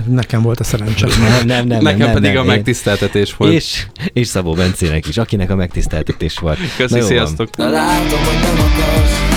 Nekem 0.07 0.41
volt 0.41 0.59
a 0.59 0.63
szerencsém. 0.63 1.09
Nem, 1.19 1.45
nem, 1.45 1.67
nem. 1.67 1.81
Nekem 1.81 1.99
nem, 1.99 2.13
pedig 2.13 2.31
nem, 2.31 2.39
a 2.41 2.43
én- 2.43 2.47
megtiszteltetés 2.51 3.35
volt. 3.35 3.53
És, 3.53 3.85
és 4.13 4.27
Szabó 4.27 4.53
Bencének 4.53 5.07
is, 5.07 5.17
akinek 5.17 5.49
a 5.49 5.55
megtiszteltetés 5.55 6.37
volt. 6.37 6.57
Köszi, 6.77 6.93
Na 6.93 6.99
van. 6.99 7.07
sziasztok! 7.09 7.49
Látom, 7.57 8.19
hogy 8.19 8.39
nem 8.41 8.65
akarsz 8.65 9.35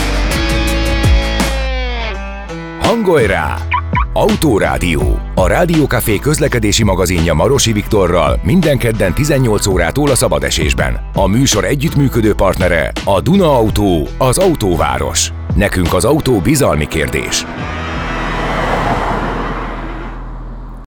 Hangolj 2.80 3.26
rá! 3.26 3.56
Autórádió. 4.12 5.18
A 5.34 5.46
Rádiókafé 5.46 6.18
közlekedési 6.18 6.84
magazinja 6.84 7.34
Marosi 7.34 7.72
Viktorral 7.72 8.40
minden 8.42 8.78
kedden 8.78 9.14
18 9.14 9.66
órától 9.66 10.10
a 10.10 10.14
szabadesésben. 10.14 11.00
A 11.14 11.26
műsor 11.26 11.64
együttműködő 11.64 12.34
partnere 12.34 12.92
a 13.04 13.20
Duna 13.20 13.56
Autó, 13.56 14.08
az 14.18 14.38
autóváros. 14.38 15.32
Nekünk 15.54 15.94
az 15.94 16.04
autó 16.04 16.38
bizalmi 16.40 16.88
kérdés. 16.88 17.44